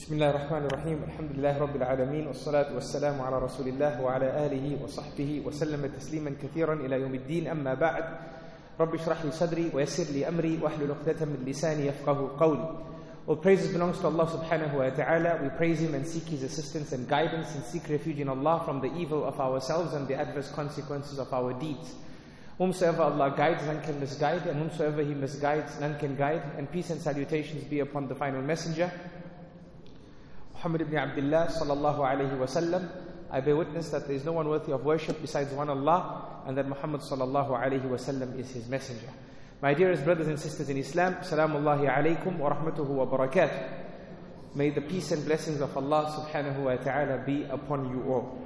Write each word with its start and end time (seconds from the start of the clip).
بسم 0.00 0.14
الله 0.14 0.30
الرحمن 0.30 0.64
الرحيم 0.66 0.98
الحمد 1.04 1.30
لله 1.36 1.58
رب 1.58 1.76
العالمين 1.76 2.26
والصلاة 2.26 2.74
والسلام 2.74 3.20
على 3.20 3.38
رسول 3.38 3.68
الله 3.68 4.02
وعلى 4.02 4.46
آله 4.46 4.82
وصحبه 4.84 5.42
وسلم 5.46 5.86
تسليما 5.86 6.34
كثيرا 6.42 6.74
إلى 6.74 7.00
يوم 7.00 7.14
الدين 7.14 7.48
أما 7.48 7.74
بعد 7.74 8.04
رب 8.80 8.94
اشرح 8.94 9.24
لي 9.24 9.30
صدري 9.30 9.70
ويسر 9.74 10.12
لي 10.12 10.28
أمري 10.28 10.58
واحلل 10.62 10.90
عقدة 10.90 11.26
من 11.26 11.44
لساني 11.46 11.86
يفقه 11.86 12.36
قولي 12.38 12.68
All 13.28 13.34
praises 13.34 13.72
belongs 13.72 13.98
to 13.98 14.06
Allah 14.06 14.26
subhanahu 14.30 14.78
wa 14.78 14.88
ta'ala. 14.90 15.42
We 15.42 15.48
praise 15.48 15.80
Him 15.80 15.94
and 15.96 16.06
seek 16.06 16.30
His 16.30 16.44
assistance 16.44 16.92
and 16.92 17.08
guidance 17.08 17.56
and 17.56 17.64
seek 17.64 17.88
refuge 17.88 18.20
in 18.20 18.28
Allah 18.28 18.62
from 18.64 18.80
the 18.80 18.94
evil 18.94 19.24
of 19.24 19.40
ourselves 19.40 19.94
and 19.94 20.06
the 20.06 20.14
adverse 20.14 20.48
consequences 20.52 21.18
of 21.18 21.32
our 21.34 21.52
deeds. 21.58 21.92
Whomsoever 22.58 23.02
Allah 23.02 23.34
guides, 23.36 23.66
none 23.66 23.82
can 23.82 23.98
misguide, 23.98 24.46
and 24.46 24.56
whomsoever 24.60 25.02
He 25.02 25.12
misguides, 25.12 25.80
none 25.80 25.98
can 25.98 26.14
guide. 26.14 26.40
And 26.56 26.70
peace 26.70 26.90
and 26.90 27.00
salutations 27.02 27.64
be 27.64 27.80
upon 27.80 28.06
the 28.06 28.14
final 28.14 28.42
messenger, 28.42 28.92
Muhammad 30.61 30.81
ibn 30.81 30.95
Abdullah 30.95 31.47
sallallahu 31.47 32.05
alayhi 32.05 32.37
wa 32.37 32.45
sallam. 32.45 32.87
I 33.31 33.41
bear 33.41 33.55
witness 33.55 33.89
that 33.89 34.05
there 34.05 34.15
is 34.15 34.23
no 34.23 34.33
one 34.33 34.47
worthy 34.47 34.71
of 34.71 34.85
worship 34.85 35.19
besides 35.19 35.51
one 35.53 35.69
Allah, 35.69 36.43
and 36.45 36.55
that 36.55 36.67
Muhammad 36.69 37.01
sallallahu 37.01 37.49
alayhi 37.49 37.89
wa 37.89 37.97
sallam 37.97 38.37
is 38.37 38.51
His 38.51 38.67
messenger. 38.67 39.09
My 39.59 39.73
dearest 39.73 40.05
brothers 40.05 40.27
and 40.27 40.39
sisters 40.39 40.69
in 40.69 40.77
Islam, 40.77 41.15
Salamullahi 41.21 41.89
alaykum 41.89 42.37
wa 42.37 42.53
rahmatuhu 42.53 42.85
wa 42.89 43.07
barakatuh. 43.07 44.53
May 44.53 44.69
the 44.69 44.81
peace 44.81 45.11
and 45.11 45.25
blessings 45.25 45.61
of 45.61 45.75
Allah 45.75 46.29
subhanahu 46.29 46.59
wa 46.59 46.75
ta'ala 46.75 47.23
be 47.25 47.41
upon 47.45 47.89
you 47.89 48.03
all. 48.03 48.37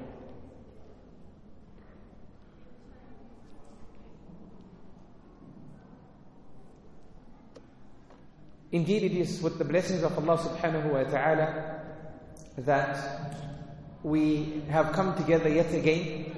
Indeed, 8.72 9.04
it 9.04 9.12
is 9.12 9.42
with 9.42 9.58
the 9.58 9.66
blessings 9.66 10.04
of 10.04 10.18
Allah 10.18 10.38
subhanahu 10.38 10.94
wa 10.94 11.04
ta'ala 11.04 11.82
that 12.58 13.36
we 14.04 14.62
have 14.70 14.94
come 14.94 15.16
together 15.16 15.50
yet 15.50 15.74
again 15.74 16.36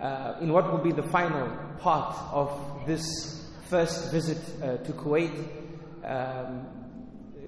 uh, 0.00 0.34
in 0.40 0.52
what 0.52 0.70
will 0.70 0.78
be 0.78 0.92
the 0.92 1.02
final 1.02 1.48
part 1.78 2.16
of 2.32 2.82
this 2.86 3.50
first 3.68 4.10
visit 4.10 4.38
uh, 4.62 4.78
to 4.78 4.92
Kuwait 4.92 5.30
um, 6.04 6.66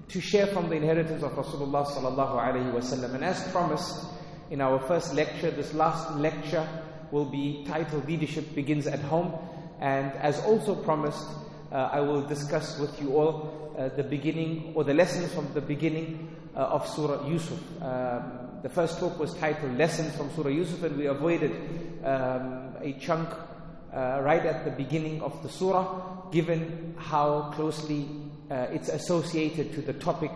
to 0.07 0.21
share 0.21 0.47
from 0.47 0.69
the 0.69 0.75
inheritance 0.75 1.23
of 1.23 1.31
Rasulullah 1.33 1.85
sallallahu 1.85 2.35
alaihi 2.39 2.73
wasallam. 2.73 3.15
And 3.15 3.23
as 3.23 3.41
promised 3.51 4.05
in 4.51 4.61
our 4.61 4.79
first 4.79 5.13
lecture, 5.15 5.51
this 5.51 5.73
last 5.73 6.15
lecture 6.15 6.67
will 7.11 7.25
be 7.25 7.65
titled 7.67 8.07
"Leadership 8.07 8.53
Begins 8.53 8.87
at 8.87 8.99
Home." 8.99 9.33
And 9.79 10.11
as 10.13 10.39
also 10.45 10.75
promised, 10.75 11.27
uh, 11.71 11.89
I 11.91 12.01
will 12.01 12.21
discuss 12.21 12.79
with 12.79 13.01
you 13.01 13.15
all 13.15 13.73
uh, 13.77 13.89
the 13.89 14.03
beginning 14.03 14.73
or 14.75 14.83
the 14.83 14.93
lessons 14.93 15.33
from 15.33 15.51
the 15.53 15.61
beginning 15.61 16.29
uh, 16.55 16.59
of 16.59 16.87
Surah 16.87 17.27
Yusuf. 17.27 17.59
Um, 17.81 18.49
the 18.61 18.69
first 18.69 18.99
talk 18.99 19.19
was 19.19 19.33
titled 19.33 19.77
"Lessons 19.77 20.15
from 20.15 20.31
Surah 20.31 20.49
Yusuf," 20.49 20.83
and 20.83 20.97
we 20.97 21.07
avoided 21.07 21.51
um, 22.03 22.75
a 22.81 22.95
chunk 22.99 23.29
uh, 23.93 24.19
right 24.21 24.45
at 24.45 24.65
the 24.65 24.71
beginning 24.71 25.21
of 25.21 25.41
the 25.43 25.49
surah, 25.49 26.29
given 26.31 26.95
how 26.97 27.51
closely 27.55 28.07
uh, 28.49 28.67
it's 28.71 28.89
associated 28.89 29.73
to 29.73 29.81
the 29.81 29.93
topic 29.93 30.31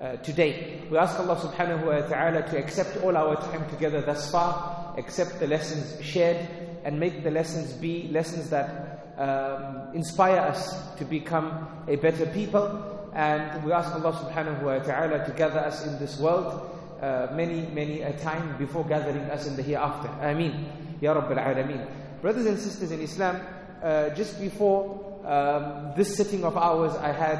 uh, 0.00 0.16
today. 0.16 0.82
We 0.90 0.98
ask 0.98 1.18
Allah 1.18 1.36
subhanahu 1.36 1.86
wa 1.86 2.06
ta'ala 2.06 2.42
to 2.50 2.58
accept 2.58 3.02
all 3.02 3.16
our 3.16 3.36
time 3.36 3.68
together 3.70 4.00
thus 4.00 4.30
far, 4.30 4.94
accept 4.98 5.40
the 5.40 5.46
lessons 5.46 6.04
shared, 6.04 6.48
and 6.84 6.98
make 6.98 7.22
the 7.22 7.30
lessons 7.30 7.72
be 7.72 8.08
lessons 8.08 8.50
that 8.50 9.14
um, 9.18 9.94
inspire 9.94 10.38
us 10.38 10.94
to 10.96 11.04
become 11.04 11.84
a 11.88 11.96
better 11.96 12.26
people. 12.26 12.97
And 13.14 13.64
we 13.64 13.72
ask 13.72 13.94
Allah 13.94 14.12
subhanahu 14.12 14.62
wa 14.62 14.78
ta'ala 14.78 15.24
to 15.24 15.32
gather 15.32 15.60
us 15.60 15.86
in 15.86 15.98
this 15.98 16.18
world 16.18 16.70
uh, 17.00 17.28
many, 17.32 17.66
many 17.72 18.02
a 18.02 18.12
time 18.18 18.56
before 18.58 18.84
gathering 18.84 19.30
us 19.30 19.46
in 19.46 19.56
the 19.56 19.62
hereafter. 19.62 20.08
Ameen. 20.20 20.66
Ya 21.00 21.14
Rabbil 21.14 21.38
Alameen. 21.38 21.86
Brothers 22.20 22.46
and 22.46 22.58
sisters 22.58 22.90
in 22.90 23.00
Islam, 23.00 23.40
uh, 23.82 24.10
just 24.10 24.40
before 24.40 25.22
um, 25.24 25.92
this 25.96 26.16
sitting 26.16 26.44
of 26.44 26.56
ours, 26.56 26.96
I 26.96 27.12
had 27.12 27.38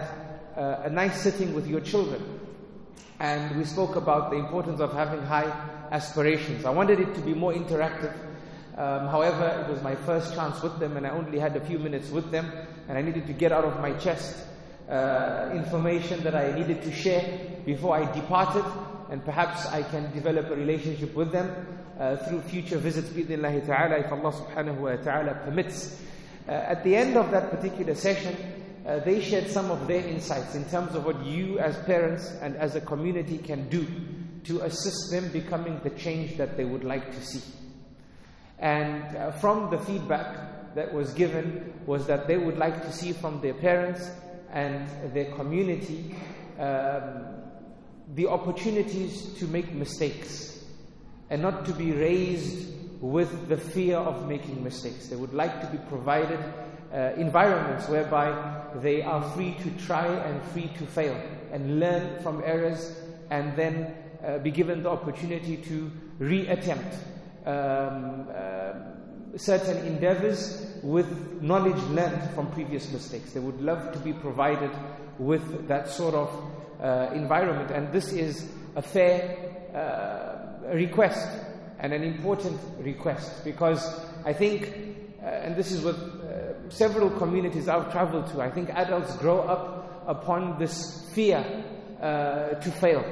uh, 0.57 0.83
a 0.85 0.91
nice 0.91 1.21
sitting 1.21 1.55
with 1.55 1.67
your 1.67 1.81
children. 1.81 2.23
And 3.19 3.59
we 3.59 3.65
spoke 3.65 3.97
about 3.97 4.31
the 4.31 4.37
importance 4.37 4.81
of 4.81 4.93
having 4.93 5.23
high 5.23 5.51
aspirations. 5.91 6.65
I 6.65 6.71
wanted 6.71 7.01
it 7.01 7.15
to 7.15 7.21
be 7.21 7.35
more 7.35 7.53
interactive. 7.53 8.15
Um, 8.77 9.09
however, 9.09 9.65
it 9.67 9.69
was 9.69 9.83
my 9.83 9.97
first 9.97 10.35
chance 10.35 10.63
with 10.63 10.79
them, 10.79 10.97
and 10.97 11.05
I 11.05 11.11
only 11.11 11.41
had 11.41 11.57
a 11.57 11.61
few 11.61 11.81
minutes 11.81 12.11
with 12.11 12.31
them, 12.31 12.49
and 12.89 12.97
I 12.97 13.03
needed 13.03 13.27
to 13.27 13.33
get 13.33 13.51
out 13.51 13.65
of 13.65 13.81
my 13.81 13.93
chest 13.95 14.37
uh, 14.89 15.51
information 15.55 16.23
that 16.25 16.35
I 16.35 16.53
needed 16.59 16.83
to 16.83 16.93
share 16.93 17.23
before 17.65 17.97
I 17.97 18.11
departed, 18.13 18.65
and 19.11 19.25
perhaps 19.25 19.67
I 19.67 19.83
can 19.83 20.13
develop 20.13 20.51
a 20.51 20.57
relationship 20.57 21.15
with 21.15 21.31
them 21.31 21.51
uh, 21.99 22.17
through 22.17 22.41
future 22.43 22.79
visits, 22.79 23.09
bi'idhnillahi 23.11 23.67
ta'ala, 23.67 23.99
if 23.99 24.13
Allah 24.13 24.33
subhanahu 24.33 24.79
wa 24.79 24.97
ta'ala 24.97 25.35
permits. 25.45 26.01
Uh, 26.49 26.53
at 26.53 26.83
the 26.85 26.97
end 26.97 27.17
of 27.17 27.31
that 27.31 27.51
particular 27.51 27.95
session, 27.95 28.35
uh, 28.87 29.01
they 29.01 29.21
shared 29.21 29.49
some 29.49 29.71
of 29.71 29.87
their 29.87 30.07
insights 30.07 30.55
in 30.55 30.65
terms 30.71 30.95
of 30.95 31.05
what 31.05 31.23
you 31.25 31.59
as 31.59 31.77
parents 31.81 32.31
and 32.41 32.57
as 32.57 32.75
a 32.75 32.81
community 32.81 33.37
can 33.37 33.69
do 33.69 33.87
to 34.45 34.63
assist 34.63 35.11
them 35.11 35.29
becoming 35.31 35.79
the 35.85 35.91
change 35.91 36.39
that 36.39 36.57
they 36.57 36.65
would 36.65 36.85
like 36.85 37.13
to 37.13 37.23
see. 37.23 37.43
And 38.59 39.17
uh, 39.17 39.33
from 39.33 39.71
the 39.71 39.79
feedback 39.79 40.75
that 40.75 40.95
was 40.95 41.13
given 41.13 41.75
was 41.85 42.07
that 42.07 42.27
they 42.27 42.39
would 42.39 42.57
like 42.57 42.83
to 42.83 42.93
see 42.93 43.13
from 43.13 43.43
their 43.43 43.55
parents 43.55 44.11
and 44.53 44.89
their 45.15 45.33
community 45.33 46.15
um, 46.59 47.39
the 48.15 48.27
opportunities 48.27 49.35
to 49.35 49.47
make 49.47 49.73
mistakes 49.73 50.65
and 51.31 51.43
not 51.43 51.67
to 51.67 51.73
be 51.73 51.93
raised 51.93 52.75
with 53.01 53.49
the 53.49 53.57
fear 53.57 53.97
of 53.97 54.27
making 54.27 54.63
mistakes. 54.65 55.09
They 55.09 55.17
would 55.17 55.35
like 55.35 55.61
to 55.61 55.67
be 55.69 55.79
provided 55.89 56.41
uh, 56.93 57.13
environments 57.17 57.89
whereby 57.89 58.65
they 58.77 59.03
are 59.03 59.23
free 59.33 59.55
to 59.63 59.71
try 59.87 60.07
and 60.07 60.43
free 60.51 60.71
to 60.79 60.87
fail 60.87 61.21
and 61.53 61.79
learn 61.79 62.23
from 62.23 62.43
errors 62.45 62.99
and 63.31 63.55
then 63.57 63.95
uh, 64.25 64.39
be 64.39 64.51
given 64.51 64.83
the 64.83 64.91
opportunity 64.91 65.57
to 65.59 65.91
reattempt 66.19 66.95
um, 67.47 68.27
uh, 68.35 69.37
certain 69.37 69.87
endeavors 69.87 70.68
with 70.83 71.43
knowledge 71.43 71.83
learned 71.91 72.31
from 72.35 72.51
previous 72.53 72.91
mistakes. 72.93 73.33
They 73.33 73.41
would 73.41 73.61
love 73.61 73.93
to 73.93 73.99
be 73.99 74.13
provided 74.13 74.71
with 75.19 75.69
that 75.69 75.89
sort 75.89 76.15
of 76.15 76.31
uh, 76.81 77.11
environment, 77.15 77.71
and 77.71 77.93
this 77.93 78.13
is 78.13 78.49
a 78.77 78.83
fair 78.83 79.37
uh, 79.75 80.75
request 80.75 81.29
and 81.81 81.93
an 81.93 82.03
important 82.03 82.61
request 82.81 83.45
because 83.45 84.01
I 84.25 84.33
think, 84.33 84.73
uh, 85.23 85.27
and 85.27 85.57
this 85.57 85.73
is 85.73 85.85
what 85.85 85.95
uh, 85.95 86.71
several 86.71 87.11
communities 87.11 87.69
I've 87.69 87.91
traveled 87.93 88.27
to, 88.29 88.41
I 88.41 88.51
think 88.51 88.71
adults 88.71 89.17
grow 89.17 89.41
up 89.41 90.05
upon 90.07 90.59
this 90.59 91.09
fear 91.13 91.45
uh, 92.01 92.51
to 92.55 92.71
fail. 92.71 93.05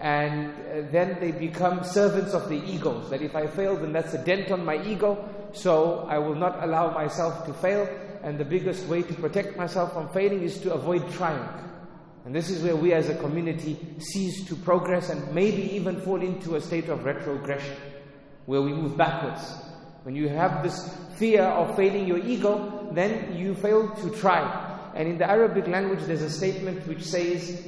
And 0.00 0.50
uh, 0.50 0.90
then 0.90 1.18
they 1.20 1.30
become 1.30 1.84
servants 1.84 2.32
of 2.32 2.48
the 2.48 2.56
egos. 2.64 3.10
That 3.10 3.20
if 3.20 3.36
I 3.36 3.46
fail, 3.46 3.76
then 3.76 3.92
that's 3.92 4.14
a 4.14 4.24
dent 4.24 4.50
on 4.50 4.64
my 4.64 4.82
ego, 4.82 5.28
so 5.52 6.06
I 6.08 6.18
will 6.18 6.34
not 6.34 6.62
allow 6.62 6.92
myself 6.92 7.46
to 7.46 7.52
fail. 7.54 7.88
And 8.22 8.38
the 8.38 8.44
biggest 8.44 8.86
way 8.86 9.02
to 9.02 9.14
protect 9.14 9.56
myself 9.56 9.94
from 9.94 10.08
failing 10.10 10.42
is 10.42 10.58
to 10.60 10.74
avoid 10.74 11.10
trying. 11.12 11.48
And 12.24 12.34
this 12.34 12.50
is 12.50 12.62
where 12.62 12.76
we 12.76 12.92
as 12.92 13.08
a 13.08 13.14
community 13.14 13.78
cease 13.98 14.44
to 14.48 14.56
progress 14.56 15.08
and 15.08 15.34
maybe 15.34 15.74
even 15.74 16.00
fall 16.02 16.20
into 16.20 16.56
a 16.56 16.60
state 16.60 16.88
of 16.90 17.04
retrogression 17.04 17.76
where 18.44 18.60
we 18.60 18.72
move 18.72 18.96
backwards. 18.96 19.54
When 20.02 20.14
you 20.14 20.28
have 20.28 20.62
this 20.62 20.94
fear 21.16 21.42
of 21.42 21.76
failing 21.76 22.06
your 22.06 22.18
ego, 22.18 22.90
then 22.92 23.36
you 23.36 23.54
fail 23.54 23.88
to 23.88 24.10
try. 24.10 24.92
And 24.94 25.08
in 25.08 25.18
the 25.18 25.28
Arabic 25.28 25.66
language, 25.66 26.00
there's 26.00 26.22
a 26.22 26.30
statement 26.30 26.86
which 26.86 27.04
says, 27.04 27.64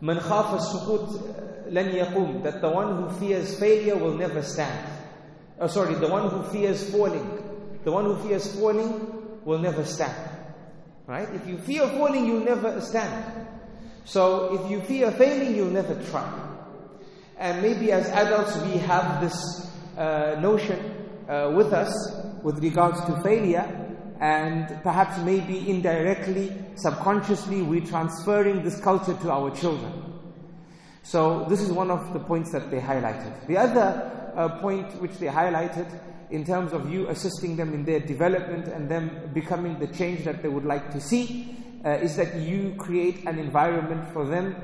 "Man 0.00 0.18
khafa 0.18 0.58
sukut 0.58 1.08
uh, 1.14 1.70
lan 1.70 1.92
yaqum," 1.92 2.42
that 2.42 2.60
the 2.60 2.70
one 2.70 2.96
who 2.96 3.10
fears 3.18 3.58
failure 3.58 3.96
will 3.96 4.16
never 4.16 4.42
stand. 4.42 4.95
Oh, 5.58 5.66
sorry, 5.66 5.94
the 5.94 6.08
one 6.08 6.28
who 6.28 6.42
fears 6.44 6.90
falling, 6.90 7.42
the 7.84 7.90
one 7.90 8.04
who 8.04 8.16
fears 8.28 8.58
falling 8.58 9.44
will 9.44 9.58
never 9.58 9.84
stand. 9.84 10.30
Right? 11.06 11.28
If 11.34 11.46
you 11.46 11.56
fear 11.58 11.88
falling, 11.88 12.26
you'll 12.26 12.44
never 12.44 12.80
stand. 12.80 13.46
So 14.04 14.54
if 14.54 14.70
you 14.70 14.80
fear 14.82 15.10
failing, 15.12 15.56
you'll 15.56 15.70
never 15.70 15.94
try. 16.10 16.30
And 17.38 17.62
maybe 17.62 17.92
as 17.92 18.08
adults, 18.08 18.56
we 18.58 18.78
have 18.78 19.20
this 19.20 19.70
uh, 19.96 20.38
notion 20.40 20.78
uh, 21.28 21.52
with 21.56 21.72
us 21.72 21.92
with 22.42 22.62
regards 22.62 23.00
to 23.06 23.20
failure, 23.22 23.66
and 24.20 24.68
perhaps 24.82 25.18
maybe 25.18 25.68
indirectly, 25.68 26.52
subconsciously, 26.76 27.62
we're 27.62 27.84
transferring 27.84 28.62
this 28.62 28.80
culture 28.80 29.14
to 29.14 29.30
our 29.30 29.50
children. 29.50 29.92
So, 31.02 31.46
this 31.48 31.60
is 31.60 31.70
one 31.70 31.90
of 31.90 32.12
the 32.12 32.20
points 32.20 32.52
that 32.52 32.70
they 32.70 32.80
highlighted. 32.80 33.46
The 33.46 33.56
other 33.56 34.25
uh, 34.36 34.60
point 34.60 35.00
which 35.00 35.14
they 35.18 35.26
highlighted 35.26 35.88
in 36.30 36.44
terms 36.44 36.72
of 36.72 36.90
you 36.92 37.08
assisting 37.08 37.56
them 37.56 37.72
in 37.72 37.84
their 37.84 38.00
development 38.00 38.68
and 38.68 38.88
them 38.88 39.30
becoming 39.32 39.78
the 39.78 39.86
change 39.86 40.24
that 40.24 40.42
they 40.42 40.48
would 40.48 40.64
like 40.64 40.90
to 40.90 41.00
see 41.00 41.56
uh, 41.84 41.90
is 41.90 42.16
that 42.16 42.34
you 42.36 42.74
create 42.78 43.24
an 43.26 43.38
environment 43.38 44.12
for 44.12 44.26
them 44.26 44.56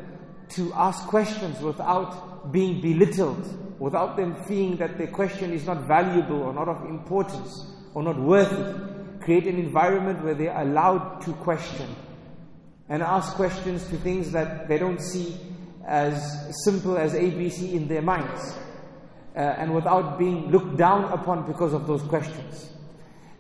to 0.49 0.73
ask 0.75 1.07
questions 1.07 1.61
without 1.61 2.53
being 2.53 2.81
belittled, 2.81 3.81
without 3.81 4.17
them 4.17 4.35
feeling 4.45 4.77
that 4.77 4.99
their 4.99 5.07
question 5.07 5.53
is 5.53 5.65
not 5.65 5.87
valuable 5.87 6.43
or 6.43 6.53
not 6.53 6.69
of 6.69 6.85
importance 6.89 7.73
or 7.95 8.03
not 8.03 8.19
worthy. 8.19 8.81
Create 9.21 9.47
an 9.47 9.57
environment 9.57 10.23
where 10.25 10.35
they're 10.35 10.61
allowed 10.61 11.21
to 11.21 11.33
question 11.35 11.89
and 12.89 13.03
ask 13.03 13.35
questions 13.35 13.87
to 13.89 13.97
things 13.99 14.33
that 14.33 14.69
they 14.69 14.79
don't 14.79 15.01
see 15.01 15.37
as 15.87 16.53
simple 16.65 16.99
as 16.99 17.15
ABC 17.15 17.73
in 17.73 17.87
their 17.89 18.03
minds. 18.03 18.59
Uh, 19.35 19.39
and 19.39 19.75
without 19.75 20.19
being 20.19 20.51
looked 20.51 20.77
down 20.77 21.05
upon 21.13 21.47
because 21.47 21.73
of 21.73 21.87
those 21.87 22.03
questions. 22.03 22.71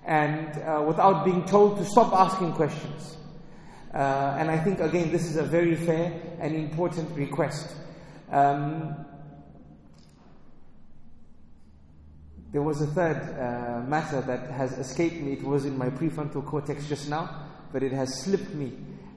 And 0.07 0.49
uh, 0.63 0.83
without 0.87 1.25
being 1.25 1.45
told 1.45 1.79
to 1.79 1.85
stop 1.85 2.13
asking 2.15 2.53
questions. 2.53 3.19
Uh, 3.93 4.37
and 4.39 4.51
I 4.51 4.59
think, 4.59 4.81
again, 4.81 5.13
this 5.13 5.27
is 5.27 5.37
a 5.37 5.43
very 5.43 5.77
fair 5.77 6.13
and 6.41 6.57
important 6.57 7.15
request. 7.15 7.77
Um, 8.31 9.05
there 12.53 12.63
was 12.63 12.81
a 12.81 12.87
third 12.87 13.17
uh, 13.17 13.87
matter 13.87 14.23
that 14.23 14.51
has 14.51 14.73
escaped 14.79 15.17
me. 15.17 15.35
It 15.35 15.43
was 15.43 15.67
in 15.67 15.77
my 15.77 15.91
prefrontal 15.91 16.45
cortex 16.45 16.89
just 16.89 17.11
now, 17.11 17.49
but 17.71 17.83
it 17.83 17.93
has 17.93 18.23
slipped 18.23 18.55
me. 18.55 18.73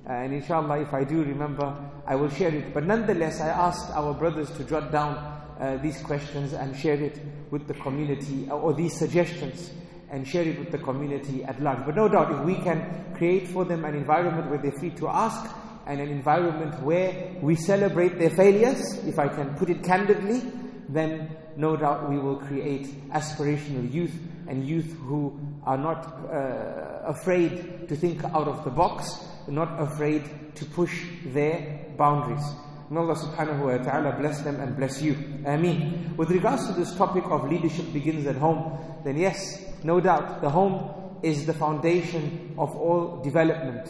Uh, 0.07 0.11
and 0.11 0.33
inshallah, 0.33 0.81
if 0.81 0.93
I 0.93 1.05
do 1.05 1.23
remember, 1.23 1.73
I 2.05 2.15
will 2.15 2.29
share 2.29 2.53
it. 2.53 2.73
But 2.73 2.85
nonetheless, 2.85 3.39
I 3.39 3.47
asked 3.47 3.89
our 3.91 4.13
brothers 4.13 4.51
to 4.57 4.65
jot 4.65 4.91
down 4.91 5.34
uh, 5.59 5.77
these 5.77 6.01
questions 6.01 6.53
and 6.53 6.75
share 6.75 7.01
it 7.01 7.19
with 7.51 7.67
the 7.67 7.73
community, 7.75 8.49
or 8.49 8.73
these 8.73 8.97
suggestions 8.97 9.71
and 10.11 10.27
share 10.27 10.43
it 10.43 10.59
with 10.59 10.71
the 10.71 10.77
community 10.77 11.43
at 11.43 11.61
large. 11.61 11.85
But 11.85 11.95
no 11.95 12.07
doubt, 12.07 12.31
if 12.31 12.39
we 12.45 12.55
can 12.55 13.13
create 13.15 13.47
for 13.47 13.65
them 13.65 13.85
an 13.85 13.95
environment 13.95 14.49
where 14.49 14.59
they're 14.59 14.79
free 14.79 14.91
to 14.91 15.07
ask, 15.07 15.49
and 15.87 16.01
an 16.01 16.09
environment 16.09 16.81
where 16.81 17.35
we 17.41 17.55
celebrate 17.55 18.17
their 18.17 18.31
failures, 18.31 18.81
if 19.05 19.19
I 19.19 19.27
can 19.27 19.55
put 19.55 19.69
it 19.69 19.83
candidly, 19.83 20.41
then 20.89 21.35
no 21.57 21.75
doubt 21.75 22.09
we 22.09 22.17
will 22.17 22.37
create 22.37 22.87
aspirational 23.11 23.91
youth 23.91 24.13
and 24.47 24.67
youth 24.67 24.97
who 25.05 25.39
are 25.63 25.77
not 25.77 26.05
uh, 26.05 27.01
afraid 27.07 27.87
to 27.87 27.95
think 27.95 28.23
out 28.23 28.47
of 28.47 28.63
the 28.63 28.69
box, 28.69 29.25
not 29.47 29.79
afraid 29.79 30.55
to 30.55 30.65
push 30.65 31.05
their 31.25 31.85
boundaries. 31.97 32.43
May 32.89 32.99
Allah 32.99 33.15
subhanahu 33.15 33.65
wa 33.65 33.77
ta'ala 33.83 34.15
bless 34.19 34.41
them 34.41 34.59
and 34.59 34.75
bless 34.77 35.01
you. 35.01 35.17
Ameen. 35.45 36.13
With 36.17 36.29
regards 36.29 36.67
to 36.67 36.73
this 36.73 36.93
topic 36.95 37.23
of 37.25 37.49
leadership 37.49 37.91
begins 37.91 38.27
at 38.27 38.35
home, 38.35 38.77
then 39.03 39.17
yes, 39.17 39.65
no 39.83 39.99
doubt, 39.99 40.41
the 40.41 40.49
home 40.49 41.17
is 41.23 41.45
the 41.47 41.53
foundation 41.53 42.53
of 42.57 42.75
all 42.75 43.21
development. 43.23 43.89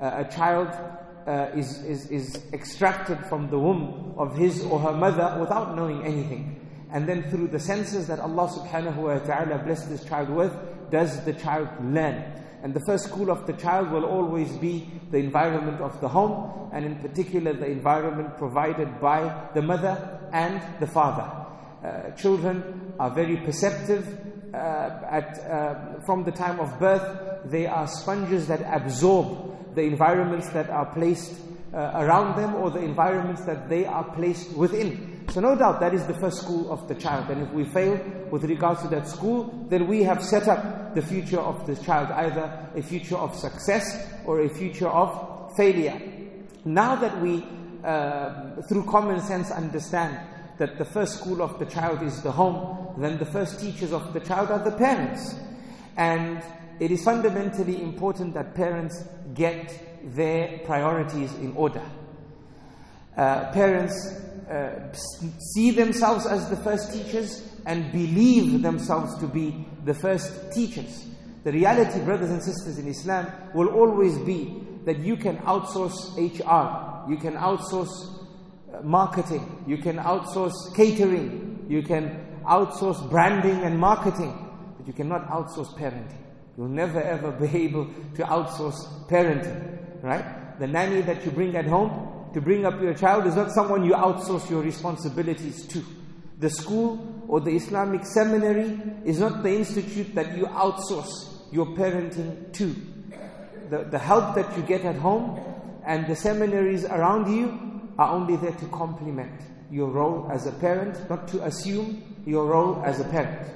Uh, 0.00 0.24
a 0.26 0.30
child 0.30 0.68
uh, 1.26 1.48
is, 1.56 1.82
is, 1.84 2.10
is 2.10 2.44
extracted 2.52 3.18
from 3.26 3.48
the 3.48 3.58
womb 3.58 4.14
of 4.18 4.36
his 4.36 4.62
or 4.64 4.78
her 4.78 4.92
mother 4.92 5.38
without 5.40 5.74
knowing 5.74 6.04
anything. 6.04 6.60
And 6.92 7.08
then 7.08 7.30
through 7.30 7.48
the 7.48 7.58
senses 7.58 8.06
that 8.08 8.20
Allah 8.20 8.48
subhanahu 8.48 8.96
wa 8.96 9.18
ta'ala 9.18 9.58
blessed 9.64 9.88
this 9.88 10.04
child 10.04 10.28
with, 10.28 10.52
does 10.90 11.24
the 11.24 11.32
child 11.32 11.68
learn. 11.82 12.43
And 12.64 12.72
the 12.72 12.80
first 12.86 13.04
school 13.04 13.30
of 13.30 13.46
the 13.46 13.52
child 13.52 13.90
will 13.90 14.06
always 14.06 14.50
be 14.56 14.90
the 15.10 15.18
environment 15.18 15.82
of 15.82 16.00
the 16.00 16.08
home, 16.08 16.70
and 16.72 16.86
in 16.86 16.96
particular 16.96 17.52
the 17.52 17.66
environment 17.66 18.38
provided 18.38 19.02
by 19.02 19.50
the 19.52 19.60
mother 19.60 20.18
and 20.32 20.62
the 20.80 20.86
father. 20.86 21.30
Uh, 21.84 22.10
children 22.12 22.94
are 22.98 23.10
very 23.10 23.36
perceptive. 23.36 24.08
Uh, 24.54 24.56
at, 25.10 25.38
uh, 25.40 26.00
from 26.06 26.24
the 26.24 26.32
time 26.32 26.58
of 26.58 26.80
birth, 26.80 27.50
they 27.50 27.66
are 27.66 27.86
sponges 27.86 28.46
that 28.46 28.62
absorb 28.62 29.74
the 29.74 29.82
environments 29.82 30.48
that 30.50 30.70
are 30.70 30.86
placed 30.86 31.34
uh, 31.74 31.90
around 31.94 32.36
them 32.36 32.54
or 32.54 32.70
the 32.70 32.78
environments 32.78 33.44
that 33.44 33.68
they 33.68 33.84
are 33.84 34.04
placed 34.14 34.52
within. 34.52 35.24
So 35.30 35.40
no 35.40 35.56
doubt 35.56 35.80
that 35.80 35.92
is 35.92 36.06
the 36.06 36.14
first 36.14 36.42
school 36.42 36.70
of 36.70 36.86
the 36.86 36.94
child. 36.94 37.30
And 37.30 37.42
if 37.42 37.50
we 37.52 37.64
fail 37.64 37.98
with 38.30 38.44
regards 38.44 38.82
to 38.82 38.88
that 38.88 39.08
school, 39.08 39.66
then 39.68 39.88
we 39.88 40.02
have 40.04 40.22
set 40.22 40.46
up 40.46 40.94
the 40.94 41.02
future 41.02 41.40
of 41.40 41.66
the 41.66 41.74
child, 41.76 42.10
either 42.10 42.68
a 42.76 42.82
future 42.82 43.16
of 43.16 43.34
success 43.34 44.08
or 44.24 44.42
a 44.42 44.48
future 44.48 44.88
of 44.88 45.52
failure. 45.56 46.00
Now 46.64 46.94
that 46.96 47.20
we, 47.20 47.44
uh, 47.82 48.62
through 48.68 48.84
common 48.84 49.20
sense, 49.20 49.50
understand 49.50 50.18
that 50.58 50.78
the 50.78 50.84
first 50.84 51.18
school 51.20 51.42
of 51.42 51.58
the 51.58 51.66
child 51.66 52.02
is 52.02 52.22
the 52.22 52.30
home, 52.30 52.94
then 52.98 53.18
the 53.18 53.26
first 53.26 53.58
teachers 53.58 53.92
of 53.92 54.12
the 54.12 54.20
child 54.20 54.50
are 54.50 54.62
the 54.62 54.76
parents. 54.76 55.34
And 55.96 56.40
it 56.78 56.90
is 56.90 57.02
fundamentally 57.02 57.82
important 57.82 58.34
that 58.34 58.54
parents 58.54 59.04
get 59.34 59.93
their 60.04 60.58
priorities 60.64 61.32
in 61.34 61.52
order. 61.56 61.82
Uh, 63.16 63.50
parents 63.52 64.20
uh, 64.50 64.92
see 65.54 65.70
themselves 65.70 66.26
as 66.26 66.50
the 66.50 66.56
first 66.56 66.92
teachers 66.92 67.42
and 67.66 67.90
believe 67.92 68.62
themselves 68.62 69.18
to 69.18 69.26
be 69.26 69.66
the 69.84 69.94
first 69.94 70.52
teachers. 70.52 71.06
The 71.44 71.52
reality, 71.52 72.00
brothers 72.00 72.30
and 72.30 72.42
sisters 72.42 72.78
in 72.78 72.88
Islam, 72.88 73.30
will 73.54 73.68
always 73.68 74.18
be 74.18 74.62
that 74.84 74.98
you 74.98 75.16
can 75.16 75.38
outsource 75.38 76.16
HR, 76.16 77.10
you 77.10 77.16
can 77.18 77.34
outsource 77.34 77.90
uh, 78.72 78.82
marketing, 78.82 79.64
you 79.66 79.78
can 79.78 79.96
outsource 79.96 80.74
catering, 80.74 81.66
you 81.68 81.82
can 81.82 82.40
outsource 82.44 83.08
branding 83.08 83.62
and 83.62 83.78
marketing, 83.78 84.36
but 84.76 84.86
you 84.86 84.92
cannot 84.92 85.28
outsource 85.28 85.74
parenting. 85.78 86.18
You'll 86.56 86.68
never 86.68 87.00
ever 87.00 87.32
be 87.32 87.46
able 87.64 87.86
to 88.16 88.22
outsource 88.22 89.08
parenting, 89.08 89.78
right? 90.04 90.58
The 90.58 90.66
nanny 90.66 91.00
that 91.00 91.24
you 91.24 91.30
bring 91.30 91.56
at 91.56 91.64
home, 91.64 92.30
to 92.34 92.40
bring 92.40 92.66
up 92.66 92.80
your 92.80 92.94
child 92.94 93.26
is 93.26 93.36
not 93.36 93.52
someone 93.52 93.84
you 93.84 93.92
outsource 93.92 94.50
your 94.50 94.62
responsibilities 94.62 95.66
to. 95.68 95.82
The 96.40 96.50
school 96.50 97.24
or 97.26 97.40
the 97.40 97.56
Islamic 97.56 98.04
seminary 98.04 98.78
is 99.04 99.18
not 99.18 99.42
the 99.42 99.54
institute 99.54 100.14
that 100.14 100.36
you 100.36 100.46
outsource 100.46 101.52
your 101.52 101.66
parenting 101.66 102.52
to. 102.52 102.74
The, 103.70 103.84
the 103.84 103.98
help 103.98 104.34
that 104.34 104.54
you 104.56 104.62
get 104.64 104.84
at 104.84 104.96
home 104.96 105.40
and 105.86 106.06
the 106.06 106.16
seminaries 106.16 106.84
around 106.84 107.34
you 107.34 107.88
are 107.98 108.10
only 108.10 108.36
there 108.36 108.52
to 108.52 108.66
complement 108.66 109.40
your 109.70 109.88
role 109.88 110.28
as 110.30 110.46
a 110.46 110.52
parent, 110.52 111.08
not 111.08 111.28
to 111.28 111.42
assume 111.44 112.22
your 112.26 112.46
role 112.46 112.82
as 112.84 113.00
a 113.00 113.04
parent. 113.04 113.48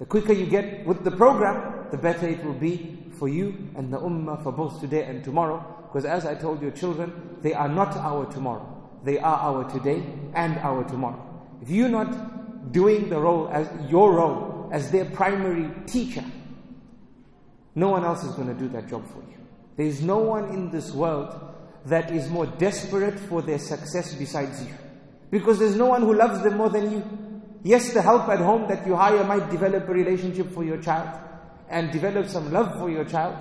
The 0.00 0.06
quicker 0.06 0.32
you 0.32 0.46
get 0.46 0.84
with 0.84 1.04
the 1.04 1.12
program, 1.12 1.86
the 1.90 1.96
better 1.96 2.28
it 2.28 2.44
will 2.44 2.52
be 2.52 3.01
for 3.22 3.28
you 3.28 3.68
and 3.76 3.92
the 3.92 3.98
ummah 3.98 4.42
for 4.42 4.50
both 4.50 4.80
today 4.80 5.04
and 5.04 5.22
tomorrow. 5.22 5.64
Because 5.86 6.04
as 6.04 6.26
I 6.26 6.34
told 6.34 6.60
your 6.60 6.72
children, 6.72 7.36
they 7.40 7.54
are 7.54 7.68
not 7.68 7.96
our 7.96 8.26
tomorrow. 8.26 8.66
They 9.04 9.16
are 9.20 9.36
our 9.36 9.70
today 9.70 10.02
and 10.34 10.58
our 10.58 10.82
tomorrow. 10.82 11.22
If 11.62 11.70
you're 11.70 11.88
not 11.88 12.72
doing 12.72 13.08
the 13.10 13.20
role 13.20 13.46
as 13.46 13.68
your 13.88 14.14
role 14.14 14.68
as 14.72 14.90
their 14.90 15.04
primary 15.04 15.70
teacher, 15.86 16.24
no 17.76 17.90
one 17.90 18.04
else 18.04 18.24
is 18.24 18.34
going 18.34 18.48
to 18.48 18.54
do 18.54 18.66
that 18.70 18.88
job 18.88 19.06
for 19.06 19.20
you. 19.30 19.38
There 19.76 19.86
is 19.86 20.02
no 20.02 20.18
one 20.18 20.48
in 20.48 20.72
this 20.72 20.90
world 20.90 21.32
that 21.86 22.10
is 22.10 22.28
more 22.28 22.46
desperate 22.46 23.20
for 23.20 23.40
their 23.40 23.60
success 23.60 24.16
besides 24.16 24.64
you. 24.64 24.74
Because 25.30 25.60
there's 25.60 25.76
no 25.76 25.86
one 25.86 26.02
who 26.02 26.12
loves 26.12 26.42
them 26.42 26.56
more 26.56 26.70
than 26.70 26.90
you. 26.90 27.04
Yes, 27.62 27.92
the 27.92 28.02
help 28.02 28.28
at 28.28 28.40
home 28.40 28.66
that 28.66 28.84
you 28.84 28.96
hire 28.96 29.22
might 29.22 29.48
develop 29.48 29.88
a 29.88 29.92
relationship 29.92 30.50
for 30.52 30.64
your 30.64 30.78
child 30.78 31.20
and 31.72 31.90
develop 31.90 32.28
some 32.28 32.52
love 32.52 32.78
for 32.78 32.90
your 32.90 33.04
child 33.04 33.36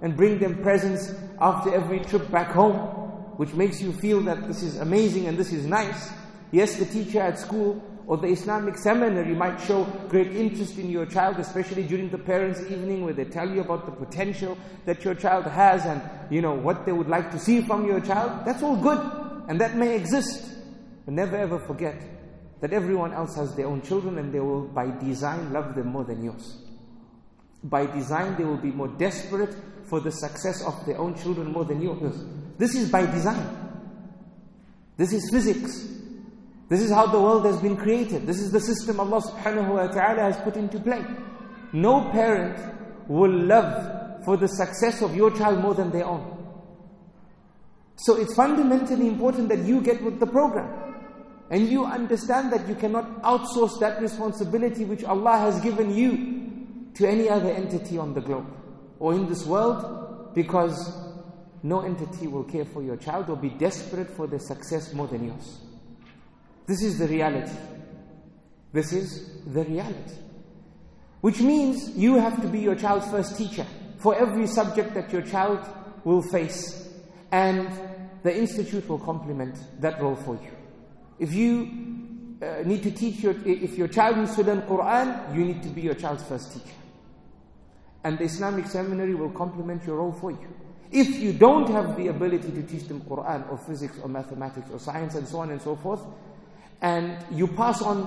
and 0.00 0.16
bring 0.16 0.38
them 0.38 0.62
presents 0.62 1.14
after 1.40 1.74
every 1.74 2.00
trip 2.00 2.30
back 2.30 2.52
home, 2.52 2.76
which 3.36 3.52
makes 3.54 3.82
you 3.82 3.92
feel 3.92 4.20
that 4.22 4.46
this 4.46 4.62
is 4.62 4.78
amazing 4.78 5.26
and 5.26 5.36
this 5.36 5.52
is 5.52 5.66
nice. 5.66 6.10
Yes, 6.52 6.76
the 6.76 6.86
teacher 6.86 7.20
at 7.20 7.38
school 7.38 7.82
or 8.06 8.16
the 8.16 8.28
Islamic 8.28 8.76
seminary 8.78 9.34
might 9.34 9.60
show 9.60 9.84
great 10.08 10.32
interest 10.32 10.78
in 10.78 10.90
your 10.90 11.06
child, 11.06 11.38
especially 11.38 11.82
during 11.82 12.08
the 12.10 12.18
parents' 12.18 12.60
evening 12.62 13.04
where 13.04 13.14
they 13.14 13.24
tell 13.24 13.48
you 13.48 13.60
about 13.60 13.86
the 13.86 13.92
potential 13.92 14.56
that 14.86 15.04
your 15.04 15.14
child 15.14 15.44
has 15.46 15.84
and, 15.86 16.02
you 16.30 16.40
know, 16.40 16.54
what 16.54 16.84
they 16.86 16.92
would 16.92 17.08
like 17.08 17.30
to 17.30 17.38
see 17.38 17.62
from 17.62 17.86
your 17.86 18.00
child. 18.00 18.44
That's 18.44 18.62
all 18.62 18.76
good. 18.76 19.00
And 19.48 19.60
that 19.60 19.76
may 19.76 19.96
exist. 19.96 20.44
But 21.04 21.14
never 21.14 21.36
ever 21.36 21.58
forget 21.58 22.00
that 22.60 22.72
everyone 22.72 23.12
else 23.12 23.34
has 23.34 23.54
their 23.56 23.66
own 23.66 23.82
children 23.82 24.18
and 24.18 24.32
they 24.32 24.40
will, 24.40 24.68
by 24.68 24.90
design, 24.98 25.52
love 25.52 25.74
them 25.74 25.88
more 25.88 26.04
than 26.04 26.22
yours. 26.22 26.61
By 27.64 27.86
design, 27.86 28.36
they 28.36 28.44
will 28.44 28.56
be 28.56 28.72
more 28.72 28.88
desperate 28.88 29.54
for 29.84 30.00
the 30.00 30.10
success 30.10 30.62
of 30.64 30.84
their 30.86 30.98
own 30.98 31.14
children 31.14 31.52
more 31.52 31.64
than 31.64 31.80
yours. 31.80 32.24
This 32.58 32.74
is 32.74 32.90
by 32.90 33.06
design. 33.06 33.46
This 34.96 35.12
is 35.12 35.28
physics. 35.30 35.88
This 36.68 36.80
is 36.80 36.90
how 36.90 37.06
the 37.06 37.20
world 37.20 37.44
has 37.44 37.58
been 37.60 37.76
created. 37.76 38.26
This 38.26 38.40
is 38.40 38.50
the 38.50 38.60
system 38.60 38.98
Allah 38.98 39.20
subhanahu 39.20 39.74
wa 39.74 39.86
ta'ala 39.88 40.22
has 40.22 40.36
put 40.38 40.56
into 40.56 40.80
play. 40.80 41.04
No 41.72 42.10
parent 42.10 42.58
will 43.08 43.30
love 43.30 44.24
for 44.24 44.36
the 44.36 44.48
success 44.48 45.02
of 45.02 45.14
your 45.14 45.30
child 45.36 45.60
more 45.60 45.74
than 45.74 45.90
their 45.90 46.06
own. 46.06 46.38
So 47.96 48.16
it's 48.16 48.34
fundamentally 48.34 49.06
important 49.06 49.48
that 49.50 49.60
you 49.60 49.80
get 49.80 50.02
with 50.02 50.18
the 50.18 50.26
program. 50.26 50.94
And 51.50 51.68
you 51.68 51.84
understand 51.84 52.52
that 52.52 52.66
you 52.66 52.74
cannot 52.74 53.22
outsource 53.22 53.78
that 53.80 54.00
responsibility 54.00 54.84
which 54.84 55.04
Allah 55.04 55.38
has 55.38 55.60
given 55.60 55.94
you 55.94 56.41
to 56.94 57.08
any 57.08 57.28
other 57.28 57.50
entity 57.50 57.98
on 57.98 58.14
the 58.14 58.20
globe 58.20 58.46
or 58.98 59.14
in 59.14 59.28
this 59.28 59.44
world 59.46 60.34
because 60.34 60.96
no 61.62 61.80
entity 61.80 62.26
will 62.26 62.44
care 62.44 62.64
for 62.64 62.82
your 62.82 62.96
child 62.96 63.30
or 63.30 63.36
be 63.36 63.50
desperate 63.50 64.10
for 64.10 64.26
their 64.26 64.38
success 64.38 64.92
more 64.92 65.06
than 65.06 65.26
yours. 65.26 65.60
This 66.66 66.82
is 66.82 66.98
the 66.98 67.06
reality. 67.06 67.56
This 68.72 68.92
is 68.92 69.42
the 69.46 69.64
reality. 69.64 70.14
Which 71.20 71.40
means 71.40 71.90
you 71.96 72.16
have 72.16 72.40
to 72.42 72.48
be 72.48 72.58
your 72.58 72.74
child's 72.74 73.08
first 73.08 73.36
teacher 73.36 73.66
for 73.98 74.16
every 74.16 74.46
subject 74.46 74.94
that 74.94 75.12
your 75.12 75.22
child 75.22 75.60
will 76.04 76.22
face. 76.22 76.88
And 77.30 77.70
the 78.22 78.36
institute 78.36 78.88
will 78.88 78.98
complement 78.98 79.56
that 79.80 80.00
role 80.00 80.16
for 80.16 80.34
you. 80.34 80.50
If 81.18 81.32
you 81.32 82.38
uh, 82.42 82.62
need 82.64 82.82
to 82.82 82.90
teach 82.90 83.20
your, 83.20 83.34
if 83.44 83.78
your 83.78 83.88
child 83.88 84.18
needs 84.18 84.34
to 84.36 84.42
learn 84.42 84.62
Quran, 84.62 85.36
you 85.36 85.44
need 85.44 85.62
to 85.62 85.68
be 85.68 85.82
your 85.82 85.94
child's 85.94 86.24
first 86.24 86.52
teacher. 86.52 86.74
And 88.04 88.18
the 88.18 88.24
Islamic 88.24 88.66
seminary 88.66 89.14
will 89.14 89.30
complement 89.30 89.84
your 89.84 89.96
role 89.96 90.12
for 90.12 90.30
you. 90.30 90.48
If 90.90 91.18
you 91.20 91.32
don't 91.32 91.70
have 91.70 91.96
the 91.96 92.08
ability 92.08 92.50
to 92.50 92.62
teach 92.62 92.86
them 92.88 93.00
Quran 93.02 93.50
or 93.50 93.56
physics 93.56 93.98
or 94.02 94.08
mathematics 94.08 94.68
or 94.70 94.78
science 94.78 95.14
and 95.14 95.26
so 95.26 95.38
on 95.38 95.50
and 95.50 95.62
so 95.62 95.76
forth, 95.76 96.02
and 96.82 97.16
you 97.30 97.46
pass 97.46 97.80
on, 97.80 98.02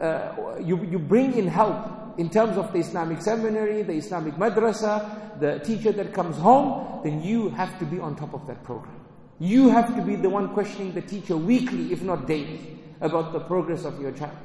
uh, 0.00 0.56
you, 0.62 0.82
you 0.84 0.98
bring 0.98 1.36
in 1.36 1.46
help 1.48 2.18
in 2.18 2.30
terms 2.30 2.56
of 2.56 2.72
the 2.72 2.78
Islamic 2.78 3.20
seminary, 3.20 3.82
the 3.82 3.94
Islamic 3.94 4.34
madrasa, 4.34 5.40
the 5.40 5.58
teacher 5.58 5.92
that 5.92 6.12
comes 6.12 6.36
home, 6.38 7.00
then 7.02 7.22
you 7.22 7.50
have 7.50 7.78
to 7.78 7.84
be 7.84 7.98
on 7.98 8.16
top 8.16 8.32
of 8.32 8.46
that 8.46 8.62
program. 8.64 8.94
You 9.38 9.70
have 9.70 9.94
to 9.96 10.02
be 10.02 10.14
the 10.14 10.30
one 10.30 10.54
questioning 10.54 10.92
the 10.92 11.02
teacher 11.02 11.36
weekly, 11.36 11.92
if 11.92 12.02
not 12.02 12.26
daily, 12.26 12.78
about 13.00 13.32
the 13.32 13.40
progress 13.40 13.84
of 13.84 14.00
your 14.00 14.12
child. 14.12 14.36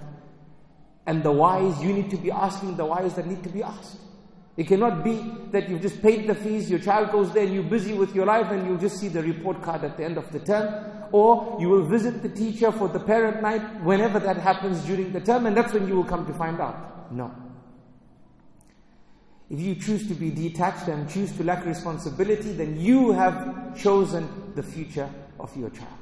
And 1.05 1.23
the 1.23 1.31
whys, 1.31 1.81
you 1.81 1.93
need 1.93 2.09
to 2.09 2.17
be 2.17 2.31
asking 2.31 2.77
the 2.77 2.85
whys 2.85 3.13
that 3.13 3.27
need 3.27 3.43
to 3.43 3.49
be 3.49 3.63
asked. 3.63 3.97
It 4.57 4.67
cannot 4.67 5.03
be 5.03 5.31
that 5.51 5.69
you've 5.69 5.83
just 5.83 6.01
paid 6.01 6.27
the 6.27 6.33
fees, 6.33 6.67
your 6.67 6.79
child 6.79 7.11
goes 7.11 7.31
there, 7.31 7.43
and 7.43 7.53
you're 7.53 7.63
busy 7.63 7.93
with 7.93 8.15
your 8.15 8.25
life, 8.25 8.49
and 8.49 8.65
you'll 8.65 8.79
just 8.79 8.97
see 8.97 9.07
the 9.07 9.21
report 9.21 9.61
card 9.61 9.83
at 9.83 9.97
the 9.97 10.03
end 10.03 10.17
of 10.17 10.31
the 10.31 10.39
term. 10.39 11.07
Or 11.11 11.57
you 11.59 11.69
will 11.69 11.85
visit 11.85 12.23
the 12.23 12.29
teacher 12.29 12.71
for 12.71 12.87
the 12.87 12.99
parent 12.99 13.43
night 13.43 13.83
whenever 13.83 14.19
that 14.19 14.37
happens 14.37 14.83
during 14.83 15.13
the 15.13 15.21
term, 15.21 15.45
and 15.45 15.55
that's 15.55 15.73
when 15.73 15.87
you 15.87 15.95
will 15.95 16.03
come 16.03 16.25
to 16.25 16.33
find 16.33 16.59
out. 16.59 17.13
No. 17.13 17.31
If 19.49 19.59
you 19.59 19.75
choose 19.75 20.07
to 20.07 20.15
be 20.15 20.31
detached 20.31 20.87
and 20.87 21.07
choose 21.07 21.31
to 21.37 21.43
lack 21.43 21.63
responsibility, 21.63 22.51
then 22.53 22.81
you 22.81 23.11
have 23.11 23.79
chosen 23.79 24.53
the 24.55 24.63
future 24.63 25.09
of 25.39 25.55
your 25.55 25.69
child. 25.69 25.93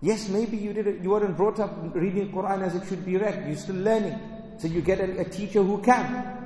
Yes, 0.00 0.28
maybe 0.30 0.56
you 0.56 0.72
did 0.72 0.86
it, 0.86 1.02
you 1.02 1.10
weren't 1.10 1.36
brought 1.36 1.60
up 1.60 1.94
reading 1.94 2.32
Quran 2.32 2.62
as 2.62 2.74
it 2.74 2.88
should 2.88 3.04
be 3.04 3.18
read. 3.18 3.46
You're 3.46 3.56
still 3.56 3.76
learning. 3.76 4.18
So 4.58 4.68
you 4.68 4.80
get 4.80 5.00
a, 5.00 5.20
a 5.20 5.24
teacher 5.24 5.62
who 5.62 5.82
can. 5.82 6.36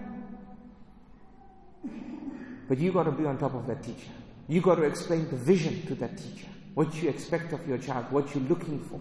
But 2.69 2.79
you 2.79 2.93
got 2.93 3.05
to 3.05 3.13
be 3.13 3.27
on 3.27 3.39
top 3.39 3.55
of 3.55 3.67
that 3.67 3.83
teacher. 3.83 4.11
You 4.49 4.61
got 4.61 4.77
to 4.77 4.83
explain 4.83 5.29
the 5.29 5.37
vision 5.37 5.87
to 5.87 5.95
that 5.97 6.17
teacher. 6.17 6.47
What 6.75 6.95
you 7.03 7.09
expect 7.09 7.53
of 7.53 7.67
your 7.67 7.79
child, 7.79 8.07
what 8.11 8.35
you're 8.35 8.45
looking 8.45 8.81
for. 8.85 9.01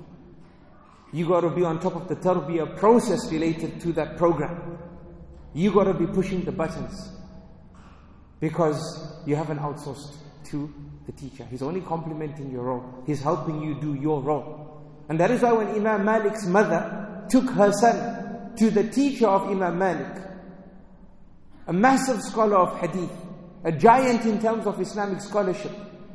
You 1.11 1.27
got 1.27 1.41
to 1.41 1.49
be 1.49 1.63
on 1.63 1.79
top 1.79 1.95
of 1.95 2.07
the 2.07 2.15
tarbiyah 2.15 2.77
process 2.77 3.31
related 3.31 3.79
to 3.81 3.93
that 3.93 4.17
program. 4.17 4.77
You 5.53 5.71
got 5.71 5.85
to 5.85 5.93
be 5.93 6.05
pushing 6.05 6.43
the 6.45 6.51
buttons 6.51 7.11
because 8.39 9.21
you 9.25 9.35
haven't 9.35 9.59
outsourced 9.59 10.15
to 10.45 10.71
the 11.05 11.11
teacher. 11.11 11.45
He's 11.45 11.61
only 11.61 11.81
complementing 11.81 12.51
your 12.51 12.63
role. 12.63 13.03
He's 13.05 13.21
helping 13.21 13.61
you 13.61 13.79
do 13.79 13.95
your 13.95 14.21
role. 14.21 14.83
And 15.09 15.19
that 15.19 15.31
is 15.31 15.41
why 15.41 15.53
when 15.53 15.67
Imam 15.69 16.05
Malik's 16.05 16.45
mother 16.45 17.25
took 17.29 17.49
her 17.51 17.71
son 17.71 18.18
to 18.57 18.69
the 18.69 18.89
teacher 18.89 19.27
of 19.27 19.49
Imam 19.49 19.77
Malik, 19.77 20.23
a 21.67 21.73
massive 21.73 22.21
scholar 22.21 22.57
of 22.57 22.79
hadith, 22.79 23.11
a 23.63 23.71
giant 23.71 24.25
in 24.25 24.41
terms 24.41 24.65
of 24.65 24.79
Islamic 24.79 25.21
scholarship. 25.21 25.71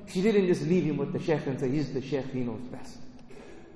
She 0.07 0.21
didn't 0.23 0.47
just 0.47 0.63
leave 0.63 0.85
him 0.85 0.97
with 0.97 1.13
the 1.13 1.19
sheikh 1.21 1.47
and 1.47 1.59
say, 1.59 1.71
He's 1.71 1.93
the 1.93 2.01
sheikh, 2.01 2.27
he 2.33 2.41
knows 2.41 2.61
best. 2.63 2.99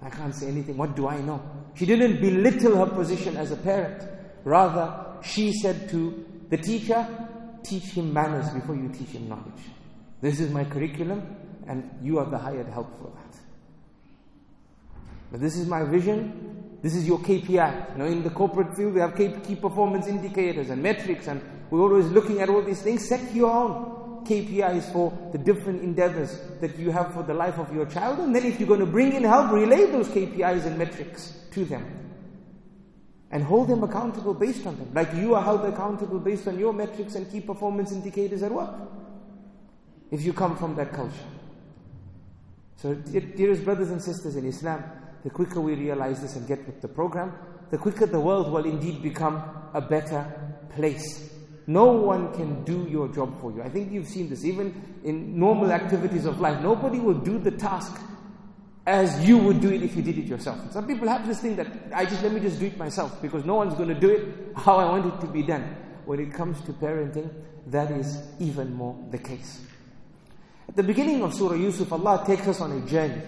I 0.02 0.10
can't 0.10 0.34
say 0.34 0.48
anything, 0.48 0.76
what 0.76 0.94
do 0.94 1.08
I 1.08 1.20
know? 1.20 1.42
She 1.74 1.86
didn't 1.86 2.20
belittle 2.20 2.76
her 2.76 2.86
position 2.86 3.36
as 3.36 3.50
a 3.50 3.56
parent. 3.56 4.04
Rather, 4.44 5.18
she 5.22 5.52
said 5.52 5.88
to 5.90 6.24
the 6.48 6.56
teacher, 6.56 7.06
Teach 7.62 7.90
him 7.90 8.12
manners 8.12 8.48
before 8.50 8.76
you 8.76 8.88
teach 8.88 9.08
him 9.08 9.28
knowledge. 9.28 9.62
This 10.20 10.40
is 10.40 10.50
my 10.50 10.64
curriculum, 10.64 11.36
and 11.66 11.90
you 12.02 12.18
are 12.18 12.28
the 12.28 12.38
hired 12.38 12.68
help 12.68 12.96
for 12.98 13.10
that. 13.10 13.38
But 15.30 15.40
this 15.40 15.56
is 15.56 15.66
my 15.66 15.84
vision, 15.84 16.57
this 16.80 16.94
is 16.94 17.06
your 17.06 17.18
KPI. 17.18 17.92
You 17.92 17.98
know, 17.98 18.04
in 18.04 18.22
the 18.22 18.30
corporate 18.30 18.76
field, 18.76 18.94
we 18.94 19.00
have 19.00 19.16
key 19.16 19.56
performance 19.56 20.06
indicators 20.06 20.70
and 20.70 20.82
metrics, 20.82 21.26
and 21.26 21.42
we're 21.70 21.80
always 21.80 22.06
looking 22.06 22.40
at 22.40 22.48
all 22.48 22.62
these 22.62 22.82
things. 22.82 23.08
Set 23.08 23.34
your 23.34 23.50
own 23.50 24.24
KPIs 24.24 24.92
for 24.92 25.12
the 25.32 25.38
different 25.38 25.82
endeavors 25.82 26.40
that 26.60 26.78
you 26.78 26.90
have 26.90 27.12
for 27.14 27.22
the 27.22 27.34
life 27.34 27.58
of 27.58 27.74
your 27.74 27.86
child, 27.86 28.20
and 28.20 28.34
then 28.34 28.44
if 28.44 28.60
you're 28.60 28.68
going 28.68 28.80
to 28.80 28.86
bring 28.86 29.12
in 29.12 29.24
help, 29.24 29.50
relay 29.50 29.86
those 29.86 30.08
KPIs 30.08 30.66
and 30.66 30.78
metrics 30.78 31.32
to 31.52 31.64
them. 31.64 31.84
And 33.30 33.42
hold 33.42 33.68
them 33.68 33.82
accountable 33.82 34.32
based 34.32 34.66
on 34.66 34.78
them. 34.78 34.90
Like 34.94 35.12
you 35.14 35.34
are 35.34 35.42
held 35.42 35.64
accountable 35.64 36.18
based 36.18 36.46
on 36.48 36.58
your 36.58 36.72
metrics 36.72 37.14
and 37.14 37.30
key 37.30 37.40
performance 37.40 37.92
indicators 37.92 38.42
at 38.42 38.52
work. 38.52 38.74
If 40.10 40.24
you 40.24 40.32
come 40.32 40.56
from 40.56 40.74
that 40.76 40.92
culture. 40.92 41.12
So, 42.76 42.94
dearest 42.94 43.64
brothers 43.64 43.90
and 43.90 44.00
sisters 44.00 44.36
in 44.36 44.46
Islam, 44.46 44.82
the 45.28 45.34
quicker 45.34 45.60
we 45.60 45.74
realize 45.74 46.22
this 46.22 46.36
and 46.36 46.48
get 46.48 46.64
with 46.64 46.80
the 46.80 46.88
program, 46.88 47.34
the 47.70 47.76
quicker 47.76 48.06
the 48.06 48.18
world 48.18 48.50
will 48.50 48.64
indeed 48.64 49.02
become 49.02 49.42
a 49.74 49.80
better 49.80 50.24
place. 50.74 51.30
No 51.66 51.84
one 51.92 52.32
can 52.32 52.64
do 52.64 52.88
your 52.88 53.08
job 53.08 53.38
for 53.38 53.52
you. 53.52 53.60
I 53.60 53.68
think 53.68 53.92
you've 53.92 54.08
seen 54.08 54.30
this 54.30 54.42
even 54.46 55.00
in 55.04 55.38
normal 55.38 55.70
activities 55.70 56.24
of 56.24 56.40
life. 56.40 56.62
Nobody 56.62 56.98
will 56.98 57.20
do 57.20 57.38
the 57.38 57.50
task 57.50 58.00
as 58.86 59.28
you 59.28 59.36
would 59.36 59.60
do 59.60 59.68
it 59.68 59.82
if 59.82 59.94
you 59.94 60.00
did 60.00 60.16
it 60.16 60.24
yourself. 60.24 60.72
Some 60.72 60.86
people 60.86 61.06
have 61.06 61.26
this 61.26 61.40
thing 61.42 61.56
that 61.56 61.66
I 61.94 62.06
just 62.06 62.22
let 62.22 62.32
me 62.32 62.40
just 62.40 62.58
do 62.58 62.64
it 62.64 62.78
myself 62.78 63.20
because 63.20 63.44
no 63.44 63.56
one's 63.56 63.74
going 63.74 63.90
to 63.90 64.00
do 64.00 64.08
it 64.08 64.56
how 64.56 64.76
I 64.76 64.86
want 64.86 65.12
it 65.12 65.20
to 65.20 65.26
be 65.26 65.42
done. 65.42 65.76
When 66.06 66.20
it 66.20 66.32
comes 66.32 66.58
to 66.62 66.72
parenting, 66.72 67.30
that 67.66 67.90
is 67.90 68.22
even 68.40 68.72
more 68.72 68.96
the 69.10 69.18
case. 69.18 69.60
At 70.70 70.76
the 70.76 70.82
beginning 70.82 71.22
of 71.22 71.34
Surah 71.34 71.56
Yusuf, 71.56 71.92
Allah 71.92 72.24
takes 72.26 72.48
us 72.48 72.62
on 72.62 72.72
a 72.72 72.80
journey 72.86 73.20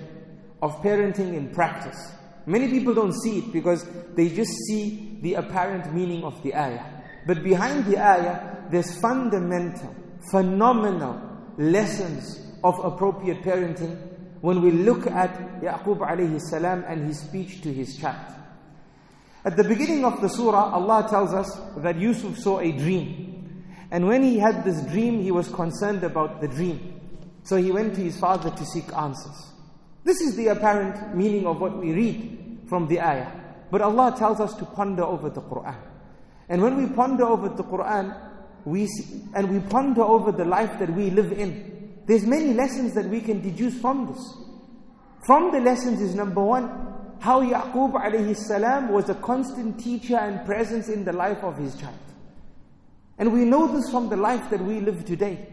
of 0.63 0.83
parenting 0.83 1.35
in 1.35 1.51
practice. 1.51 2.13
Many 2.47 2.69
people 2.69 2.95
don't 2.95 3.15
see 3.15 3.39
it 3.39 3.53
because 3.53 3.87
they 4.15 4.29
just 4.29 4.53
see 4.67 5.19
the 5.23 5.35
apparent 5.35 5.95
meaning 5.95 6.25
of 6.25 6.43
the 6.43 6.55
ayah. 6.55 6.85
But 7.27 7.43
behind 7.43 7.85
the 7.87 7.99
ayah, 7.99 8.57
there's 8.71 8.99
fundamental, 9.01 9.95
phenomenal 10.31 11.21
lessons 11.59 12.41
of 12.65 12.79
appropriate 12.85 13.43
parenting 13.43 13.97
when 14.41 14.63
we 14.63 14.71
look 14.71 15.07
at 15.07 15.61
Yaqub 15.61 15.99
alayhi 15.99 16.41
salam 16.41 16.85
and 16.89 17.07
his 17.07 17.21
speech 17.21 17.61
to 17.63 17.73
his 17.73 17.97
child. 17.99 18.35
At 19.45 19.57
the 19.57 19.65
beginning 19.65 20.05
of 20.05 20.21
the 20.21 20.29
surah, 20.29 20.73
Allah 20.73 21.07
tells 21.09 21.33
us 21.33 21.59
that 21.79 21.99
Yusuf 21.99 22.39
saw 22.39 22.61
a 22.61 22.73
dream. 22.73 23.65
And 23.91 24.07
when 24.07 24.23
he 24.23 24.39
had 24.39 24.65
this 24.65 24.83
dream, 24.83 25.23
he 25.23 25.31
was 25.31 25.49
concerned 25.49 26.05
about 26.05 26.41
the 26.41 26.49
dream. 26.49 27.01
So 27.45 27.57
he 27.57 27.73
went 27.73 27.95
to 27.95 28.03
his 28.03 28.19
father 28.19 28.51
to 28.51 28.67
seek 28.67 28.93
answers. 28.95 29.50
This 30.05 30.21
is 30.21 30.37
the 30.37 30.49
apparent 30.49 31.15
meaning 31.15 31.47
of 31.47 31.61
what 31.61 31.77
we 31.77 31.93
read 31.93 32.61
from 32.69 32.87
the 32.87 33.01
ayah. 33.01 33.31
But 33.71 33.83
Allah 33.83 34.15
tells 34.17 34.41
us 34.41 34.55
to 34.55 34.65
ponder 34.65 35.05
over 35.05 35.31
the 35.31 35.43
Quran. 35.43 35.77
And 36.49 36.63
when 36.63 36.77
we 36.77 36.95
ponder 36.95 37.25
over 37.25 37.49
the 37.49 37.63
Quran, 37.63 38.17
we 38.65 38.87
see, 38.87 39.23
and 39.35 39.51
we 39.51 39.61
ponder 39.71 40.03
over 40.03 40.33
the 40.33 40.45
life 40.45 40.79
that 40.79 40.91
we 40.91 41.11
live 41.11 41.33
in, 41.33 42.01
there's 42.07 42.27
many 42.27 42.55
lessons 42.55 42.95
that 42.95 43.07
we 43.07 43.21
can 43.21 43.41
deduce 43.41 43.79
from 43.81 44.13
this. 44.13 44.35
From 45.27 45.53
the 45.53 45.61
lessons 45.61 46.01
is 46.01 46.15
number 46.15 46.43
one, 46.43 46.91
how 47.21 47.43
Yaqub 47.43 47.93
alayhi 47.93 48.37
salam 48.37 48.89
was 48.89 49.09
a 49.11 49.15
constant 49.15 49.79
teacher 49.79 50.17
and 50.17 50.45
presence 50.47 50.89
in 50.89 51.05
the 51.05 51.13
life 51.13 51.45
of 51.45 51.57
his 51.59 51.77
child. 51.77 51.95
And 53.19 53.33
we 53.33 53.45
know 53.45 53.69
this 53.69 53.91
from 53.91 54.09
the 54.09 54.17
life 54.17 54.49
that 54.51 54.61
we 54.61 54.81
live 54.81 55.05
today. 55.05 55.47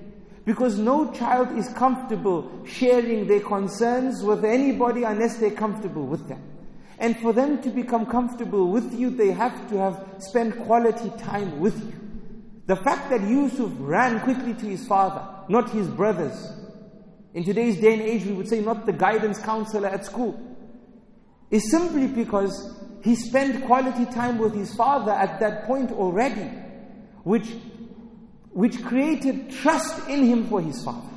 Because 0.48 0.80
no 0.80 1.12
child 1.12 1.58
is 1.58 1.68
comfortable 1.74 2.50
sharing 2.66 3.27
their 3.27 3.42
concerns 3.42 4.24
with 4.24 4.46
anybody 4.46 5.04
unless 5.04 5.36
they're 5.36 5.51
comfortable 5.51 6.06
with 6.06 6.25
them. 6.30 6.42
And 7.00 7.20
for 7.20 7.34
them 7.34 7.62
to 7.63 7.70
become 7.70 8.06
comfortable 8.06 8.72
with 8.72 8.98
you, 8.98 9.10
they 9.10 9.32
have 9.32 9.70
to 9.70 9.77
have 9.77 10.06
spent 10.20 10.58
quality 10.63 11.10
time 11.18 11.60
with 11.60 11.77
you. 11.84 12.00
The 12.66 12.77
fact 12.77 13.10
that 13.10 13.27
Yusuf 13.27 13.74
ran 13.77 14.22
quickly 14.22 14.54
to 14.54 14.66
his 14.66 14.88
father, 14.88 15.27
not 15.50 15.70
his 15.72 15.89
brothers. 15.89 16.54
In 17.34 17.44
today's 17.44 17.82
day 17.82 17.96
and 17.96 18.01
age, 18.01 18.24
we 18.24 18.32
would 18.32 18.48
say 18.48 18.62
not 18.62 18.86
the 18.86 18.94
guidance 18.94 19.39
counselor 19.39 19.89
at 19.89 20.06
school. 20.06 20.39
Is 21.51 21.70
simply 21.70 22.08
because 22.08 22.74
he 23.04 23.16
spent 23.16 23.66
quality 23.66 24.06
time 24.06 24.38
with 24.38 24.56
his 24.56 24.74
father 24.75 25.12
at 25.12 25.42
that 25.42 25.66
point 25.66 25.92
already, 25.92 26.50
which 27.25 27.50
which 28.51 28.84
created 28.84 29.51
trust 29.51 30.08
in 30.10 30.25
him 30.25 30.48
for 30.48 30.62
his 30.62 30.84
father. 30.84 31.10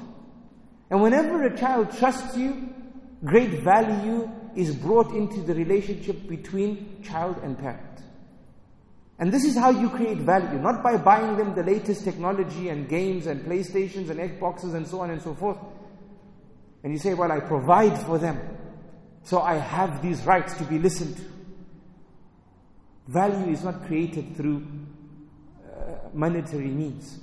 And 0.91 1.01
whenever 1.03 1.45
a 1.45 1.57
child 1.57 1.97
trusts 1.97 2.37
you, 2.37 2.69
great 3.25 3.63
value 3.63 4.31
is 4.57 4.75
brought 4.75 5.13
into 5.13 5.41
the 5.43 5.55
relationship 5.55 6.29
between 6.29 7.03
child 7.03 7.39
and 7.43 7.59
parent. 7.59 7.91
And 9.19 9.31
this 9.31 9.45
is 9.45 9.57
how 9.57 9.71
you 9.71 9.91
create 9.91 10.19
value, 10.19 10.59
not 10.59 10.83
by 10.83 10.97
buying 10.97 11.37
them 11.37 11.55
the 11.55 11.63
latest 11.63 12.05
technology 12.05 12.71
and 12.71 12.89
games 12.89 13.27
and 13.27 13.45
PlayStations 13.45 14.09
and 14.09 14.19
Xboxes 14.19 14.75
and 14.75 14.87
so 14.87 15.01
on 15.01 15.11
and 15.11 15.21
so 15.21 15.35
forth. 15.35 15.59
And 16.83 16.93
you 16.93 16.99
say, 16.99 17.13
Well, 17.13 17.31
I 17.31 17.41
provide 17.41 17.99
for 17.99 18.19
them, 18.19 18.41
so 19.23 19.41
I 19.41 19.57
have 19.57 20.01
these 20.03 20.25
rights 20.25 20.55
to 20.55 20.65
be 20.65 20.79
listened 20.79 21.19
to. 21.19 21.23
Value 23.09 23.53
is 23.53 23.63
not 23.63 23.87
created 23.87 24.37
through 24.37 24.67
monetary 26.13 26.69
means. 26.69 27.19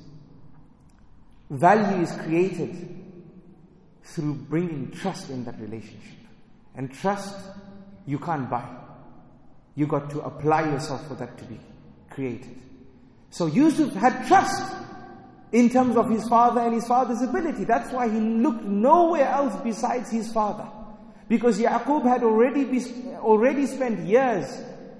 Value 1.50 2.04
is 2.04 2.12
created 2.12 2.98
through 4.04 4.34
bringing 4.34 4.92
trust 4.92 5.30
in 5.30 5.44
that 5.46 5.60
relationship. 5.60 6.18
And 6.76 6.94
trust 6.94 7.36
you 8.06 8.20
can't 8.20 8.50
buy. 8.50 8.68
You 9.76 9.88
got 9.88 10.10
to 10.12 10.22
apply 10.22 10.72
yourself 10.72 11.08
for 11.08 11.16
that 11.16 11.38
to 11.38 11.46
be 11.46 11.60
created. 12.10 12.56
So 13.30 13.46
Yusuf 13.46 13.94
had 13.94 14.28
trust 14.28 14.76
in 15.52 15.70
terms 15.70 15.96
of 15.96 16.10
his 16.10 16.28
father 16.28 16.62
and 16.62 16.74
his 16.74 16.88
father's 16.88 17.22
ability. 17.22 17.66
That's 17.66 17.92
why 17.92 18.10
he 18.10 18.20
looked 18.20 18.64
nowhere 18.64 19.28
else 19.28 19.56
besides 19.64 20.10
his 20.10 20.32
father. 20.32 20.68
Because 21.28 21.60
Yaqub 21.60 22.04
had 22.04 22.24
already, 22.24 22.64
be, 22.64 22.82
already 23.18 23.66
spent 23.68 24.08
years 24.08 24.46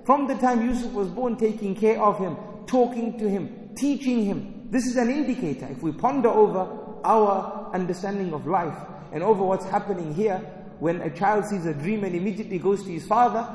from 0.06 0.28
the 0.28 0.36
time 0.36 0.68
Yusuf 0.68 0.92
was 0.94 1.08
born 1.10 1.38
taking 1.38 1.76
care 1.76 2.02
of 2.02 2.20
him, 2.20 2.38
talking 2.66 3.18
to 3.20 3.30
him, 3.30 3.67
teaching 3.78 4.26
him. 4.26 4.68
This 4.70 4.86
is 4.86 4.98
an 4.98 5.10
indicator. 5.10 5.68
If 5.72 5.82
we 5.82 5.92
ponder 5.92 6.30
over 6.30 6.68
our 7.04 7.72
understanding 7.74 8.34
of 8.34 8.48
life 8.48 8.78
and 9.12 9.24
over 9.24 9.44
what's 9.44 9.66
happening 9.66 10.14
here, 10.14 10.40
when 10.80 11.02
a 11.02 11.10
child 11.10 11.46
sees 11.46 11.66
a 11.66 11.74
dream 11.74 12.04
and 12.04 12.16
immediately 12.16 12.60
goes 12.60 12.84
to 12.84 12.90
his 12.90 13.06
father, 13.06 13.48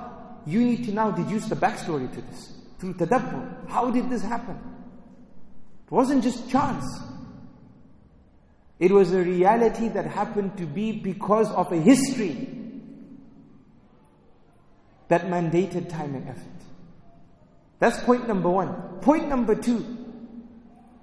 you 0.46 0.64
need 0.64 0.84
to 0.84 0.92
now 0.92 1.10
deduce 1.10 1.46
the 1.46 1.54
backstory 1.56 2.12
to 2.12 2.20
this 2.22 2.52
through 2.78 2.94
tadabbur. 2.94 3.68
How 3.68 3.90
did 3.90 4.10
this 4.10 4.22
happen? 4.22 4.58
It 5.86 5.92
wasn't 5.92 6.24
just 6.24 6.50
chance. 6.50 6.84
It 8.80 8.90
was 8.90 9.12
a 9.12 9.20
reality 9.22 9.88
that 9.88 10.06
happened 10.06 10.56
to 10.56 10.66
be 10.66 10.90
because 10.90 11.48
of 11.52 11.70
a 11.70 11.76
history 11.76 12.48
that 15.08 15.26
mandated 15.26 15.88
time 15.88 16.14
and 16.16 16.28
effort. 16.28 16.42
That's 17.78 18.02
point 18.02 18.26
number 18.26 18.48
one. 18.48 18.72
Point 19.00 19.28
number 19.28 19.54
two. 19.54 20.01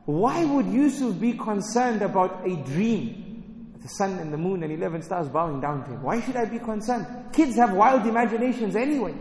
Why 0.09 0.43
would 0.43 0.65
Yusuf 0.67 1.19
be 1.19 1.33
concerned 1.33 2.01
about 2.01 2.41
a 2.45 2.55
dream? 2.55 3.75
The 3.81 3.87
sun 3.89 4.19
and 4.19 4.33
the 4.33 4.37
moon 4.37 4.63
and 4.63 4.71
11 4.73 5.03
stars 5.03 5.27
bowing 5.29 5.61
down 5.61 5.83
to 5.85 5.91
him. 5.91 6.03
Why 6.03 6.19
should 6.21 6.35
I 6.35 6.45
be 6.45 6.59
concerned? 6.59 7.05
Kids 7.31 7.55
have 7.55 7.73
wild 7.73 8.05
imaginations 8.05 8.75
anyway. 8.75 9.13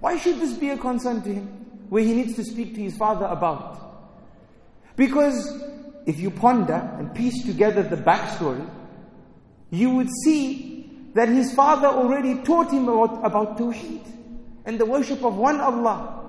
Why 0.00 0.16
should 0.18 0.40
this 0.40 0.54
be 0.54 0.70
a 0.70 0.78
concern 0.78 1.22
to 1.22 1.32
him? 1.32 1.62
where 1.92 2.02
he 2.02 2.14
needs 2.14 2.34
to 2.36 2.42
speak 2.42 2.74
to 2.74 2.80
his 2.80 2.96
father 2.96 3.26
about. 3.26 3.78
Because 4.96 5.62
if 6.06 6.18
you 6.18 6.30
ponder 6.30 6.90
and 6.98 7.14
piece 7.14 7.44
together 7.44 7.82
the 7.82 7.96
backstory, 7.96 8.66
you 9.68 9.90
would 9.90 10.08
see 10.24 10.90
that 11.12 11.28
his 11.28 11.52
father 11.52 11.88
already 11.88 12.36
taught 12.44 12.70
him 12.72 12.88
about, 12.88 13.22
about 13.22 13.58
Tawheed 13.58 14.06
and 14.64 14.80
the 14.80 14.86
worship 14.86 15.22
of 15.22 15.36
one 15.36 15.60
Allah 15.60 16.21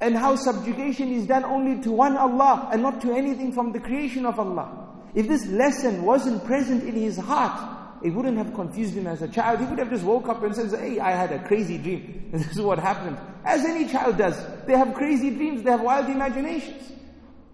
and 0.00 0.16
how 0.16 0.36
subjugation 0.36 1.12
is 1.12 1.26
done 1.26 1.44
only 1.44 1.82
to 1.82 1.90
one 1.90 2.16
Allah 2.16 2.68
and 2.72 2.82
not 2.82 3.00
to 3.02 3.12
anything 3.12 3.52
from 3.52 3.72
the 3.72 3.80
creation 3.80 4.26
of 4.26 4.38
Allah. 4.38 4.86
If 5.14 5.28
this 5.28 5.46
lesson 5.46 6.02
wasn't 6.02 6.44
present 6.44 6.82
in 6.84 6.94
his 6.94 7.16
heart, 7.16 7.76
it 8.02 8.10
wouldn't 8.10 8.36
have 8.36 8.52
confused 8.54 8.94
him 8.94 9.06
as 9.06 9.22
a 9.22 9.28
child. 9.28 9.60
He 9.60 9.66
would 9.66 9.78
have 9.78 9.88
just 9.88 10.04
woke 10.04 10.28
up 10.28 10.42
and 10.42 10.54
said, 10.54 10.78
hey, 10.78 11.00
I 11.00 11.12
had 11.12 11.32
a 11.32 11.42
crazy 11.46 11.78
dream. 11.78 12.28
This 12.32 12.50
is 12.50 12.60
what 12.60 12.78
happened. 12.78 13.16
As 13.44 13.64
any 13.64 13.88
child 13.88 14.18
does. 14.18 14.36
They 14.66 14.76
have 14.76 14.92
crazy 14.92 15.30
dreams. 15.30 15.62
They 15.62 15.70
have 15.70 15.80
wild 15.80 16.10
imaginations. 16.10 16.92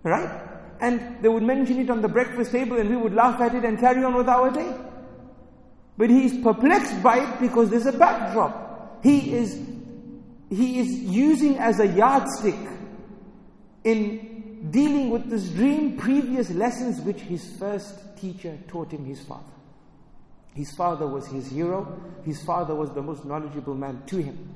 Right? 0.03 0.41
And 0.81 1.23
they 1.23 1.29
would 1.29 1.45
mention 1.45 1.79
it 1.79 1.91
on 1.91 2.03
the 2.03 2.09
breakfast 2.09 2.51
table 2.51 2.77
and 2.77 2.91
we 2.91 2.97
would 2.97 3.15
laugh 3.15 3.41
at 3.41 3.55
it 3.55 3.65
and 3.65 3.79
carry 3.79 4.03
on 4.03 4.15
with 4.15 4.29
our 4.29 4.51
day. 4.51 4.75
But 5.97 6.11
he 6.11 6.25
is 6.25 6.37
perplexed 6.43 7.01
by 7.03 7.19
it 7.19 7.41
because 7.41 7.71
there's 7.71 7.87
a 7.87 7.93
backdrop. 7.93 9.05
He 9.05 9.33
is, 9.33 9.55
he 10.57 10.81
is 10.81 10.89
using 10.89 11.59
as 11.59 11.81
a 11.81 11.87
yardstick 11.87 12.59
in 13.85 14.69
dealing 14.71 15.11
with 15.11 15.29
this 15.31 15.49
dream 15.49 15.97
previous 15.97 16.51
lessons 16.51 17.01
which 17.01 17.21
his 17.21 17.57
first 17.59 18.17
teacher 18.19 18.59
taught 18.69 18.93
him, 18.93 19.05
his 19.05 19.21
father. 19.23 19.43
His 20.55 20.71
father 20.73 21.07
was 21.07 21.27
his 21.27 21.51
hero. 21.51 22.01
His 22.25 22.43
father 22.43 22.75
was 22.75 22.91
the 22.91 23.01
most 23.01 23.25
knowledgeable 23.25 23.75
man 23.75 24.03
to 24.07 24.19
him. 24.19 24.55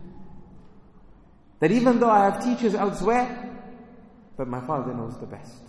That 1.61 1.73
even 1.73 1.99
though 1.99 2.11
I 2.11 2.31
have 2.31 2.45
teachers 2.45 2.75
elsewhere, 2.75 3.51
but 4.37 4.47
my 4.49 4.61
father 4.67 4.93
knows 4.93 5.19
the 5.19 5.27
best. 5.27 5.63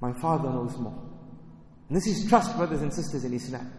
My 0.00 0.12
father 0.12 0.50
knows 0.50 0.76
more. 0.76 1.00
And 1.88 1.96
this 1.96 2.08
is 2.08 2.28
trust, 2.28 2.56
brothers 2.56 2.82
and 2.82 2.92
sisters 2.92 3.24
in 3.24 3.32
Islam. 3.32 3.72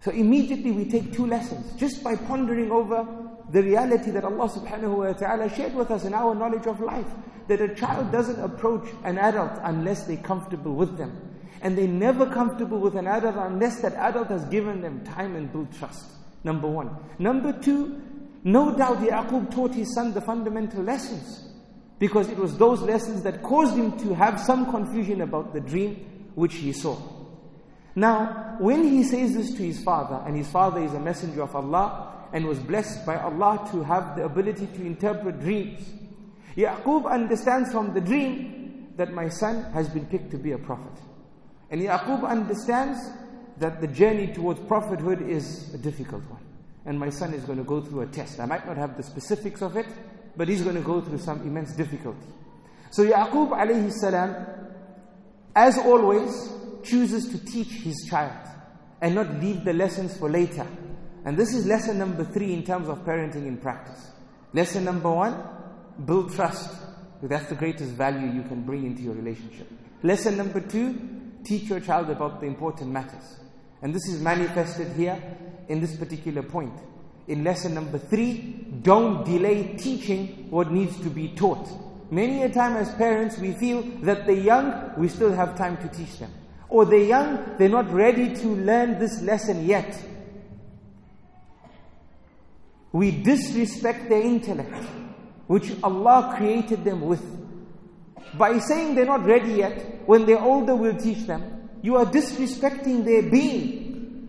So 0.00 0.12
immediately 0.12 0.70
we 0.70 0.84
take 0.84 1.12
two 1.12 1.26
lessons 1.26 1.74
just 1.80 2.04
by 2.04 2.14
pondering 2.14 2.70
over 2.70 3.23
the 3.50 3.62
reality 3.62 4.10
that 4.10 4.24
Allah 4.24 4.48
subhanahu 4.48 4.96
wa 4.96 5.12
ta'ala 5.12 5.48
shared 5.54 5.74
with 5.74 5.90
us 5.90 6.04
in 6.04 6.14
our 6.14 6.34
knowledge 6.34 6.66
of 6.66 6.80
life. 6.80 7.06
That 7.48 7.60
a 7.60 7.74
child 7.74 8.10
doesn't 8.10 8.40
approach 8.40 8.88
an 9.04 9.18
adult 9.18 9.60
unless 9.62 10.04
they're 10.04 10.16
comfortable 10.16 10.74
with 10.74 10.96
them. 10.96 11.34
And 11.60 11.76
they're 11.76 11.86
never 11.86 12.26
comfortable 12.26 12.78
with 12.78 12.94
an 12.96 13.06
adult 13.06 13.36
unless 13.36 13.80
that 13.80 13.94
adult 13.94 14.28
has 14.28 14.44
given 14.46 14.80
them 14.80 15.04
time 15.04 15.36
and 15.36 15.52
built 15.52 15.72
trust. 15.78 16.06
Number 16.42 16.68
one. 16.68 16.96
Number 17.18 17.52
two, 17.52 18.00
no 18.44 18.76
doubt 18.76 18.98
Yaqub 18.98 19.50
taught 19.50 19.74
his 19.74 19.94
son 19.94 20.12
the 20.12 20.20
fundamental 20.20 20.82
lessons. 20.82 21.50
Because 21.98 22.28
it 22.28 22.38
was 22.38 22.56
those 22.58 22.80
lessons 22.82 23.22
that 23.22 23.42
caused 23.42 23.76
him 23.76 23.98
to 23.98 24.14
have 24.14 24.40
some 24.40 24.70
confusion 24.70 25.20
about 25.20 25.52
the 25.54 25.60
dream 25.60 26.30
which 26.34 26.54
he 26.54 26.72
saw. 26.72 26.98
Now, 27.96 28.56
when 28.58 28.84
he 28.84 29.04
says 29.04 29.34
this 29.34 29.52
to 29.54 29.62
his 29.62 29.82
father, 29.82 30.22
and 30.26 30.36
his 30.36 30.48
father 30.48 30.82
is 30.82 30.92
a 30.92 31.00
messenger 31.00 31.42
of 31.42 31.54
Allah, 31.54 32.13
and 32.34 32.44
was 32.46 32.58
blessed 32.58 33.06
by 33.06 33.16
Allah 33.16 33.66
to 33.70 33.84
have 33.84 34.16
the 34.16 34.24
ability 34.24 34.66
to 34.66 34.84
interpret 34.84 35.38
dreams, 35.38 35.88
Yaqub 36.56 37.08
understands 37.10 37.70
from 37.70 37.94
the 37.94 38.00
dream 38.00 38.92
that 38.96 39.12
my 39.12 39.28
son 39.28 39.72
has 39.72 39.88
been 39.88 40.04
picked 40.06 40.32
to 40.32 40.36
be 40.36 40.50
a 40.50 40.58
prophet. 40.58 41.00
And 41.70 41.80
Yaqub 41.80 42.28
understands 42.28 42.98
that 43.58 43.80
the 43.80 43.86
journey 43.86 44.32
towards 44.32 44.58
prophethood 44.60 45.22
is 45.22 45.72
a 45.74 45.78
difficult 45.78 46.28
one. 46.28 46.42
And 46.84 46.98
my 46.98 47.08
son 47.08 47.34
is 47.34 47.44
going 47.44 47.58
to 47.58 47.64
go 47.64 47.80
through 47.80 48.00
a 48.00 48.06
test. 48.06 48.40
I 48.40 48.46
might 48.46 48.66
not 48.66 48.76
have 48.76 48.96
the 48.96 49.04
specifics 49.04 49.62
of 49.62 49.76
it, 49.76 49.86
but 50.36 50.48
he's 50.48 50.62
going 50.62 50.74
to 50.74 50.82
go 50.82 51.00
through 51.00 51.18
some 51.18 51.40
immense 51.42 51.72
difficulty. 51.72 52.26
So 52.90 53.06
Yaqub 53.06 53.50
alayhi 53.50 53.92
salam, 53.92 54.34
as 55.54 55.78
always, 55.78 56.52
chooses 56.82 57.28
to 57.28 57.38
teach 57.46 57.70
his 57.70 58.06
child 58.10 58.48
and 59.00 59.14
not 59.14 59.34
leave 59.34 59.64
the 59.64 59.72
lessons 59.72 60.16
for 60.16 60.28
later. 60.28 60.66
And 61.24 61.36
this 61.36 61.54
is 61.54 61.66
lesson 61.66 61.98
number 61.98 62.24
three 62.24 62.52
in 62.52 62.64
terms 62.64 62.88
of 62.88 62.98
parenting 62.98 63.46
in 63.46 63.56
practice. 63.56 64.10
Lesson 64.52 64.84
number 64.84 65.10
one, 65.10 65.42
build 66.04 66.34
trust. 66.34 66.70
That's 67.22 67.48
the 67.48 67.54
greatest 67.54 67.92
value 67.92 68.30
you 68.30 68.42
can 68.42 68.62
bring 68.62 68.84
into 68.84 69.02
your 69.02 69.14
relationship. 69.14 69.66
Lesson 70.02 70.36
number 70.36 70.60
two, 70.60 70.98
teach 71.44 71.64
your 71.70 71.80
child 71.80 72.10
about 72.10 72.40
the 72.40 72.46
important 72.46 72.90
matters. 72.90 73.38
And 73.80 73.94
this 73.94 74.06
is 74.08 74.20
manifested 74.20 74.92
here 74.96 75.20
in 75.68 75.80
this 75.80 75.96
particular 75.96 76.42
point. 76.42 76.74
In 77.26 77.42
lesson 77.42 77.72
number 77.72 77.98
three, 77.98 78.66
don't 78.82 79.24
delay 79.24 79.76
teaching 79.78 80.50
what 80.50 80.70
needs 80.70 81.00
to 81.00 81.08
be 81.08 81.28
taught. 81.28 81.66
Many 82.10 82.42
a 82.42 82.50
time 82.50 82.76
as 82.76 82.94
parents, 82.96 83.38
we 83.38 83.52
feel 83.52 83.80
that 84.02 84.26
the 84.26 84.34
young, 84.34 84.92
we 84.98 85.08
still 85.08 85.32
have 85.32 85.56
time 85.56 85.78
to 85.78 85.88
teach 85.88 86.18
them. 86.18 86.30
Or 86.68 86.84
the 86.84 87.00
young, 87.00 87.56
they're 87.56 87.70
not 87.70 87.90
ready 87.90 88.34
to 88.36 88.46
learn 88.46 88.98
this 88.98 89.22
lesson 89.22 89.64
yet. 89.64 89.98
We 92.94 93.10
disrespect 93.10 94.08
their 94.08 94.22
intellect, 94.22 94.84
which 95.48 95.72
Allah 95.82 96.34
created 96.36 96.84
them 96.84 97.00
with. 97.00 97.24
By 98.38 98.60
saying 98.60 98.94
they're 98.94 99.04
not 99.04 99.24
ready 99.24 99.54
yet, 99.54 100.06
when 100.06 100.26
they're 100.26 100.40
older, 100.40 100.76
we'll 100.76 100.96
teach 100.96 101.26
them. 101.26 101.70
You 101.82 101.96
are 101.96 102.06
disrespecting 102.06 103.04
their 103.04 103.28
being. 103.28 104.28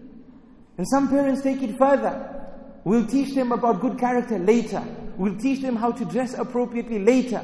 And 0.79 0.87
some 0.87 1.09
parents 1.09 1.43
take 1.43 1.61
it 1.61 1.77
further. 1.77 2.49
We'll 2.83 3.05
teach 3.05 3.35
them 3.35 3.51
about 3.51 3.81
good 3.81 3.99
character 3.99 4.39
later. 4.39 4.83
We'll 5.15 5.37
teach 5.37 5.61
them 5.61 5.75
how 5.75 5.91
to 5.91 6.03
dress 6.03 6.33
appropriately 6.33 6.97
later. 6.97 7.41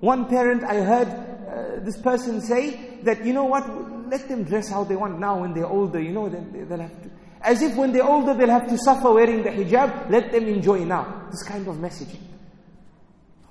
One 0.00 0.24
parent, 0.24 0.64
I 0.64 0.76
heard 0.80 1.08
uh, 1.08 1.84
this 1.84 1.98
person 1.98 2.40
say 2.40 2.98
that, 3.02 3.26
you 3.26 3.34
know 3.34 3.44
what, 3.44 4.08
let 4.08 4.26
them 4.26 4.44
dress 4.44 4.70
how 4.70 4.84
they 4.84 4.96
want 4.96 5.20
now 5.20 5.42
when 5.42 5.52
they're 5.52 5.66
older, 5.66 6.00
you 6.00 6.12
know, 6.12 6.30
they'll 6.30 6.80
have 6.80 7.02
to. 7.02 7.10
As 7.40 7.62
if 7.62 7.76
when 7.76 7.92
they're 7.92 8.04
older 8.06 8.34
they'll 8.34 8.48
have 8.48 8.68
to 8.68 8.78
suffer 8.78 9.12
wearing 9.12 9.42
the 9.42 9.50
hijab, 9.50 10.10
let 10.10 10.32
them 10.32 10.46
enjoy 10.48 10.84
now. 10.84 11.28
This 11.30 11.42
kind 11.42 11.66
of 11.68 11.76
messaging. 11.76 12.20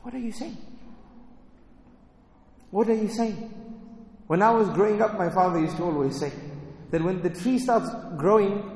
What 0.02 0.14
are 0.14 0.20
you 0.20 0.32
saying? 0.32 0.58
What 2.72 2.90
are 2.90 2.96
you 2.96 3.08
saying? 3.08 3.54
When 4.28 4.42
I 4.42 4.52
was 4.52 4.70
growing 4.70 5.02
up, 5.02 5.18
my 5.18 5.30
father 5.30 5.60
used 5.60 5.78
to 5.78 5.84
always 5.84 6.20
say 6.20 6.32
that 6.92 7.02
when 7.02 7.22
the 7.22 7.30
tree 7.30 7.60
starts 7.60 7.90
growing 8.18 8.72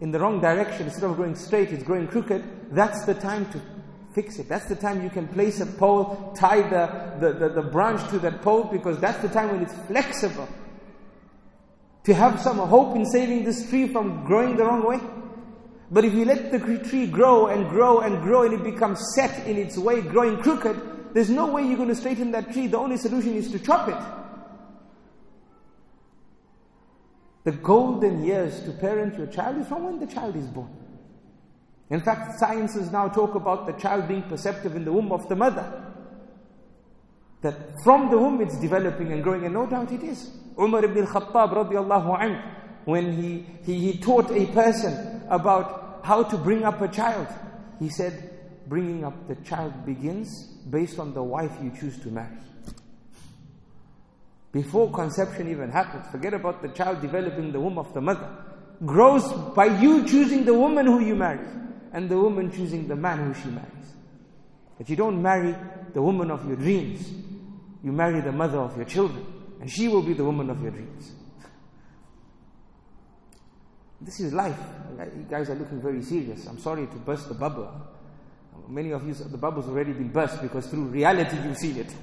in 0.00 0.10
the 0.10 0.18
wrong 0.18 0.40
direction, 0.40 0.86
instead 0.86 1.04
of 1.04 1.16
growing 1.16 1.34
straight, 1.34 1.70
it's 1.70 1.82
growing 1.82 2.06
crooked, 2.06 2.74
that's 2.74 3.04
the 3.04 3.14
time 3.14 3.50
to 3.52 3.60
fix 4.14 4.38
it. 4.38 4.48
That's 4.48 4.66
the 4.66 4.74
time 4.74 5.02
you 5.02 5.10
can 5.10 5.28
place 5.28 5.60
a 5.60 5.66
pole, 5.66 6.34
tie 6.36 6.62
the, 6.62 7.16
the, 7.20 7.32
the, 7.32 7.48
the 7.60 7.62
branch 7.62 8.08
to 8.10 8.18
that 8.20 8.42
pole 8.42 8.64
because 8.64 8.98
that's 8.98 9.20
the 9.20 9.28
time 9.28 9.50
when 9.50 9.62
it's 9.62 9.74
flexible. 9.86 10.48
To 12.06 12.14
have 12.14 12.40
some 12.40 12.58
hope 12.58 12.94
in 12.94 13.04
saving 13.04 13.42
this 13.42 13.68
tree 13.68 13.88
from 13.88 14.24
growing 14.24 14.56
the 14.56 14.64
wrong 14.64 14.86
way. 14.86 15.00
But 15.90 16.04
if 16.04 16.14
you 16.14 16.24
let 16.24 16.52
the 16.52 16.60
tree 16.88 17.08
grow 17.08 17.48
and 17.48 17.68
grow 17.68 17.98
and 17.98 18.22
grow 18.22 18.42
and 18.44 18.54
it 18.54 18.62
becomes 18.62 19.00
set 19.16 19.44
in 19.46 19.56
its 19.56 19.76
way, 19.76 20.02
growing 20.02 20.40
crooked, 20.40 21.14
there's 21.14 21.30
no 21.30 21.50
way 21.50 21.66
you're 21.66 21.76
going 21.76 21.88
to 21.88 21.96
straighten 21.96 22.30
that 22.30 22.52
tree. 22.52 22.68
The 22.68 22.78
only 22.78 22.96
solution 22.96 23.34
is 23.34 23.50
to 23.50 23.58
chop 23.58 23.88
it. 23.88 23.96
The 27.42 27.52
golden 27.52 28.24
years 28.24 28.60
to 28.62 28.70
parent 28.70 29.16
your 29.18 29.26
child 29.26 29.58
is 29.58 29.66
from 29.66 29.82
when 29.82 29.98
the 29.98 30.06
child 30.06 30.36
is 30.36 30.46
born. 30.46 30.70
In 31.90 32.00
fact, 32.00 32.38
sciences 32.38 32.92
now 32.92 33.08
talk 33.08 33.34
about 33.34 33.66
the 33.66 33.72
child 33.72 34.06
being 34.06 34.22
perceptive 34.22 34.76
in 34.76 34.84
the 34.84 34.92
womb 34.92 35.10
of 35.10 35.28
the 35.28 35.34
mother. 35.34 35.92
That 37.42 37.54
from 37.82 38.10
the 38.10 38.18
womb 38.18 38.40
it's 38.40 38.58
developing 38.60 39.12
and 39.12 39.24
growing, 39.24 39.44
and 39.44 39.54
no 39.54 39.66
doubt 39.66 39.90
it 39.90 40.04
is. 40.04 40.30
Umar 40.58 40.84
ibn 40.84 40.98
al-Khattab 41.04 41.52
radiallahu 41.52 42.20
anh, 42.20 42.42
when 42.84 43.12
he, 43.12 43.46
he, 43.64 43.92
he 43.92 43.98
taught 43.98 44.30
a 44.30 44.46
person 44.46 45.22
about 45.28 46.00
how 46.04 46.22
to 46.22 46.36
bring 46.36 46.64
up 46.64 46.80
a 46.80 46.88
child, 46.88 47.26
he 47.78 47.88
said, 47.88 48.30
bringing 48.68 49.04
up 49.04 49.28
the 49.28 49.34
child 49.36 49.84
begins 49.84 50.28
based 50.70 50.98
on 50.98 51.12
the 51.14 51.22
wife 51.22 51.52
you 51.62 51.70
choose 51.78 51.98
to 52.00 52.08
marry. 52.08 52.36
Before 54.52 54.90
conception 54.90 55.50
even 55.50 55.70
happens, 55.70 56.06
forget 56.10 56.32
about 56.32 56.62
the 56.62 56.68
child 56.68 57.02
developing 57.02 57.52
the 57.52 57.60
womb 57.60 57.78
of 57.78 57.92
the 57.92 58.00
mother. 58.00 58.28
Grows 58.84 59.30
by 59.54 59.66
you 59.66 60.06
choosing 60.06 60.44
the 60.44 60.54
woman 60.54 60.86
who 60.86 61.00
you 61.00 61.14
marry 61.14 61.46
and 61.92 62.08
the 62.08 62.16
woman 62.18 62.50
choosing 62.50 62.88
the 62.88 62.96
man 62.96 63.18
who 63.18 63.34
she 63.34 63.48
marries. 63.48 63.94
But 64.78 64.88
you 64.88 64.96
don't 64.96 65.20
marry 65.20 65.54
the 65.92 66.02
woman 66.02 66.30
of 66.30 66.46
your 66.46 66.56
dreams. 66.56 67.10
You 67.82 67.92
marry 67.92 68.20
the 68.20 68.32
mother 68.32 68.58
of 68.58 68.76
your 68.76 68.86
children, 68.86 69.24
and 69.60 69.70
she 69.70 69.88
will 69.88 70.02
be 70.02 70.12
the 70.12 70.24
woman 70.24 70.50
of 70.50 70.60
your 70.62 70.70
dreams. 70.70 71.12
This 74.00 74.20
is 74.20 74.32
life. 74.32 74.58
You 74.98 75.26
guys 75.28 75.48
are 75.50 75.54
looking 75.54 75.80
very 75.80 76.02
serious. 76.02 76.46
I'm 76.46 76.58
sorry 76.58 76.86
to 76.86 76.96
burst 76.96 77.28
the 77.28 77.34
bubble. 77.34 77.70
Many 78.68 78.90
of 78.90 79.06
you, 79.06 79.14
the 79.14 79.38
bubble's 79.38 79.68
already 79.68 79.92
been 79.92 80.08
burst 80.08 80.42
because 80.42 80.66
through 80.66 80.84
reality 80.84 81.36
you 81.36 81.54
see 81.54 81.80
it. 81.80 81.94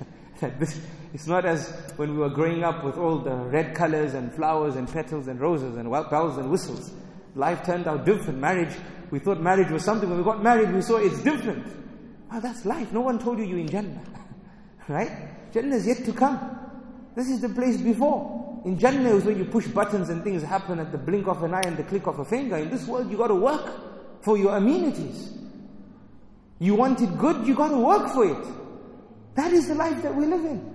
it's 1.13 1.27
not 1.27 1.45
as 1.45 1.69
when 1.97 2.11
we 2.11 2.17
were 2.17 2.29
growing 2.29 2.63
up 2.63 2.83
with 2.83 2.97
all 2.97 3.19
the 3.19 3.35
red 3.35 3.75
colors 3.75 4.13
and 4.13 4.33
flowers 4.33 4.75
and 4.75 4.91
petals 4.91 5.27
and 5.27 5.39
roses 5.39 5.75
and 5.77 5.89
bells 6.09 6.37
and 6.37 6.49
whistles. 6.49 6.91
Life 7.35 7.65
turned 7.65 7.87
out 7.87 8.05
different. 8.05 8.39
Marriage 8.39 8.75
we 9.13 9.19
thought 9.19 9.39
marriage 9.39 9.69
was 9.69 9.85
something. 9.85 10.09
When 10.09 10.17
we 10.17 10.23
got 10.23 10.41
married, 10.41 10.73
we 10.73 10.81
saw 10.81 10.97
it's 10.97 11.21
different. 11.21 11.67
Oh, 12.31 12.39
that's 12.39 12.65
life. 12.65 12.91
No 12.91 13.01
one 13.01 13.19
told 13.19 13.37
you 13.37 13.45
you're 13.45 13.59
in 13.59 13.69
Jannah. 13.69 14.01
right? 14.87 15.51
Jannah 15.53 15.75
is 15.75 15.85
yet 15.85 16.03
to 16.05 16.13
come. 16.13 16.39
This 17.15 17.29
is 17.29 17.41
the 17.41 17.49
place 17.49 17.77
before. 17.77 18.61
In 18.65 18.79
Jannah 18.79 19.15
is 19.15 19.25
where 19.25 19.35
you 19.35 19.45
push 19.45 19.67
buttons 19.67 20.09
and 20.09 20.23
things 20.23 20.41
happen 20.41 20.79
at 20.79 20.91
the 20.91 20.97
blink 20.97 21.27
of 21.27 21.43
an 21.43 21.53
eye 21.53 21.63
and 21.65 21.77
the 21.77 21.83
click 21.83 22.07
of 22.07 22.19
a 22.19 22.25
finger. 22.25 22.57
In 22.57 22.69
this 22.69 22.87
world, 22.87 23.11
you 23.11 23.17
got 23.17 23.27
to 23.27 23.35
work 23.35 24.23
for 24.23 24.37
your 24.37 24.55
amenities. 24.55 25.37
You 26.59 26.75
want 26.75 27.01
it 27.01 27.17
good, 27.17 27.45
you 27.45 27.55
got 27.55 27.69
to 27.69 27.77
work 27.77 28.09
for 28.13 28.25
it. 28.25 28.47
That 29.35 29.51
is 29.51 29.67
the 29.67 29.75
life 29.75 30.01
that 30.01 30.15
we 30.15 30.25
live 30.25 30.45
in. 30.45 30.73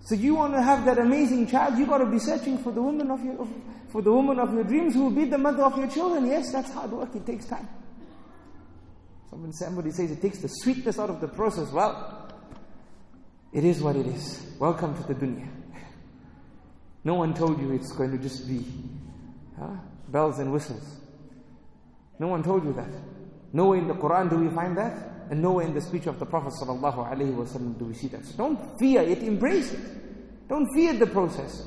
So 0.00 0.14
you 0.14 0.36
want 0.36 0.54
to 0.54 0.62
have 0.62 0.84
that 0.86 0.98
amazing 0.98 1.48
child, 1.48 1.78
you 1.78 1.84
got 1.84 1.98
to 1.98 2.06
be 2.06 2.18
searching 2.18 2.58
for 2.58 2.72
the 2.72 2.80
woman 2.80 3.10
of 3.10 3.24
your 3.24 3.46
for 3.88 4.02
the 4.02 4.12
woman 4.12 4.38
of 4.38 4.52
your 4.52 4.64
dreams 4.64 4.94
who 4.94 5.04
will 5.04 5.10
be 5.10 5.24
the 5.24 5.38
mother 5.38 5.64
of 5.64 5.76
your 5.76 5.88
children. 5.88 6.26
Yes, 6.26 6.52
that's 6.52 6.72
hard 6.72 6.90
work, 6.92 7.14
it 7.14 7.26
takes 7.26 7.46
time. 7.46 7.68
Somebody 9.30 9.90
says 9.90 10.10
it 10.10 10.22
takes 10.22 10.38
the 10.38 10.48
sweetness 10.48 10.98
out 10.98 11.10
of 11.10 11.20
the 11.20 11.28
process. 11.28 11.70
Well, 11.70 12.25
it 13.56 13.64
is 13.64 13.82
what 13.82 13.96
it 13.96 14.06
is. 14.06 14.46
Welcome 14.58 14.94
to 15.00 15.02
the 15.08 15.14
dunya. 15.14 15.48
No 17.04 17.14
one 17.14 17.32
told 17.32 17.58
you 17.58 17.72
it's 17.72 17.90
going 17.92 18.10
to 18.10 18.18
just 18.18 18.46
be 18.46 18.62
huh? 19.58 19.68
bells 20.08 20.38
and 20.40 20.52
whistles. 20.52 21.00
No 22.18 22.26
one 22.26 22.42
told 22.42 22.64
you 22.64 22.74
that. 22.74 22.90
Nowhere 23.54 23.78
in 23.78 23.88
the 23.88 23.94
Quran 23.94 24.28
do 24.28 24.36
we 24.36 24.50
find 24.54 24.76
that, 24.76 24.92
and 25.30 25.40
nowhere 25.40 25.64
in 25.64 25.72
the 25.72 25.80
speech 25.80 26.06
of 26.06 26.18
the 26.18 26.26
Prophet 26.26 26.52
do 26.60 27.84
we 27.86 27.94
see 27.94 28.08
that. 28.08 28.26
So 28.26 28.36
don't 28.36 28.78
fear 28.78 29.00
it, 29.00 29.22
embrace 29.22 29.72
it. 29.72 30.48
Don't 30.50 30.68
fear 30.74 30.92
the 30.92 31.06
process. 31.06 31.66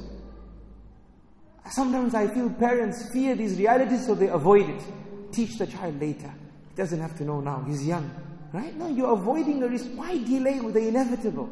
Sometimes 1.71 2.13
I 2.13 2.27
feel 2.27 2.51
parents 2.51 3.09
fear 3.11 3.33
these 3.33 3.57
realities 3.57 4.05
so 4.05 4.13
they 4.13 4.27
avoid 4.27 4.69
it. 4.69 4.83
Teach 5.31 5.57
the 5.57 5.65
child 5.65 5.99
later. 5.99 6.31
He 6.69 6.75
doesn't 6.75 6.99
have 6.99 7.17
to 7.17 7.23
know 7.23 7.39
now. 7.41 7.63
He's 7.67 7.83
young. 7.83 8.11
Right? 8.53 8.75
No, 8.75 8.89
you're 8.89 9.13
avoiding 9.13 9.63
a 9.63 9.67
risk. 9.67 9.87
Why 9.95 10.19
delay 10.19 10.59
with 10.59 10.75
the 10.75 10.87
inevitable? 10.87 11.49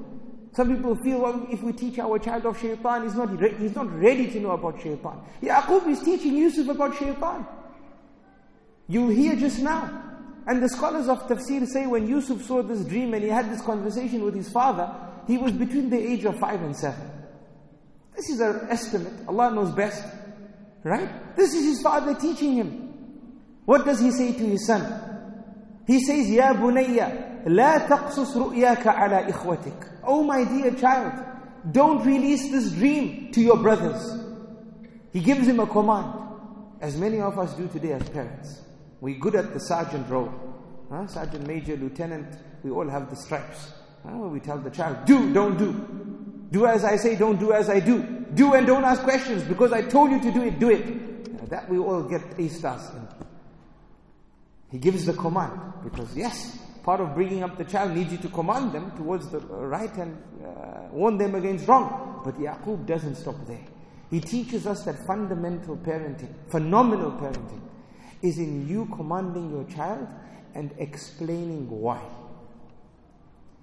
Some 0.58 0.76
people 0.76 0.96
feel, 0.96 1.20
well, 1.20 1.46
if 1.52 1.62
we 1.62 1.72
teach 1.72 2.00
our 2.00 2.18
child 2.18 2.48
of 2.48 2.60
shaitan, 2.60 3.04
he's 3.04 3.14
not, 3.14 3.40
re- 3.40 3.54
he's 3.60 3.76
not 3.76 3.94
ready 3.94 4.26
to 4.32 4.40
know 4.40 4.54
about 4.54 4.82
shaitan. 4.82 5.22
Yaqub 5.40 5.86
is 5.88 6.00
teaching 6.00 6.36
Yusuf 6.36 6.68
about 6.70 6.98
shaitan. 6.98 7.46
You 8.88 9.10
hear 9.10 9.36
just 9.36 9.60
now. 9.60 10.02
And 10.48 10.64
the 10.64 10.68
scholars 10.70 11.10
of 11.10 11.28
tafsir 11.28 11.68
say 11.68 11.86
when 11.86 12.08
Yusuf 12.08 12.42
saw 12.42 12.64
this 12.64 12.84
dream 12.86 13.14
and 13.14 13.24
he 13.24 13.30
had 13.30 13.52
this 13.52 13.62
conversation 13.62 14.24
with 14.24 14.34
his 14.34 14.50
father, 14.50 14.92
he 15.28 15.38
was 15.38 15.52
between 15.52 15.92
the 15.92 16.00
age 16.00 16.26
of 16.26 16.40
five 16.40 16.60
and 16.64 16.76
seven. 16.76 17.08
This 18.16 18.28
is 18.32 18.40
an 18.40 18.66
estimate. 18.72 19.14
Allah 19.28 19.54
knows 19.54 19.72
best. 19.74 20.04
Right? 20.84 21.36
This 21.36 21.54
is 21.54 21.66
his 21.66 21.82
father 21.84 22.16
teaching 22.16 22.54
him. 22.56 22.70
What 23.66 23.86
does 23.86 24.00
he 24.00 24.10
say 24.10 24.34
to 24.34 24.44
his 24.44 24.66
son? 24.66 25.07
He 25.88 26.04
says, 26.04 26.30
Ya 26.30 26.54
bunayya, 26.54 27.44
la 27.46 27.80
taqsus 27.88 28.36
ru'yaka 28.36 28.88
ala 28.88 29.24
ikhwatik. 29.32 30.02
Oh 30.04 30.22
my 30.22 30.44
dear 30.44 30.72
child, 30.76 31.14
don't 31.72 32.06
release 32.06 32.52
this 32.52 32.72
dream 32.72 33.32
to 33.32 33.42
your 33.42 33.58
brothers. 33.58 34.22
He 35.14 35.22
gives 35.22 35.48
him 35.48 35.62
a 35.62 35.66
command, 35.66 36.14
as 36.82 36.98
many 36.98 37.22
of 37.22 37.40
us 37.40 37.54
do 37.54 37.68
today 37.70 37.94
as 37.94 38.08
parents. 38.10 38.62
We're 39.00 39.18
good 39.18 39.36
at 39.36 39.54
the 39.54 39.60
sergeant 39.60 40.10
role. 40.10 40.32
Huh? 40.92 41.08
Sergeant, 41.08 41.48
major, 41.48 41.78
lieutenant, 41.78 42.36
we 42.64 42.72
all 42.72 42.88
have 42.90 43.10
the 43.10 43.16
stripes. 43.16 43.72
Huh? 44.06 44.18
We 44.28 44.42
tell 44.42 44.58
the 44.58 44.70
child, 44.70 45.06
do, 45.06 45.34
don't 45.34 45.58
do. 45.58 46.48
Do 46.52 46.66
as 46.66 46.84
I 46.84 46.98
say, 46.98 47.16
don't 47.16 47.40
do 47.40 47.54
as 47.54 47.70
I 47.70 47.80
do. 47.80 48.04
Do 48.34 48.54
and 48.54 48.68
don't 48.68 48.84
ask 48.84 49.04
questions 49.04 49.44
because 49.44 49.72
I 49.72 49.84
told 49.84 50.12
you 50.12 50.20
to 50.22 50.32
do 50.32 50.44
it, 50.44 50.60
do 50.60 50.70
it. 50.70 51.50
That 51.50 51.70
we 51.70 51.78
all 51.78 52.04
get 52.04 52.22
A 52.38 52.50
stars 52.50 52.90
in. 52.90 53.08
He 54.71 54.79
gives 54.79 55.05
the 55.05 55.13
command 55.13 55.61
because 55.85 56.17
yes, 56.17 56.59
part 56.83 57.01
of 57.01 57.15
bringing 57.15 57.43
up 57.43 57.59
the 57.59 57.65
child 57.65 57.95
needs 57.95 58.13
you 58.13 58.19
to 58.19 58.29
command 58.29 58.73
them 58.73 58.91
towards 58.97 59.29
the 59.31 59.39
right 59.39 59.95
and 59.97 60.17
uh, 60.45 60.89
warn 60.91 61.19
them 61.19 61.35
against 61.35 61.69
wrong. 61.69 62.23
But 62.25 62.39
Yaqub 62.39 62.87
doesn't 62.87 63.17
stop 63.17 63.37
there. 63.47 63.65
He 64.11 64.21
teaches 64.21 64.67
us 64.67 64.85
that 64.85 64.97
fundamental 65.07 65.77
parenting, 65.77 66.35
phenomenal 66.51 67.13
parenting, 67.13 67.61
is 68.23 68.39
in 68.39 68.69
you 68.69 68.87
commanding 68.95 69.51
your 69.51 69.65
child 69.65 70.07
and 70.55 70.73
explaining 70.79 71.69
why. 71.69 72.03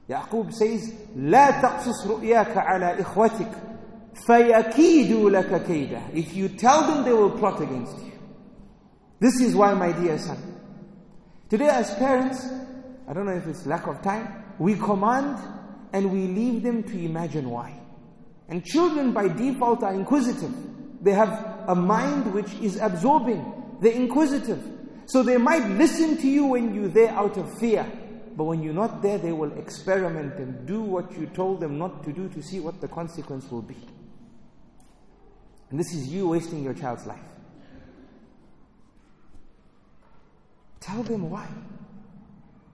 Yaqub 0.10 0.54
says, 0.54 0.91
لا 1.15 1.62
تقصص 1.62 2.08
رؤياك 2.08 2.58
على 2.58 3.02
إخوتك 3.02 3.52
فيكيدوا 4.28 5.30
لك 5.30 5.63
كيدا. 5.65 6.02
If 6.13 6.36
you 6.36 6.50
tell 6.50 6.84
them, 6.88 7.04
they 7.04 7.13
will 7.13 7.32
plot 7.32 7.62
against 7.62 7.98
you. 8.00 8.12
This 9.19 9.39
is 9.41 9.56
why, 9.56 9.74
my 9.74 9.91
dear 9.91 10.17
son. 10.17 10.53
Today 11.50 11.68
as 11.68 11.94
parents, 11.94 12.46
I 13.07 13.12
don't 13.12 13.26
know 13.26 13.37
if 13.37 13.46
it's 13.46 13.66
lack 13.66 13.87
of 13.87 14.00
time, 14.02 14.44
we 14.59 14.74
command 14.74 15.38
and 15.92 16.11
we 16.11 16.26
leave 16.26 16.62
them 16.62 16.83
to 16.85 16.98
imagine 16.98 17.50
why. 17.50 17.78
And 18.48 18.64
children 18.64 19.12
by 19.12 19.28
default 19.28 19.83
are 19.83 19.94
inquisitive. 19.94 20.52
They 21.02 21.12
have 21.12 21.64
a 21.68 21.74
mind 21.74 22.33
which 22.33 22.52
is 22.54 22.78
absorbing. 22.80 23.78
They're 23.80 23.92
inquisitive. 23.92 24.62
So 25.07 25.22
they 25.22 25.37
might 25.37 25.68
listen 25.70 26.16
to 26.18 26.28
you 26.28 26.46
when 26.46 26.74
you're 26.74 26.88
there 26.88 27.11
out 27.11 27.37
of 27.37 27.59
fear. 27.59 27.87
But 28.37 28.44
when 28.44 28.62
you're 28.62 28.74
not 28.74 29.02
there, 29.02 29.18
they 29.18 29.33
will 29.33 29.52
experiment 29.59 30.35
and 30.37 30.66
do 30.66 30.80
what 30.80 31.12
you 31.12 31.26
told 31.26 31.61
them 31.61 31.78
not 31.78 32.02
to 32.04 32.12
do 32.12 32.28
to 32.30 32.42
see 32.42 32.59
what 32.59 32.80
the 32.80 32.88
consequence 32.88 33.50
will 33.50 33.62
be. 33.62 33.76
And 35.70 35.78
this 35.78 35.92
is 35.94 36.09
you 36.09 36.28
wasting 36.28 36.64
your 36.64 36.74
child's 36.74 37.07
life. 37.07 37.34
Tell 40.85 41.03
them 41.03 41.31
why. 41.31 41.49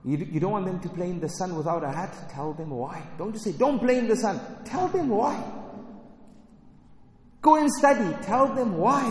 You, 0.03 0.17
you 0.17 0.41
don't 0.41 0.51
want 0.51 0.65
them 0.65 0.81
to 0.81 0.89
play 0.89 1.09
in 1.09 1.21
the 1.21 1.29
sun 1.29 1.55
without 1.55 1.81
a 1.81 1.91
hat? 1.91 2.29
Tell 2.29 2.51
them 2.51 2.71
why. 2.71 3.01
Don't 3.17 3.31
just 3.31 3.45
say, 3.45 3.53
don't 3.53 3.81
in 3.89 4.09
the 4.09 4.17
sun. 4.17 4.41
Tell 4.65 4.89
them 4.89 5.07
why. 5.07 5.41
Go 7.41 7.55
and 7.55 7.71
study. 7.71 8.13
Tell 8.23 8.53
them 8.53 8.77
why. 8.77 9.05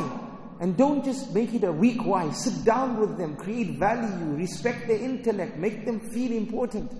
And 0.60 0.76
don't 0.76 1.02
just 1.02 1.32
make 1.32 1.54
it 1.54 1.64
a 1.64 1.72
weak 1.72 2.04
why. 2.04 2.30
Sit 2.32 2.62
down 2.66 3.00
with 3.00 3.16
them, 3.16 3.36
create 3.36 3.78
value, 3.78 4.36
respect 4.36 4.86
their 4.86 4.98
intellect, 4.98 5.56
make 5.56 5.86
them 5.86 5.98
feel 5.98 6.32
important. 6.32 6.92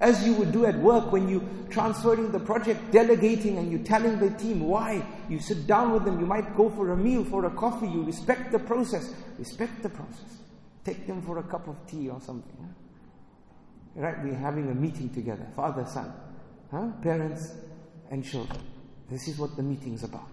As 0.00 0.26
you 0.26 0.32
would 0.34 0.50
do 0.50 0.66
at 0.66 0.76
work 0.78 1.12
when 1.12 1.28
you 1.28 1.48
transferring 1.70 2.32
the 2.32 2.40
project, 2.40 2.90
delegating 2.90 3.58
and 3.58 3.70
you 3.70 3.78
telling 3.78 4.18
the 4.18 4.30
team 4.30 4.66
why. 4.66 5.06
You 5.28 5.38
sit 5.38 5.68
down 5.68 5.92
with 5.92 6.04
them, 6.04 6.18
you 6.18 6.26
might 6.26 6.56
go 6.56 6.68
for 6.68 6.90
a 6.90 6.96
meal, 6.96 7.24
for 7.24 7.44
a 7.44 7.50
coffee, 7.50 7.86
you 7.86 8.02
respect 8.02 8.50
the 8.50 8.58
process. 8.58 9.14
Respect 9.38 9.84
the 9.84 9.90
process. 9.90 10.43
Take 10.84 11.06
them 11.06 11.22
for 11.22 11.38
a 11.38 11.42
cup 11.42 11.66
of 11.68 11.86
tea 11.86 12.08
or 12.08 12.20
something. 12.20 12.74
Right? 13.94 14.22
We're 14.22 14.34
having 14.34 14.70
a 14.70 14.74
meeting 14.74 15.08
together, 15.10 15.46
father, 15.54 15.86
son, 15.86 16.12
huh? 16.70 16.90
parents, 17.02 17.52
and 18.10 18.24
children. 18.24 18.60
This 19.10 19.28
is 19.28 19.38
what 19.38 19.56
the 19.56 19.62
meeting's 19.62 20.02
about. 20.02 20.28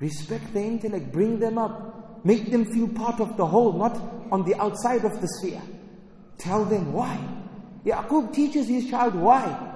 Respect 0.00 0.52
the 0.52 0.60
intellect, 0.60 1.12
bring 1.12 1.38
them 1.38 1.58
up, 1.58 2.24
make 2.24 2.50
them 2.50 2.64
feel 2.64 2.88
part 2.88 3.20
of 3.20 3.36
the 3.36 3.46
whole, 3.46 3.72
not 3.72 3.96
on 4.30 4.44
the 4.44 4.54
outside 4.60 5.04
of 5.04 5.20
the 5.20 5.28
sphere. 5.38 5.62
Tell 6.38 6.64
them 6.64 6.92
why. 6.92 7.18
Yaqub 7.84 8.32
teaches 8.34 8.68
his 8.68 8.90
child 8.90 9.14
why. 9.14 9.72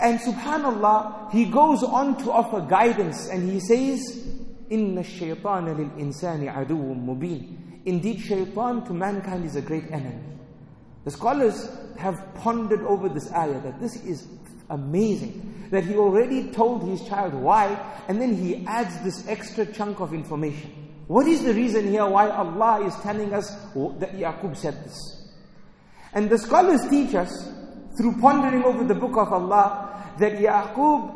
And 0.00 0.18
subhanallah, 0.20 1.32
he 1.32 1.46
goes 1.46 1.82
on 1.82 2.16
to 2.24 2.30
offer 2.32 2.60
guidance 2.60 3.28
and 3.28 3.50
he 3.50 3.60
says, 3.60 4.28
Inna 4.70 5.02
shaytan 5.02 5.76
lil 5.76 5.90
insani 6.04 6.52
aduwwum 6.52 7.04
mubin. 7.04 7.56
Indeed, 7.86 8.20
shaitan 8.20 8.84
to 8.86 8.94
mankind 8.94 9.44
is 9.44 9.56
a 9.56 9.62
great 9.62 9.90
enemy. 9.90 10.22
The 11.04 11.10
scholars 11.10 11.68
have 11.98 12.34
pondered 12.36 12.80
over 12.82 13.08
this 13.08 13.30
ayah 13.32 13.60
that 13.60 13.80
this 13.80 13.96
is 14.04 14.26
amazing. 14.70 15.68
That 15.70 15.84
he 15.84 15.96
already 15.96 16.50
told 16.50 16.88
his 16.88 17.06
child 17.06 17.34
why, 17.34 17.78
and 18.08 18.20
then 18.20 18.36
he 18.36 18.66
adds 18.66 18.98
this 19.02 19.26
extra 19.28 19.66
chunk 19.66 20.00
of 20.00 20.14
information. 20.14 20.70
What 21.06 21.26
is 21.26 21.44
the 21.44 21.52
reason 21.52 21.88
here 21.88 22.06
why 22.06 22.30
Allah 22.30 22.86
is 22.86 22.94
telling 23.02 23.34
us 23.34 23.50
that 23.74 24.14
Yaqub 24.14 24.56
said 24.56 24.82
this? 24.84 25.32
And 26.14 26.30
the 26.30 26.38
scholars 26.38 26.80
teach 26.88 27.14
us, 27.14 27.52
through 27.98 28.20
pondering 28.20 28.64
over 28.64 28.84
the 28.84 28.94
book 28.94 29.16
of 29.16 29.32
Allah, 29.32 30.12
that 30.18 30.38
Yaqub 30.38 31.12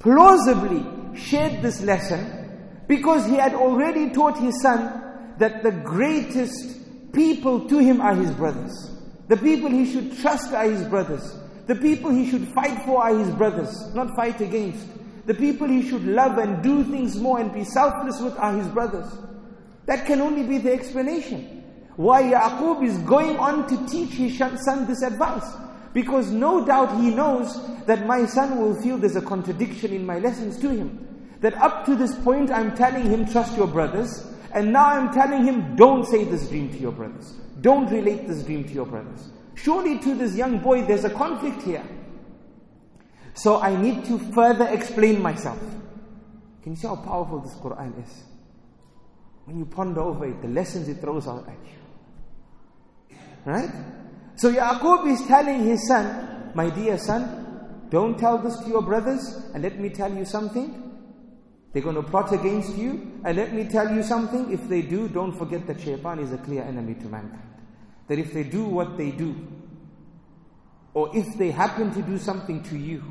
plausibly 0.00 0.84
shared 1.16 1.62
this 1.62 1.80
lesson 1.82 2.82
because 2.88 3.26
he 3.26 3.36
had 3.36 3.54
already 3.54 4.10
taught 4.10 4.36
his 4.38 4.60
son 4.60 5.01
that 5.38 5.62
the 5.62 5.70
greatest 5.70 7.12
people 7.12 7.68
to 7.68 7.78
him 7.78 8.00
are 8.00 8.14
his 8.14 8.30
brothers. 8.32 8.90
The 9.28 9.36
people 9.36 9.70
he 9.70 9.90
should 9.90 10.18
trust 10.18 10.52
are 10.52 10.68
his 10.68 10.84
brothers. 10.84 11.36
The 11.66 11.76
people 11.76 12.10
he 12.10 12.28
should 12.30 12.48
fight 12.48 12.84
for 12.84 13.02
are 13.02 13.16
his 13.16 13.30
brothers, 13.34 13.94
not 13.94 14.14
fight 14.16 14.40
against. 14.40 14.86
The 15.26 15.34
people 15.34 15.68
he 15.68 15.88
should 15.88 16.04
love 16.04 16.38
and 16.38 16.62
do 16.62 16.82
things 16.84 17.16
more 17.16 17.38
and 17.38 17.52
be 17.52 17.64
selfless 17.64 18.20
with 18.20 18.36
are 18.36 18.56
his 18.56 18.66
brothers. 18.68 19.06
That 19.86 20.06
can 20.06 20.20
only 20.20 20.42
be 20.42 20.58
the 20.58 20.72
explanation. 20.72 21.62
Why 21.96 22.22
Yaqub 22.22 22.84
is 22.84 22.98
going 22.98 23.36
on 23.36 23.68
to 23.68 23.86
teach 23.86 24.10
his 24.10 24.36
son 24.38 24.86
this 24.86 25.02
advice. 25.02 25.46
Because 25.92 26.30
no 26.30 26.64
doubt 26.64 26.98
he 27.00 27.10
knows 27.10 27.60
that 27.86 28.06
my 28.06 28.24
son 28.26 28.58
will 28.58 28.80
feel 28.82 28.96
there's 28.96 29.16
a 29.16 29.22
contradiction 29.22 29.92
in 29.92 30.06
my 30.06 30.18
lessons 30.18 30.58
to 30.60 30.70
him. 30.70 31.06
That 31.40 31.54
up 31.54 31.84
to 31.86 31.94
this 31.94 32.14
point 32.20 32.50
I'm 32.50 32.74
telling 32.74 33.04
him 33.04 33.26
trust 33.26 33.56
your 33.56 33.66
brothers. 33.66 34.26
And 34.52 34.72
now 34.72 34.86
I'm 34.86 35.12
telling 35.12 35.44
him 35.44 35.76
don't 35.76 36.06
say 36.06 36.24
this 36.24 36.48
dream 36.48 36.70
to 36.70 36.78
your 36.78 36.92
brothers. 36.92 37.32
Don't 37.60 37.90
relate 37.90 38.28
this 38.28 38.42
dream 38.42 38.64
to 38.64 38.72
your 38.72 38.86
brothers. 38.86 39.30
Surely 39.54 39.98
to 40.00 40.14
this 40.14 40.34
young 40.34 40.58
boy 40.58 40.82
there's 40.82 41.04
a 41.04 41.10
conflict 41.10 41.62
here. 41.62 41.84
So 43.34 43.60
I 43.60 43.80
need 43.80 44.04
to 44.06 44.18
further 44.18 44.68
explain 44.68 45.22
myself. 45.22 45.60
Can 46.62 46.72
you 46.72 46.76
see 46.76 46.86
how 46.86 46.96
powerful 46.96 47.40
this 47.40 47.54
Quran 47.54 48.02
is? 48.02 48.24
When 49.46 49.58
you 49.58 49.64
ponder 49.64 50.02
over 50.02 50.26
it, 50.26 50.40
the 50.42 50.48
lessons 50.48 50.88
it 50.88 51.00
throws 51.00 51.26
out 51.26 51.48
at 51.48 51.58
you. 51.64 53.16
Right? 53.44 53.70
So 54.36 54.52
Yaqub 54.52 55.10
is 55.12 55.26
telling 55.26 55.64
his 55.64 55.86
son, 55.88 56.52
My 56.54 56.70
dear 56.70 56.98
son, 56.98 57.86
don't 57.90 58.18
tell 58.18 58.38
this 58.38 58.56
to 58.60 58.68
your 58.68 58.82
brothers, 58.82 59.50
and 59.54 59.62
let 59.62 59.78
me 59.78 59.88
tell 59.88 60.12
you 60.12 60.24
something. 60.24 60.91
They're 61.72 61.82
going 61.82 61.96
to 61.96 62.02
plot 62.02 62.32
against 62.32 62.76
you, 62.76 63.20
and 63.24 63.36
let 63.36 63.54
me 63.54 63.64
tell 63.64 63.94
you 63.94 64.02
something. 64.02 64.52
If 64.52 64.68
they 64.68 64.82
do, 64.82 65.08
don't 65.08 65.32
forget 65.32 65.66
that 65.66 65.80
shaitan 65.80 66.18
is 66.18 66.32
a 66.32 66.38
clear 66.38 66.62
enemy 66.62 66.94
to 66.94 67.06
mankind. 67.06 67.42
That 68.08 68.18
if 68.18 68.34
they 68.34 68.44
do 68.44 68.64
what 68.64 68.98
they 68.98 69.10
do, 69.10 69.34
or 70.92 71.16
if 71.16 71.38
they 71.38 71.50
happen 71.50 71.92
to 71.94 72.02
do 72.02 72.18
something 72.18 72.62
to 72.64 72.76
you, 72.76 73.02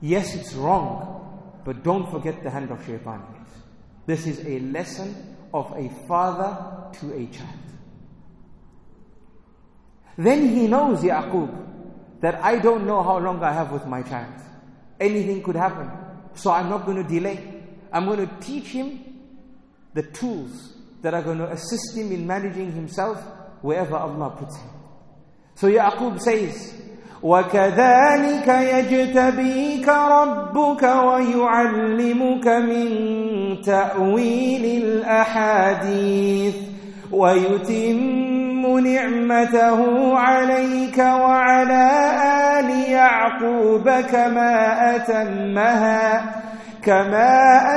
yes, 0.00 0.34
it's 0.36 0.54
wrong, 0.54 1.60
but 1.64 1.82
don't 1.82 2.08
forget 2.10 2.42
the 2.44 2.50
hand 2.50 2.70
of 2.70 2.84
shaitan. 2.86 3.22
This 4.06 4.26
is 4.26 4.46
a 4.46 4.60
lesson 4.60 5.36
of 5.52 5.72
a 5.76 5.88
father 6.06 6.98
to 7.00 7.12
a 7.14 7.26
child. 7.26 7.48
Then 10.16 10.48
he 10.48 10.68
knows, 10.68 11.02
Yaqub, 11.02 12.20
that 12.20 12.36
I 12.36 12.58
don't 12.58 12.86
know 12.86 13.02
how 13.02 13.18
long 13.18 13.42
I 13.42 13.52
have 13.52 13.72
with 13.72 13.86
my 13.86 14.02
child. 14.02 14.34
Anything 15.00 15.42
could 15.42 15.56
happen. 15.56 15.90
So 16.34 16.52
I'm 16.52 16.68
not 16.68 16.86
going 16.86 17.02
to 17.02 17.08
delay. 17.08 17.51
I'm 17.92 18.06
going 18.06 18.26
to 18.26 18.34
teach 18.40 18.68
him 18.68 19.00
the 19.94 20.02
tools 20.02 20.74
that 21.02 21.14
are 21.14 21.22
going 21.22 21.38
to 21.38 21.50
assist 21.50 21.96
him 21.96 22.10
in 22.12 22.26
managing 22.26 22.72
himself 22.72 23.22
wherever 23.60 23.96
Allah 23.96 24.30
puts 24.38 24.56
him. 24.56 24.70
So 25.54 25.68
Yaqub 25.68 26.20
says, 26.20 26.72
وكذلك 27.22 28.48
يجتبيك 28.48 29.88
ربك 29.88 30.82
ويعلمك 30.82 32.46
من 32.48 32.88
تأويل 33.62 34.82
الأحاديث 34.84 36.54
ويتم 37.12 38.78
نعمته 38.78 39.78
عليك 40.18 40.98
وعلى 40.98 41.90
آل 42.58 42.90
يعقوب 42.90 43.90
كما 43.90 44.96
أتمها 44.96 46.42
كما 46.82 47.30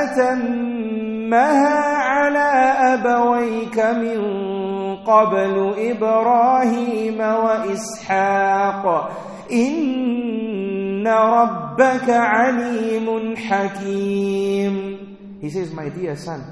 أتمها 0.04 1.96
على 1.96 2.48
أبويك 2.94 3.78
من 3.78 4.20
قبل 4.96 5.74
إبراهيم 5.78 7.20
وإسحاق 7.20 9.10
إن 9.52 11.06
ربك 11.06 12.10
عليم 12.10 13.36
حكيم 13.36 14.96
He 15.40 15.50
says, 15.50 15.70
my 15.72 15.88
dear 15.90 16.16
son, 16.16 16.42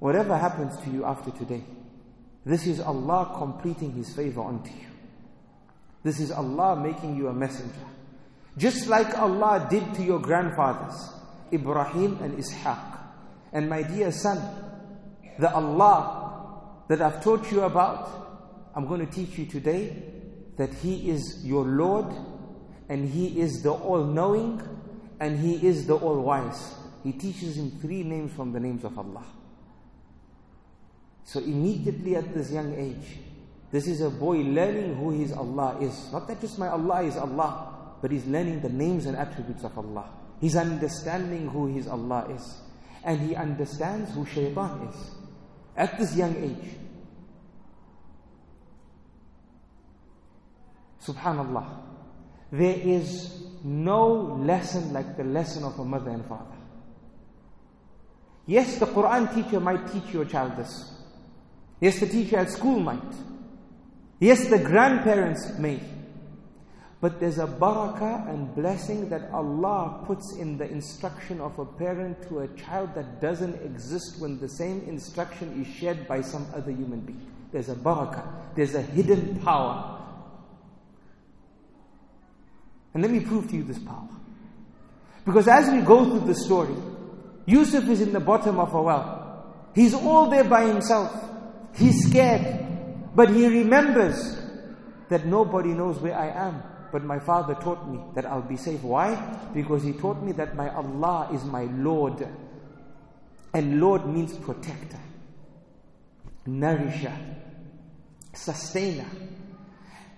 whatever 0.00 0.36
happens 0.36 0.76
to 0.78 0.90
you 0.90 1.04
after 1.04 1.30
today, 1.30 1.62
this 2.44 2.66
is 2.66 2.80
Allah 2.80 3.34
completing 3.38 3.92
His 3.92 4.12
favor 4.16 4.42
unto 4.42 4.70
you. 4.70 4.88
This 6.02 6.18
is 6.18 6.32
Allah 6.32 6.74
making 6.74 7.16
you 7.16 7.28
a 7.28 7.32
messenger. 7.32 7.86
Just 8.56 8.86
like 8.86 9.18
Allah 9.18 9.66
did 9.70 9.94
to 9.94 10.02
your 10.02 10.18
grandfathers, 10.18 10.94
Ibrahim 11.52 12.18
and 12.22 12.38
Ishaq. 12.38 12.98
And 13.52 13.68
my 13.68 13.82
dear 13.82 14.12
son, 14.12 14.40
the 15.38 15.52
Allah 15.52 16.82
that 16.88 17.00
I've 17.00 17.22
taught 17.22 17.50
you 17.50 17.62
about, 17.62 18.70
I'm 18.74 18.86
going 18.86 19.06
to 19.06 19.12
teach 19.12 19.38
you 19.38 19.46
today 19.46 20.02
that 20.56 20.72
He 20.74 21.10
is 21.10 21.40
your 21.44 21.64
Lord 21.64 22.14
and 22.88 23.08
He 23.08 23.40
is 23.40 23.62
the 23.62 23.72
all 23.72 24.04
knowing 24.04 24.60
and 25.20 25.38
He 25.38 25.66
is 25.66 25.86
the 25.86 25.94
all 25.94 26.20
wise. 26.20 26.74
He 27.02 27.12
teaches 27.12 27.56
him 27.56 27.70
three 27.80 28.02
names 28.02 28.32
from 28.32 28.52
the 28.52 28.60
names 28.60 28.84
of 28.84 28.96
Allah. 28.96 29.24
So 31.24 31.40
immediately 31.40 32.16
at 32.16 32.32
this 32.34 32.50
young 32.50 32.74
age, 32.74 33.18
this 33.70 33.86
is 33.86 34.00
a 34.02 34.10
boy 34.10 34.38
learning 34.38 34.96
who 34.96 35.10
his 35.10 35.32
Allah 35.32 35.78
is. 35.80 36.12
Not 36.12 36.28
that 36.28 36.40
just 36.40 36.58
my 36.58 36.68
Allah 36.68 37.02
is 37.02 37.16
Allah, 37.16 37.71
but 38.02 38.10
he's 38.10 38.26
learning 38.26 38.60
the 38.60 38.68
names 38.68 39.06
and 39.06 39.16
attributes 39.16 39.62
of 39.62 39.78
Allah. 39.78 40.10
He's 40.40 40.56
understanding 40.56 41.48
who 41.48 41.68
his 41.68 41.86
Allah 41.86 42.26
is. 42.34 42.60
And 43.04 43.20
he 43.20 43.36
understands 43.36 44.12
who 44.12 44.26
shaitan 44.26 44.88
is. 44.88 45.10
At 45.76 45.96
this 45.98 46.16
young 46.16 46.36
age. 46.36 46.76
Subhanallah. 51.06 51.78
There 52.50 52.76
is 52.76 53.44
no 53.62 54.36
lesson 54.44 54.92
like 54.92 55.16
the 55.16 55.24
lesson 55.24 55.62
of 55.62 55.78
a 55.78 55.84
mother 55.84 56.10
and 56.10 56.26
father. 56.26 56.56
Yes, 58.46 58.78
the 58.78 58.86
Quran 58.86 59.32
teacher 59.32 59.60
might 59.60 59.86
teach 59.92 60.12
your 60.12 60.24
child 60.24 60.56
this. 60.56 60.92
Yes, 61.80 62.00
the 62.00 62.06
teacher 62.06 62.38
at 62.38 62.50
school 62.50 62.80
might. 62.80 63.14
Yes, 64.18 64.48
the 64.48 64.58
grandparents 64.58 65.56
may. 65.58 65.80
But 67.02 67.18
there's 67.18 67.38
a 67.38 67.48
barakah 67.48 68.30
and 68.30 68.54
blessing 68.54 69.08
that 69.08 69.28
Allah 69.32 70.04
puts 70.06 70.36
in 70.36 70.56
the 70.56 70.70
instruction 70.70 71.40
of 71.40 71.58
a 71.58 71.64
parent 71.64 72.28
to 72.28 72.38
a 72.38 72.48
child 72.54 72.94
that 72.94 73.20
doesn't 73.20 73.60
exist 73.60 74.20
when 74.20 74.38
the 74.38 74.48
same 74.48 74.82
instruction 74.86 75.60
is 75.60 75.66
shared 75.66 76.06
by 76.06 76.20
some 76.20 76.46
other 76.54 76.70
human 76.70 77.00
being. 77.00 77.26
There's 77.50 77.68
a 77.70 77.74
barakah, 77.74 78.54
there's 78.54 78.76
a 78.76 78.82
hidden 78.82 79.40
power. 79.40 79.98
And 82.94 83.02
let 83.02 83.10
me 83.10 83.18
prove 83.18 83.50
to 83.50 83.56
you 83.56 83.64
this 83.64 83.80
power. 83.80 84.08
Because 85.24 85.48
as 85.48 85.68
we 85.72 85.80
go 85.80 86.04
through 86.04 86.28
the 86.28 86.36
story, 86.36 86.76
Yusuf 87.46 87.88
is 87.88 88.00
in 88.00 88.12
the 88.12 88.20
bottom 88.20 88.60
of 88.60 88.72
a 88.74 88.80
well. 88.80 89.52
He's 89.74 89.92
all 89.92 90.30
there 90.30 90.44
by 90.44 90.66
himself. 90.66 91.12
He's 91.74 92.08
scared. 92.08 92.64
But 93.12 93.30
he 93.30 93.48
remembers 93.48 94.40
that 95.08 95.26
nobody 95.26 95.70
knows 95.70 95.98
where 95.98 96.16
I 96.16 96.28
am. 96.28 96.62
But 96.92 97.04
my 97.04 97.18
father 97.18 97.54
taught 97.54 97.88
me 97.90 97.98
that 98.14 98.26
I'll 98.26 98.42
be 98.42 98.58
safe. 98.58 98.82
Why? 98.82 99.14
Because 99.54 99.82
he 99.82 99.94
taught 99.94 100.22
me 100.22 100.32
that 100.32 100.54
my 100.54 100.68
Allah 100.68 101.30
is 101.32 101.42
my 101.44 101.64
Lord. 101.64 102.28
And 103.54 103.80
Lord 103.80 104.06
means 104.06 104.36
protector, 104.36 105.00
nourisher, 106.46 107.16
sustainer. 108.34 109.06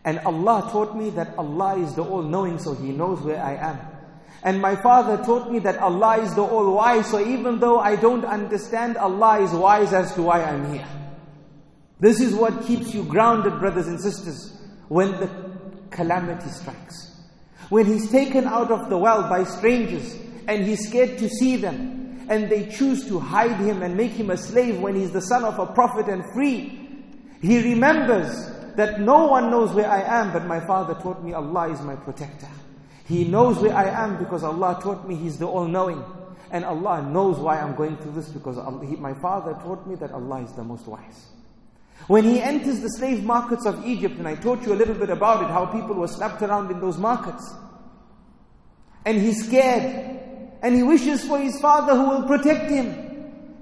And 0.04 0.18
Allah 0.20 0.68
taught 0.70 0.96
me 0.96 1.10
that 1.10 1.38
Allah 1.38 1.78
is 1.78 1.94
the 1.94 2.04
all-knowing, 2.04 2.58
so 2.58 2.74
He 2.74 2.92
knows 2.92 3.20
where 3.22 3.42
I 3.42 3.54
am. 3.54 3.78
And 4.42 4.60
my 4.60 4.76
father 4.76 5.16
taught 5.24 5.50
me 5.50 5.60
that 5.60 5.78
Allah 5.78 6.18
is 6.18 6.34
the 6.34 6.42
all-wise, 6.42 7.10
so 7.10 7.18
even 7.18 7.58
though 7.60 7.78
I 7.78 7.96
don't 7.96 8.24
understand, 8.24 8.96
Allah 8.98 9.40
is 9.40 9.52
wise 9.52 9.92
as 9.94 10.14
to 10.14 10.22
why 10.22 10.42
I'm 10.42 10.72
here. 10.72 10.86
This 12.00 12.20
is 12.20 12.34
what 12.34 12.66
keeps 12.66 12.92
you 12.92 13.04
grounded, 13.04 13.58
brothers 13.58 13.86
and 13.86 13.98
sisters, 13.98 14.60
when 14.88 15.12
the 15.12 15.43
calamity 15.94 16.50
strikes. 16.50 17.12
When 17.70 17.86
he's 17.86 18.10
taken 18.10 18.46
out 18.46 18.70
of 18.70 18.90
the 18.90 18.98
well 18.98 19.22
by 19.22 19.44
strangers, 19.44 20.14
and 20.46 20.64
he's 20.64 20.86
scared 20.86 21.16
to 21.18 21.28
see 21.28 21.56
them, 21.56 22.26
and 22.28 22.50
they 22.50 22.66
choose 22.66 23.06
to 23.08 23.18
hide 23.18 23.56
him 23.60 23.82
and 23.82 23.96
make 23.96 24.12
him 24.12 24.30
a 24.30 24.36
slave 24.36 24.80
when 24.80 24.94
he's 24.94 25.12
the 25.12 25.22
son 25.22 25.44
of 25.44 25.58
a 25.58 25.66
prophet 25.66 26.08
and 26.08 26.22
free, 26.34 26.84
he 27.40 27.62
remembers 27.62 28.50
that 28.76 29.00
no 29.00 29.26
one 29.26 29.50
knows 29.50 29.72
where 29.72 29.90
I 29.90 30.02
am, 30.02 30.32
but 30.32 30.46
my 30.46 30.60
father 30.60 30.94
taught 30.94 31.22
me 31.22 31.32
Allah 31.32 31.70
is 31.70 31.80
my 31.80 31.96
protector. 31.96 32.48
He 33.06 33.24
knows 33.24 33.58
where 33.58 33.74
I 33.74 33.84
am 33.84 34.16
because 34.18 34.42
Allah 34.42 34.80
taught 34.82 35.06
me 35.06 35.14
He's 35.14 35.38
the 35.38 35.46
all-knowing. 35.46 36.02
And 36.50 36.64
Allah 36.64 37.02
knows 37.02 37.38
why 37.38 37.60
I'm 37.60 37.74
going 37.74 37.96
through 37.96 38.12
this 38.12 38.28
because 38.28 38.56
my 38.98 39.12
father 39.14 39.54
taught 39.62 39.86
me 39.86 39.94
that 39.96 40.12
Allah 40.12 40.42
is 40.42 40.52
the 40.52 40.64
most 40.64 40.86
wise. 40.86 41.26
When 42.06 42.24
he 42.24 42.40
enters 42.40 42.80
the 42.80 42.90
slave 42.90 43.24
markets 43.24 43.64
of 43.64 43.84
Egypt, 43.86 44.18
and 44.18 44.28
I 44.28 44.34
taught 44.34 44.62
you 44.66 44.74
a 44.74 44.76
little 44.76 44.94
bit 44.94 45.08
about 45.10 45.42
it, 45.42 45.48
how 45.48 45.66
people 45.66 45.94
were 45.94 46.08
slapped 46.08 46.42
around 46.42 46.70
in 46.70 46.80
those 46.80 46.98
markets. 46.98 47.54
And 49.06 49.20
he's 49.20 49.46
scared. 49.46 50.20
And 50.62 50.74
he 50.74 50.82
wishes 50.82 51.26
for 51.26 51.38
his 51.38 51.58
father 51.60 51.94
who 51.94 52.08
will 52.08 52.26
protect 52.26 52.70
him. 52.70 53.04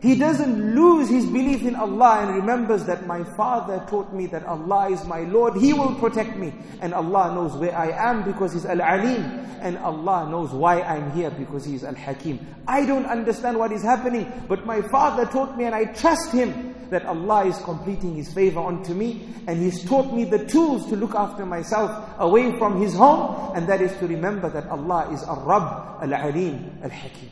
He 0.02 0.16
doesn't 0.16 0.74
lose 0.74 1.08
his 1.08 1.26
belief 1.26 1.62
in 1.62 1.76
Allah 1.76 2.26
and 2.26 2.34
remembers 2.34 2.84
that 2.86 3.06
my 3.06 3.22
father 3.36 3.84
taught 3.88 4.12
me 4.12 4.26
that 4.26 4.44
Allah 4.46 4.90
is 4.90 5.04
my 5.06 5.20
Lord. 5.20 5.56
He 5.56 5.72
will 5.72 5.94
protect 5.94 6.36
me. 6.36 6.52
And 6.80 6.92
Allah 6.92 7.32
knows 7.32 7.52
where 7.54 7.76
I 7.76 7.90
am 8.10 8.24
because 8.24 8.52
He's 8.52 8.66
Al-Alim. 8.66 9.22
And 9.60 9.78
Allah 9.78 10.28
knows 10.28 10.50
why 10.50 10.82
I'm 10.82 11.12
here 11.12 11.30
because 11.30 11.64
He's 11.64 11.84
Al-Hakim. 11.84 12.44
I 12.66 12.84
don't 12.84 13.06
understand 13.06 13.56
what 13.56 13.70
is 13.70 13.84
happening, 13.84 14.26
but 14.48 14.66
my 14.66 14.82
father 14.90 15.24
taught 15.24 15.56
me 15.56 15.66
and 15.66 15.74
I 15.74 15.84
trust 15.84 16.32
Him 16.32 16.71
that 16.92 17.06
Allah 17.06 17.46
is 17.46 17.58
completing 17.58 18.14
His 18.14 18.32
favor 18.32 18.60
onto 18.60 18.94
me. 18.94 19.26
And 19.46 19.60
He's 19.60 19.84
taught 19.84 20.12
me 20.12 20.24
the 20.24 20.46
tools 20.46 20.86
to 20.90 20.96
look 20.96 21.14
after 21.14 21.44
myself 21.44 21.90
away 22.18 22.56
from 22.58 22.80
His 22.80 22.94
home. 22.94 23.56
And 23.56 23.66
that 23.66 23.82
is 23.82 23.92
to 23.98 24.06
remember 24.06 24.48
that 24.50 24.68
Allah 24.68 25.10
is 25.12 25.22
Al-Rabb, 25.24 26.02
Al-Alim, 26.02 26.78
Al-Hakim. 26.84 27.30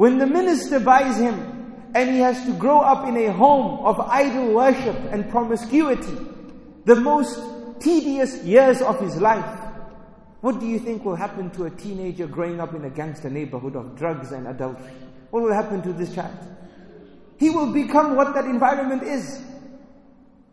When 0.00 0.16
the 0.16 0.26
minister 0.26 0.80
buys 0.80 1.18
him 1.18 1.84
and 1.94 2.08
he 2.08 2.20
has 2.20 2.42
to 2.46 2.52
grow 2.54 2.80
up 2.80 3.06
in 3.06 3.18
a 3.18 3.30
home 3.34 3.84
of 3.84 4.00
idol 4.00 4.54
worship 4.54 4.96
and 5.12 5.28
promiscuity, 5.28 6.16
the 6.86 6.96
most 6.96 7.38
tedious 7.80 8.42
years 8.42 8.80
of 8.80 8.98
his 8.98 9.20
life, 9.20 9.58
what 10.40 10.58
do 10.58 10.66
you 10.66 10.78
think 10.78 11.04
will 11.04 11.16
happen 11.16 11.50
to 11.50 11.66
a 11.66 11.70
teenager 11.70 12.26
growing 12.26 12.60
up 12.60 12.72
in 12.74 12.82
a 12.86 12.88
gangster 12.88 13.28
neighborhood 13.28 13.76
of 13.76 13.94
drugs 13.94 14.32
and 14.32 14.48
adultery? 14.48 14.90
What 15.32 15.42
will 15.42 15.52
happen 15.52 15.82
to 15.82 15.92
this 15.92 16.14
child? 16.14 16.38
He 17.40 17.48
will 17.48 17.72
become 17.72 18.16
what 18.16 18.34
that 18.34 18.44
environment 18.44 19.02
is. 19.02 19.42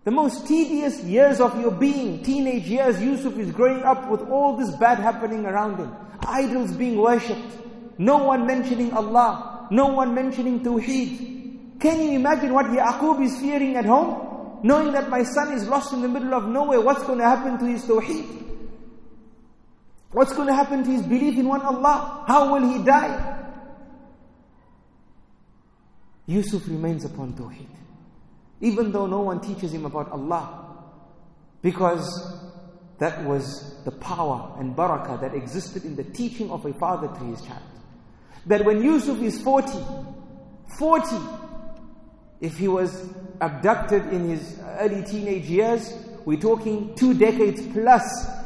The 0.05 0.11
most 0.11 0.47
tedious 0.47 1.03
years 1.03 1.41
of 1.41 1.59
your 1.59 1.71
being, 1.71 2.23
teenage 2.23 2.63
years, 2.63 3.01
Yusuf 3.01 3.37
is 3.37 3.51
growing 3.51 3.83
up 3.83 4.09
with 4.09 4.21
all 4.29 4.55
this 4.55 4.73
bad 4.77 4.97
happening 4.97 5.45
around 5.45 5.79
him. 5.79 5.93
Idols 6.21 6.71
being 6.71 6.95
worshipped. 6.97 7.57
No 7.97 8.23
one 8.23 8.47
mentioning 8.47 8.93
Allah. 8.93 9.67
No 9.69 9.87
one 9.87 10.15
mentioning 10.15 10.61
Tawheed. 10.63 11.77
Can 11.81 12.01
you 12.01 12.11
imagine 12.11 12.53
what 12.53 12.67
Yaqub 12.67 13.21
is 13.21 13.37
fearing 13.37 13.75
at 13.75 13.83
home? 13.83 14.61
Knowing 14.63 14.93
that 14.93 15.09
my 15.09 15.23
son 15.23 15.51
is 15.51 15.67
lost 15.67 15.91
in 15.91 16.01
the 16.01 16.07
middle 16.07 16.33
of 16.33 16.47
nowhere, 16.47 16.79
what's 16.79 17.03
going 17.03 17.19
to 17.19 17.25
happen 17.25 17.59
to 17.59 17.65
his 17.65 17.83
Tawheed? 17.83 18.45
What's 20.11 20.31
going 20.33 20.47
to 20.47 20.55
happen 20.55 20.85
to 20.85 20.89
his 20.89 21.01
belief 21.01 21.37
in 21.37 21.49
one 21.49 21.61
Allah? 21.61 22.23
How 22.27 22.53
will 22.53 22.65
he 22.65 22.81
die? 22.81 23.37
Yusuf 26.27 26.67
remains 26.67 27.03
upon 27.03 27.33
Tawheed. 27.33 27.67
Even 28.61 28.91
though 28.91 29.07
no 29.07 29.21
one 29.21 29.41
teaches 29.41 29.73
him 29.73 29.85
about 29.85 30.11
Allah. 30.11 30.65
Because 31.61 32.05
that 32.99 33.23
was 33.25 33.83
the 33.83 33.91
power 33.91 34.55
and 34.59 34.75
barakah 34.75 35.19
that 35.21 35.33
existed 35.33 35.83
in 35.85 35.95
the 35.95 36.03
teaching 36.03 36.51
of 36.51 36.65
a 36.65 36.73
father 36.73 37.07
to 37.07 37.23
his 37.25 37.41
child 37.41 37.61
that 38.47 38.63
when 38.63 38.81
Yusuf 38.81 39.21
is 39.21 39.41
40, 39.41 39.77
40, 40.79 41.15
if 42.39 42.57
he 42.57 42.67
was 42.67 43.09
abducted 43.41 44.05
in 44.07 44.29
his 44.29 44.59
early 44.79 45.03
teenage 45.03 45.45
years, 45.45 45.93
we're 46.25 46.39
talking 46.39 46.95
two 46.95 47.13
decades 47.13 47.61
plus 47.73 48.03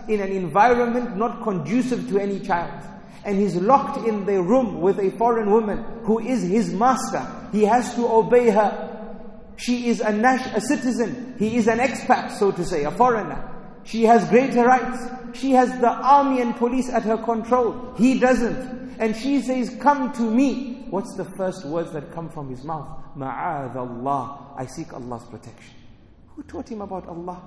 in 0.07 0.19
an 0.19 0.31
environment 0.31 1.15
not 1.17 1.43
conducive 1.43 2.09
to 2.09 2.19
any 2.19 2.39
child. 2.39 2.83
And 3.23 3.37
he's 3.37 3.55
locked 3.55 4.07
in 4.07 4.25
the 4.25 4.41
room 4.41 4.81
with 4.81 4.99
a 4.99 5.11
foreign 5.11 5.51
woman 5.51 5.83
who 6.03 6.19
is 6.19 6.41
his 6.41 6.73
master. 6.73 7.25
He 7.51 7.63
has 7.63 7.95
to 7.95 8.07
obey 8.07 8.49
her. 8.49 8.97
She 9.57 9.87
is 9.89 10.01
a, 10.01 10.11
a 10.55 10.61
citizen. 10.61 11.35
He 11.37 11.57
is 11.57 11.67
an 11.67 11.79
expat, 11.79 12.31
so 12.37 12.51
to 12.51 12.65
say, 12.65 12.83
a 12.83 12.91
foreigner. 12.91 13.47
She 13.83 14.03
has 14.03 14.27
greater 14.29 14.63
rights. 14.65 15.37
She 15.37 15.51
has 15.51 15.69
the 15.79 15.89
army 15.89 16.41
and 16.41 16.55
police 16.55 16.89
at 16.89 17.03
her 17.03 17.17
control. 17.17 17.93
He 17.97 18.19
doesn't 18.19 18.81
and 19.01 19.15
she 19.15 19.41
says, 19.41 19.75
Come 19.81 20.13
to 20.13 20.21
me. 20.21 20.85
What's 20.91 21.15
the 21.15 21.25
first 21.25 21.65
words 21.65 21.91
that 21.93 22.13
come 22.13 22.29
from 22.29 22.49
his 22.51 22.63
mouth? 22.63 22.87
Ma'ad 23.17 23.75
Allah. 23.75 24.53
I 24.55 24.67
seek 24.67 24.93
Allah's 24.93 25.23
protection. 25.23 25.73
Who 26.35 26.43
taught 26.43 26.69
him 26.69 26.81
about 26.81 27.07
Allah? 27.07 27.41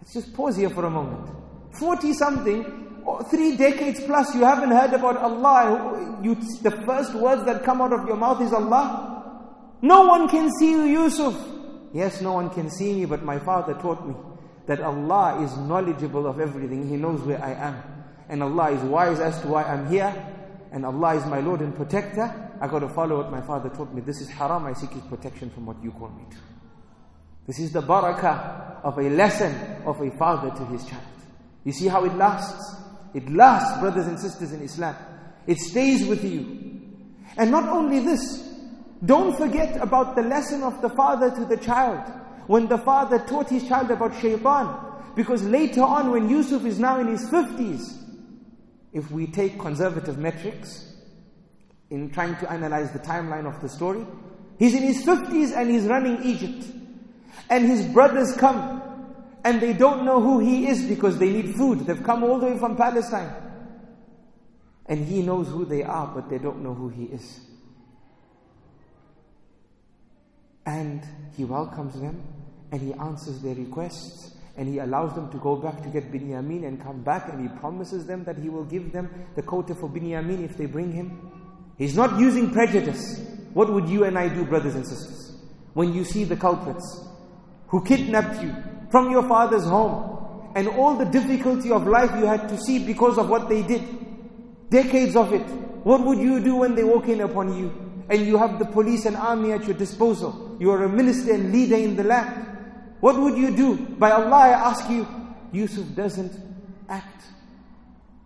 Let's 0.00 0.14
just 0.14 0.34
pause 0.34 0.56
here 0.56 0.70
for 0.70 0.84
a 0.84 0.90
moment. 0.90 1.30
40 1.78 2.12
something, 2.14 2.91
three 3.30 3.56
decades 3.56 4.00
plus, 4.04 4.34
you 4.34 4.44
haven't 4.44 4.70
heard 4.70 4.92
about 4.92 5.16
Allah. 5.16 6.20
You, 6.22 6.34
the 6.34 6.70
first 6.86 7.14
words 7.14 7.44
that 7.44 7.64
come 7.64 7.80
out 7.80 7.92
of 7.92 8.06
your 8.06 8.16
mouth 8.16 8.40
is 8.40 8.52
Allah. 8.52 9.38
No 9.82 10.06
one 10.06 10.28
can 10.28 10.50
see 10.58 10.70
you, 10.70 10.84
Yusuf. 10.84 11.34
Yes, 11.92 12.20
no 12.20 12.32
one 12.32 12.50
can 12.50 12.70
see 12.70 12.92
me, 12.94 13.04
but 13.04 13.22
my 13.22 13.38
father 13.38 13.74
taught 13.74 14.06
me 14.06 14.14
that 14.66 14.80
Allah 14.80 15.42
is 15.42 15.56
knowledgeable 15.56 16.26
of 16.26 16.40
everything. 16.40 16.88
He 16.88 16.96
knows 16.96 17.20
where 17.22 17.42
I 17.42 17.52
am. 17.52 17.82
And 18.28 18.42
Allah 18.42 18.70
is 18.70 18.80
wise 18.82 19.20
as 19.20 19.40
to 19.42 19.48
why 19.48 19.64
I'm 19.64 19.88
here 19.88 20.14
and 20.72 20.86
Allah 20.86 21.14
is 21.16 21.26
my 21.26 21.40
Lord 21.40 21.60
and 21.60 21.76
protector, 21.76 22.50
I 22.60 22.66
got 22.66 22.78
to 22.78 22.88
follow 22.88 23.18
what 23.18 23.30
my 23.30 23.42
father 23.42 23.68
taught 23.68 23.92
me. 23.94 24.00
This 24.00 24.22
is 24.22 24.30
haram, 24.30 24.64
I 24.64 24.72
seek 24.72 24.90
his 24.90 25.02
protection 25.02 25.50
from 25.50 25.66
what 25.66 25.76
you 25.82 25.90
call 25.92 26.08
me 26.08 26.24
to. 26.30 26.36
This 27.46 27.58
is 27.58 27.72
the 27.72 27.82
barakah 27.82 28.82
of 28.82 28.96
a 28.98 29.10
lesson 29.10 29.54
of 29.84 30.00
a 30.00 30.10
father 30.12 30.50
to 30.50 30.64
his 30.66 30.84
child. 30.86 31.02
You 31.64 31.72
see 31.72 31.88
how 31.88 32.04
it 32.06 32.14
lasts? 32.14 32.76
It 33.14 33.30
lasts, 33.30 33.78
brothers 33.80 34.06
and 34.06 34.18
sisters 34.18 34.52
in 34.52 34.62
Islam. 34.62 34.96
It 35.46 35.58
stays 35.58 36.06
with 36.06 36.24
you. 36.24 36.80
And 37.36 37.50
not 37.50 37.68
only 37.68 38.00
this, 38.00 38.48
don't 39.04 39.36
forget 39.36 39.76
about 39.80 40.14
the 40.16 40.22
lesson 40.22 40.62
of 40.62 40.80
the 40.80 40.90
father 40.90 41.30
to 41.30 41.44
the 41.44 41.56
child. 41.56 42.00
When 42.46 42.68
the 42.68 42.78
father 42.78 43.18
taught 43.18 43.50
his 43.50 43.66
child 43.66 43.90
about 43.90 44.18
shaitan. 44.20 44.76
Because 45.14 45.42
later 45.44 45.82
on, 45.82 46.10
when 46.10 46.28
Yusuf 46.28 46.64
is 46.64 46.78
now 46.78 46.98
in 47.00 47.08
his 47.08 47.28
50s, 47.28 47.98
if 48.92 49.10
we 49.10 49.26
take 49.26 49.58
conservative 49.58 50.18
metrics 50.18 50.94
in 51.90 52.10
trying 52.10 52.36
to 52.36 52.50
analyze 52.50 52.92
the 52.92 52.98
timeline 52.98 53.46
of 53.46 53.60
the 53.60 53.68
story, 53.68 54.06
he's 54.58 54.74
in 54.74 54.82
his 54.82 55.04
50s 55.04 55.56
and 55.56 55.70
he's 55.70 55.84
running 55.84 56.22
Egypt. 56.22 56.66
And 57.50 57.66
his 57.66 57.84
brothers 57.86 58.34
come 58.36 58.81
and 59.44 59.60
they 59.60 59.72
don't 59.72 60.04
know 60.04 60.20
who 60.20 60.38
he 60.38 60.68
is 60.68 60.84
because 60.84 61.18
they 61.18 61.30
need 61.30 61.54
food. 61.54 61.80
They've 61.80 62.02
come 62.02 62.22
all 62.22 62.38
the 62.38 62.46
way 62.46 62.58
from 62.58 62.76
Palestine. 62.76 63.34
And 64.86 65.06
he 65.06 65.22
knows 65.22 65.48
who 65.48 65.64
they 65.64 65.82
are, 65.82 66.06
but 66.14 66.28
they 66.28 66.38
don't 66.38 66.62
know 66.62 66.74
who 66.74 66.88
he 66.88 67.04
is. 67.04 67.40
And 70.64 71.02
he 71.36 71.44
welcomes 71.44 72.00
them 72.00 72.22
and 72.70 72.80
he 72.80 72.92
answers 72.94 73.40
their 73.40 73.54
requests 73.54 74.36
and 74.56 74.68
he 74.68 74.78
allows 74.78 75.14
them 75.14 75.30
to 75.32 75.38
go 75.38 75.56
back 75.56 75.82
to 75.82 75.88
get 75.88 76.12
Binyamin 76.12 76.66
and 76.66 76.80
come 76.80 77.02
back 77.02 77.28
and 77.28 77.40
he 77.42 77.48
promises 77.58 78.06
them 78.06 78.22
that 78.24 78.38
he 78.38 78.48
will 78.48 78.64
give 78.64 78.92
them 78.92 79.08
the 79.34 79.42
quota 79.42 79.74
for 79.74 79.88
Binyamin 79.88 80.44
if 80.44 80.56
they 80.56 80.66
bring 80.66 80.92
him. 80.92 81.32
He's 81.78 81.96
not 81.96 82.18
using 82.20 82.50
prejudice. 82.50 83.20
What 83.54 83.72
would 83.72 83.88
you 83.88 84.04
and 84.04 84.16
I 84.16 84.28
do, 84.28 84.44
brothers 84.44 84.74
and 84.74 84.86
sisters, 84.86 85.36
when 85.74 85.92
you 85.92 86.04
see 86.04 86.24
the 86.24 86.36
culprits 86.36 87.08
who 87.68 87.82
kidnapped 87.84 88.42
you 88.42 88.54
from 88.92 89.10
your 89.10 89.26
father's 89.26 89.64
home 89.64 90.52
and 90.54 90.68
all 90.68 90.94
the 90.94 91.06
difficulty 91.06 91.70
of 91.72 91.86
life 91.86 92.10
you 92.18 92.26
had 92.26 92.46
to 92.50 92.58
see 92.58 92.78
because 92.78 93.16
of 93.16 93.28
what 93.30 93.48
they 93.48 93.62
did? 93.62 93.82
Decades 94.68 95.16
of 95.16 95.32
it. 95.32 95.46
What 95.82 96.02
would 96.02 96.18
you 96.18 96.40
do 96.40 96.56
when 96.56 96.74
they 96.74 96.84
walk 96.84 97.08
in 97.08 97.22
upon 97.22 97.58
you 97.58 97.72
and 98.10 98.26
you 98.26 98.36
have 98.36 98.58
the 98.58 98.66
police 98.66 99.06
and 99.06 99.16
army 99.16 99.52
at 99.52 99.64
your 99.64 99.76
disposal? 99.76 100.56
You 100.60 100.70
are 100.70 100.84
a 100.84 100.88
minister 100.90 101.32
and 101.32 101.50
leader 101.52 101.76
in 101.76 101.96
the 101.96 102.04
land. 102.04 102.46
What 103.00 103.18
would 103.18 103.36
you 103.38 103.56
do? 103.56 103.76
By 103.76 104.10
Allah, 104.10 104.36
I 104.36 104.48
ask 104.50 104.88
you, 104.90 105.06
Yusuf 105.52 105.86
doesn't 105.94 106.38
act 106.88 107.24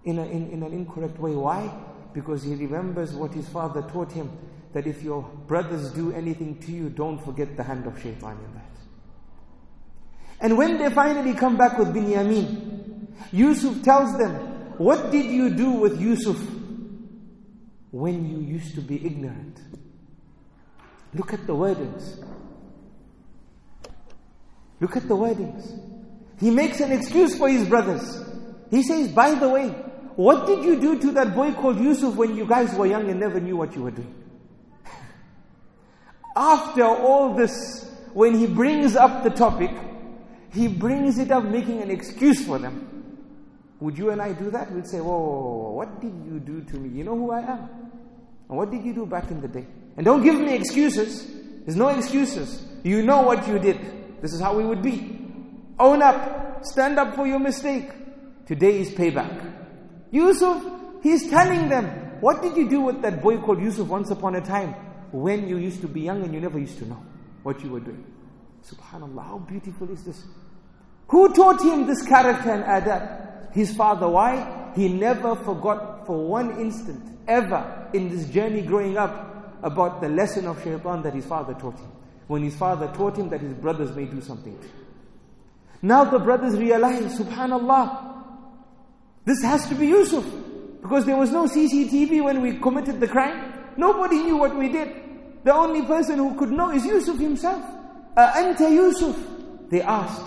in, 0.04 0.18
a, 0.18 0.24
in, 0.24 0.50
in 0.50 0.62
an 0.64 0.72
incorrect 0.72 1.18
way. 1.20 1.34
Why? 1.36 1.72
Because 2.12 2.42
he 2.42 2.56
remembers 2.56 3.14
what 3.14 3.32
his 3.32 3.48
father 3.48 3.82
taught 3.82 4.10
him 4.10 4.36
that 4.72 4.86
if 4.86 5.00
your 5.02 5.22
brothers 5.46 5.92
do 5.92 6.12
anything 6.12 6.58
to 6.58 6.72
you, 6.72 6.90
don't 6.90 7.24
forget 7.24 7.56
the 7.56 7.62
hand 7.62 7.86
of 7.86 7.96
shaitan 8.02 8.36
in 8.36 8.54
that. 8.54 8.75
And 10.40 10.58
when 10.58 10.78
they 10.78 10.90
finally 10.90 11.34
come 11.34 11.56
back 11.56 11.78
with 11.78 11.88
Binyamin, 11.88 13.08
Yusuf 13.32 13.82
tells 13.82 14.16
them, 14.18 14.34
What 14.78 15.10
did 15.10 15.26
you 15.26 15.50
do 15.50 15.70
with 15.72 16.00
Yusuf 16.00 16.38
when 17.90 18.28
you 18.28 18.40
used 18.40 18.74
to 18.74 18.80
be 18.80 19.04
ignorant? 19.04 19.60
Look 21.14 21.32
at 21.32 21.46
the 21.46 21.54
wordings. 21.54 22.22
Look 24.80 24.96
at 24.96 25.08
the 25.08 25.16
wordings. 25.16 25.80
He 26.38 26.50
makes 26.50 26.80
an 26.80 26.92
excuse 26.92 27.38
for 27.38 27.48
his 27.48 27.66
brothers. 27.66 28.22
He 28.70 28.82
says, 28.82 29.08
By 29.08 29.34
the 29.34 29.48
way, 29.48 29.68
what 30.16 30.46
did 30.46 30.64
you 30.64 30.78
do 30.78 31.00
to 31.00 31.12
that 31.12 31.34
boy 31.34 31.52
called 31.52 31.80
Yusuf 31.80 32.14
when 32.14 32.36
you 32.36 32.46
guys 32.46 32.74
were 32.74 32.86
young 32.86 33.08
and 33.08 33.18
never 33.18 33.40
knew 33.40 33.56
what 33.56 33.74
you 33.74 33.82
were 33.82 33.90
doing? 33.90 34.14
After 36.36 36.84
all 36.84 37.34
this, 37.34 37.90
when 38.12 38.34
he 38.38 38.46
brings 38.46 38.96
up 38.96 39.24
the 39.24 39.30
topic, 39.30 39.70
he 40.52 40.68
brings 40.68 41.18
it 41.18 41.30
up 41.30 41.44
making 41.44 41.82
an 41.82 41.90
excuse 41.90 42.44
for 42.44 42.58
them. 42.58 42.92
Would 43.80 43.98
you 43.98 44.10
and 44.10 44.22
I 44.22 44.32
do 44.32 44.50
that? 44.50 44.72
We'd 44.72 44.86
say, 44.86 45.00
whoa, 45.00 45.18
whoa, 45.18 45.28
whoa, 45.28 45.70
what 45.72 46.00
did 46.00 46.12
you 46.24 46.40
do 46.40 46.62
to 46.62 46.76
me? 46.78 46.96
You 46.96 47.04
know 47.04 47.16
who 47.16 47.30
I 47.30 47.40
am. 47.40 47.68
And 48.48 48.56
what 48.56 48.70
did 48.70 48.84
you 48.84 48.94
do 48.94 49.06
back 49.06 49.30
in 49.30 49.40
the 49.40 49.48
day? 49.48 49.66
And 49.96 50.04
don't 50.04 50.22
give 50.22 50.36
me 50.36 50.54
excuses. 50.54 51.26
There's 51.64 51.76
no 51.76 51.88
excuses. 51.88 52.66
You 52.84 53.02
know 53.02 53.22
what 53.22 53.46
you 53.46 53.58
did. 53.58 54.22
This 54.22 54.32
is 54.32 54.40
how 54.40 54.56
we 54.56 54.64
would 54.64 54.82
be. 54.82 55.18
Own 55.78 56.00
up. 56.00 56.64
Stand 56.64 56.98
up 56.98 57.14
for 57.14 57.26
your 57.26 57.38
mistake. 57.38 57.90
Today 58.46 58.80
is 58.80 58.90
payback. 58.90 59.52
Yusuf, 60.10 60.62
he's 61.02 61.28
telling 61.28 61.68
them, 61.68 61.84
what 62.20 62.40
did 62.40 62.56
you 62.56 62.68
do 62.68 62.80
with 62.80 63.02
that 63.02 63.20
boy 63.20 63.38
called 63.38 63.60
Yusuf 63.60 63.88
once 63.88 64.10
upon 64.10 64.36
a 64.36 64.40
time 64.40 64.74
when 65.12 65.48
you 65.48 65.58
used 65.58 65.80
to 65.82 65.88
be 65.88 66.00
young 66.02 66.22
and 66.22 66.32
you 66.32 66.40
never 66.40 66.58
used 66.58 66.78
to 66.78 66.86
know 66.86 67.02
what 67.42 67.62
you 67.62 67.70
were 67.70 67.80
doing? 67.80 68.04
Subhanallah, 68.66 69.24
how 69.24 69.38
beautiful 69.38 69.90
is 69.90 70.02
this? 70.04 70.24
Who 71.08 71.32
taught 71.32 71.62
him 71.62 71.86
this 71.86 72.02
character 72.02 72.50
and 72.50 72.64
adab? 72.64 73.54
His 73.54 73.74
father. 73.76 74.08
Why? 74.08 74.72
He 74.74 74.88
never 74.88 75.36
forgot 75.36 76.06
for 76.06 76.26
one 76.26 76.60
instant, 76.60 77.16
ever, 77.28 77.88
in 77.94 78.08
this 78.08 78.28
journey 78.28 78.62
growing 78.62 78.96
up, 78.96 79.62
about 79.62 80.00
the 80.00 80.08
lesson 80.08 80.46
of 80.46 80.62
shaitan 80.62 81.02
that 81.02 81.14
his 81.14 81.24
father 81.24 81.54
taught 81.54 81.78
him. 81.78 81.92
When 82.26 82.42
his 82.42 82.56
father 82.56 82.88
taught 82.94 83.16
him 83.16 83.28
that 83.30 83.40
his 83.40 83.54
brothers 83.54 83.94
may 83.94 84.04
do 84.04 84.20
something. 84.20 84.58
Now 85.80 86.04
the 86.04 86.18
brothers 86.18 86.58
realize, 86.58 87.18
subhanallah, 87.18 88.14
this 89.24 89.42
has 89.42 89.68
to 89.68 89.74
be 89.76 89.86
Yusuf. 89.86 90.24
Because 90.82 91.04
there 91.04 91.16
was 91.16 91.30
no 91.30 91.46
CCTV 91.46 92.22
when 92.24 92.42
we 92.42 92.58
committed 92.58 93.00
the 93.00 93.08
crime. 93.08 93.54
Nobody 93.76 94.18
knew 94.18 94.36
what 94.36 94.56
we 94.56 94.68
did. 94.68 95.02
The 95.44 95.54
only 95.54 95.82
person 95.82 96.18
who 96.18 96.36
could 96.36 96.50
know 96.50 96.70
is 96.72 96.84
Yusuf 96.84 97.18
himself. 97.18 97.64
Anta 98.16 98.70
Yusuf. 98.70 99.16
They 99.70 99.82
asked. 99.82 100.22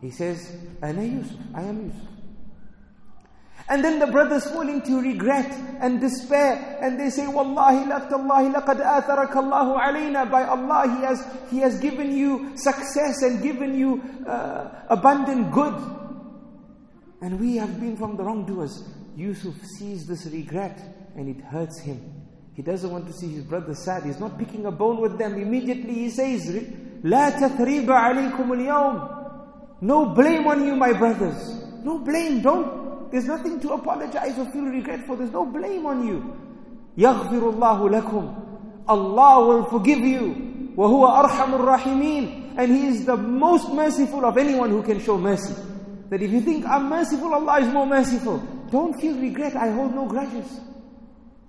He 0.00 0.10
says, 0.10 0.54
Ana 0.82 1.02
Yusuf. 1.02 1.38
I 1.54 1.62
am 1.62 1.86
Yusuf. 1.86 2.08
And 3.66 3.82
then 3.82 3.98
the 3.98 4.06
brothers 4.08 4.44
fall 4.50 4.68
into 4.68 5.00
regret 5.00 5.50
and 5.80 5.98
despair 5.98 6.78
and 6.82 7.00
they 7.00 7.08
say, 7.08 7.26
Wallahi 7.26 7.86
laqtallahi 7.86 8.52
laqad 8.54 8.84
atharaka 8.84 9.36
Allahu 9.36 9.78
alayna. 9.78 10.30
By 10.30 10.44
Allah, 10.44 10.82
He 10.98 11.02
has, 11.04 11.26
He 11.50 11.58
has 11.60 11.80
given 11.80 12.14
you 12.14 12.52
success 12.56 13.22
and 13.22 13.42
given 13.42 13.74
you 13.74 14.02
uh, 14.28 14.82
abundant 14.90 15.50
good. 15.50 15.74
And 17.22 17.40
we 17.40 17.56
have 17.56 17.80
been 17.80 17.96
from 17.96 18.18
the 18.18 18.22
wrongdoers. 18.24 18.86
Yusuf 19.16 19.54
sees 19.78 20.06
this 20.06 20.26
regret 20.26 20.78
and 21.16 21.28
it 21.34 21.42
hurts 21.42 21.80
him. 21.80 22.22
He 22.54 22.62
doesn't 22.62 22.90
want 22.90 23.06
to 23.06 23.12
see 23.14 23.28
his 23.28 23.44
brother 23.44 23.74
sad. 23.74 24.04
He's 24.04 24.20
not 24.20 24.38
picking 24.38 24.66
a 24.66 24.70
bone 24.70 25.00
with 25.00 25.18
them. 25.18 25.34
Immediately 25.40 25.94
he 25.94 26.10
says, 26.10 26.46
لا 27.03 27.29
تثريب 27.29 27.91
عليكم 27.91 28.53
اليوم. 28.53 29.09
No 29.81 30.05
blame 30.13 30.47
on 30.47 30.65
you, 30.65 30.75
my 30.75 30.93
brothers. 30.93 31.63
No 31.83 31.99
blame. 31.99 32.41
Don't. 32.41 33.11
There's 33.11 33.25
nothing 33.25 33.59
to 33.61 33.73
apologize 33.73 34.37
or 34.37 34.45
feel 34.51 34.65
regret 34.65 35.05
for. 35.07 35.15
There's 35.15 35.31
no 35.31 35.45
blame 35.45 35.85
on 35.85 36.05
you. 36.05 36.23
يغفر 36.97 37.53
الله 37.53 37.89
لكم. 37.89 38.35
Allah 38.87 39.47
will 39.47 39.65
forgive 39.65 39.99
you. 39.99 40.73
وهو 40.75 41.07
أرحم 41.07 41.53
الراحمين. 41.53 42.57
And 42.57 42.71
He 42.71 42.87
is 42.87 43.05
the 43.05 43.15
most 43.15 43.71
merciful 43.71 44.25
of 44.25 44.37
anyone 44.37 44.69
who 44.69 44.83
can 44.83 44.99
show 44.99 45.17
mercy. 45.17 45.55
That 46.09 46.21
if 46.21 46.31
you 46.31 46.41
think 46.41 46.65
I'm 46.65 46.89
merciful, 46.89 47.33
Allah 47.33 47.61
is 47.61 47.67
more 47.71 47.85
merciful. 47.85 48.39
Don't 48.71 48.99
feel 48.99 49.17
regret, 49.19 49.55
I 49.55 49.69
hold 49.69 49.95
no 49.95 50.05
grudges. 50.05 50.59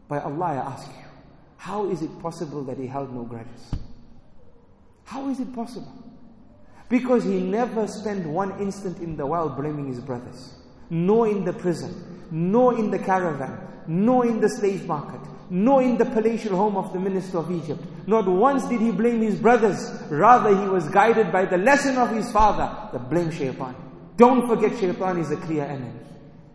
By 0.08 0.20
Allah, 0.20 0.44
I 0.44 0.54
ask 0.56 0.86
you, 0.88 1.04
how 1.56 1.88
is 1.90 2.02
it 2.02 2.18
possible 2.20 2.62
that 2.64 2.78
he 2.78 2.86
held 2.86 3.14
no 3.14 3.24
grudges? 3.24 3.74
How 5.05 5.29
is 5.29 5.39
it 5.39 5.53
possible? 5.53 5.93
Because 6.89 7.23
he 7.23 7.39
never 7.39 7.87
spent 7.87 8.27
one 8.27 8.59
instant 8.59 8.99
in 8.99 9.15
the 9.15 9.25
world 9.25 9.55
blaming 9.55 9.87
his 9.87 9.99
brothers, 9.99 10.53
nor 10.89 11.27
in 11.27 11.45
the 11.45 11.53
prison, 11.53 12.27
nor 12.31 12.77
in 12.77 12.91
the 12.91 12.99
caravan, 12.99 13.57
nor 13.87 14.25
in 14.25 14.41
the 14.41 14.49
slave 14.49 14.85
market, 14.85 15.21
nor 15.49 15.81
in 15.81 15.97
the 15.97 16.05
palatial 16.05 16.55
home 16.55 16.75
of 16.75 16.91
the 16.91 16.99
minister 16.99 17.37
of 17.37 17.51
Egypt. 17.51 17.83
Not 18.07 18.27
once 18.27 18.65
did 18.67 18.81
he 18.81 18.91
blame 18.91 19.21
his 19.21 19.35
brothers, 19.35 19.91
rather, 20.09 20.49
he 20.59 20.67
was 20.67 20.87
guided 20.89 21.31
by 21.31 21.45
the 21.45 21.57
lesson 21.57 21.97
of 21.97 22.09
his 22.11 22.31
father, 22.31 22.89
the 22.91 22.99
blame 22.99 23.31
shaitan. 23.31 23.75
Don't 24.17 24.47
forget 24.47 24.77
shaitan 24.79 25.17
is 25.17 25.31
a 25.31 25.37
clear 25.37 25.65
enemy. 25.65 25.99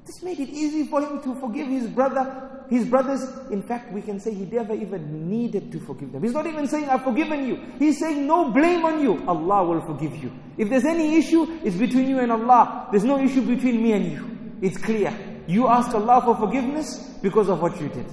This 0.06 0.22
made 0.22 0.40
it 0.40 0.48
easy 0.48 0.86
for 0.86 1.00
him 1.00 1.22
to 1.22 1.34
forgive 1.40 1.68
his 1.68 1.86
brother, 1.86 2.49
his 2.70 2.86
brothers. 2.86 3.20
In 3.50 3.62
fact, 3.62 3.92
we 3.92 4.00
can 4.00 4.18
say 4.18 4.32
he 4.32 4.46
never 4.46 4.72
even 4.74 5.28
needed 5.28 5.70
to 5.72 5.80
forgive 5.80 6.12
them. 6.12 6.22
He's 6.22 6.32
not 6.32 6.46
even 6.46 6.66
saying, 6.66 6.88
I've 6.88 7.02
forgiven 7.02 7.46
you. 7.46 7.56
He's 7.78 7.98
saying, 7.98 8.26
no 8.26 8.50
blame 8.52 8.84
on 8.84 9.02
you. 9.02 9.22
Allah 9.26 9.64
will 9.64 9.80
forgive 9.82 10.16
you. 10.16 10.32
If 10.56 10.70
there's 10.70 10.84
any 10.84 11.16
issue, 11.16 11.46
it's 11.64 11.76
between 11.76 12.08
you 12.08 12.20
and 12.20 12.32
Allah. 12.32 12.88
There's 12.90 13.04
no 13.04 13.18
issue 13.18 13.42
between 13.42 13.82
me 13.82 13.92
and 13.92 14.12
you. 14.12 14.58
It's 14.62 14.78
clear. 14.78 15.12
You 15.46 15.66
ask 15.66 15.94
Allah 15.94 16.22
for 16.24 16.36
forgiveness 16.36 16.98
because 17.20 17.48
of 17.48 17.60
what 17.60 17.80
you 17.80 17.88
did. 17.88 18.06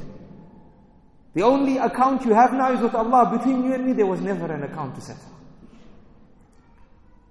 The 1.36 1.44
only 1.44 1.78
account 1.78 2.26
you 2.26 2.34
have 2.34 2.52
now 2.54 2.74
is 2.74 2.82
with 2.82 2.96
Allah. 2.96 3.38
Between 3.38 3.64
you 3.64 3.74
and 3.74 3.86
me, 3.86 3.94
there 3.94 4.08
was 4.08 4.22
never 4.22 4.52
an 4.52 4.64
account 4.64 4.96
to 4.96 5.02
settle. 5.02 5.38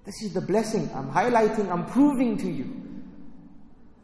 This 0.05 0.21
is 0.23 0.33
the 0.33 0.39
blessing 0.39 0.89
I'm 0.95 1.11
highlighting, 1.11 1.69
I'm 1.69 1.85
proving 1.85 2.37
to 2.37 2.49
you. 2.49 2.87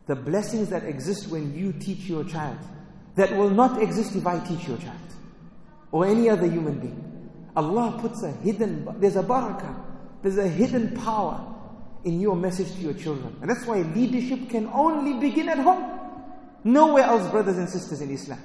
The 0.08 0.16
blessings 0.16 0.68
that 0.68 0.84
exist 0.84 1.30
when 1.30 1.58
you 1.58 1.72
teach 1.72 2.10
your 2.10 2.26
child, 2.26 2.58
that 3.16 3.36
will 3.36 3.50
not 3.50 3.82
exist 3.82 4.16
if 4.16 4.26
I 4.26 4.40
teach 4.40 4.68
your 4.68 4.78
child 4.78 4.98
or 5.92 6.06
any 6.06 6.30
other 6.30 6.48
human 6.48 6.80
being. 6.80 7.30
Allah 7.56 7.98
puts 8.02 8.24
a 8.24 8.32
hidden, 8.32 8.88
there's 9.00 9.16
a 9.16 9.24
barakah, 9.24 9.76
there's 10.24 10.38
a 10.38 10.48
hidden 10.48 10.96
power 10.98 11.54
in 12.04 12.20
your 12.20 12.36
message 12.36 12.74
to 12.74 12.82
your 12.82 12.94
children. 12.94 13.36
And 13.42 13.50
that's 13.50 13.66
why 13.66 13.82
leadership 13.82 14.50
can 14.50 14.68
only 14.74 15.20
begin 15.20 15.50
at 15.50 15.60
home. 15.60 16.00
Nowhere 16.64 17.04
else, 17.04 17.30
brothers 17.30 17.58
and 17.58 17.70
sisters 17.70 18.02
in 18.02 18.10
Islam. 18.12 18.40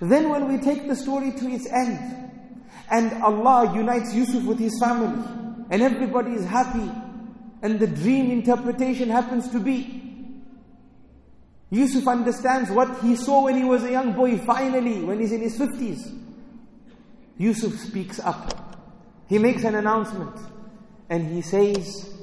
Then 0.00 0.30
when 0.30 0.48
we 0.48 0.58
take 0.58 0.88
the 0.88 0.96
story 0.96 1.32
to 1.32 1.50
its 1.50 1.66
end, 1.66 2.32
and 2.90 3.22
Allah 3.22 3.72
unites 3.74 4.14
Yusuf 4.14 4.42
with 4.44 4.58
his 4.58 4.76
family, 4.80 5.22
and 5.70 5.82
everybody 5.82 6.32
is 6.32 6.44
happy, 6.44 6.90
and 7.62 7.78
the 7.78 7.86
dream 7.86 8.30
interpretation 8.30 9.10
happens 9.10 9.48
to 9.50 9.60
be 9.60 9.99
Yusuf 11.69 12.07
understands 12.07 12.69
what 12.69 13.01
he 13.01 13.15
saw 13.15 13.45
when 13.45 13.57
he 13.57 13.63
was 13.63 13.83
a 13.83 13.91
young 13.91 14.13
boy, 14.13 14.37
finally, 14.37 15.03
when 15.03 15.19
he's 15.19 15.31
in 15.31 15.41
his 15.41 15.57
50s. 15.57 16.17
Yusuf 17.37 17.73
speaks 17.79 18.19
up. 18.19 18.77
He 19.27 19.39
makes 19.39 19.63
an 19.63 19.75
announcement. 19.75 20.37
And 21.09 21.27
he 21.27 21.41
says, 21.41 22.13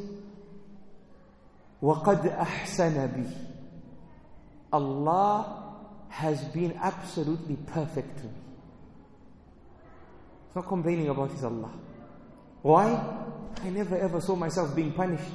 وَقَدْ 1.83 2.37
أَحْسَنَ 2.39 3.15
بِي 3.15 3.33
Allah 4.73 5.75
has 6.09 6.43
been 6.47 6.79
absolutely 6.81 7.57
perfect 7.57 8.19
to 8.19 8.25
me. 8.25 8.31
He's 10.47 10.57
not 10.57 10.69
complaining 10.69 11.09
about 11.09 11.31
his 11.31 11.45
Allah. 11.45 11.73
Why? 12.63 13.01
I 13.63 13.71
never 13.71 13.97
ever 13.99 14.21
saw 14.21 14.37
myself 14.37 14.75
being 14.75 14.93
punished. 14.93 15.33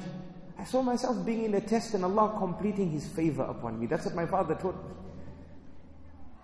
I 0.62 0.64
saw 0.64 0.82
myself 0.82 1.24
being 1.24 1.44
in 1.44 1.54
a 1.54 1.60
test 1.60 1.94
and 1.94 2.04
Allah 2.04 2.34
completing 2.38 2.90
His 2.90 3.06
favor 3.08 3.44
upon 3.44 3.78
me. 3.78 3.86
That's 3.86 4.04
what 4.06 4.14
my 4.14 4.26
father 4.26 4.54
taught 4.54 4.74
me. 4.74 4.94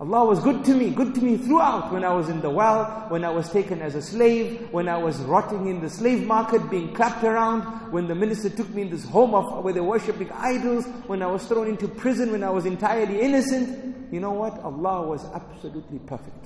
Allah 0.00 0.24
was 0.24 0.40
good 0.40 0.64
to 0.64 0.74
me, 0.74 0.90
good 0.90 1.14
to 1.14 1.20
me 1.20 1.36
throughout 1.36 1.92
when 1.92 2.04
I 2.04 2.12
was 2.12 2.28
in 2.28 2.40
the 2.40 2.50
well, 2.50 3.06
when 3.10 3.24
I 3.24 3.30
was 3.30 3.48
taken 3.50 3.80
as 3.80 3.94
a 3.94 4.02
slave, 4.02 4.68
when 4.72 4.88
I 4.88 4.98
was 4.98 5.18
rotting 5.20 5.68
in 5.68 5.80
the 5.80 5.88
slave 5.88 6.26
market, 6.26 6.68
being 6.68 6.92
clapped 6.92 7.22
around, 7.22 7.62
when 7.92 8.08
the 8.08 8.14
minister 8.14 8.50
took 8.50 8.68
me 8.70 8.82
in 8.82 8.90
this 8.90 9.04
home 9.04 9.34
of 9.34 9.62
where 9.62 9.72
they're 9.72 9.84
worshipping 9.84 10.30
idols, 10.32 10.84
when 11.06 11.22
I 11.22 11.26
was 11.26 11.46
thrown 11.46 11.68
into 11.68 11.86
prison, 11.86 12.32
when 12.32 12.42
I 12.42 12.50
was 12.50 12.66
entirely 12.66 13.20
innocent. 13.20 14.12
You 14.12 14.18
know 14.18 14.32
what? 14.32 14.58
Allah 14.64 15.06
was 15.06 15.24
absolutely 15.32 16.00
perfect. 16.00 16.44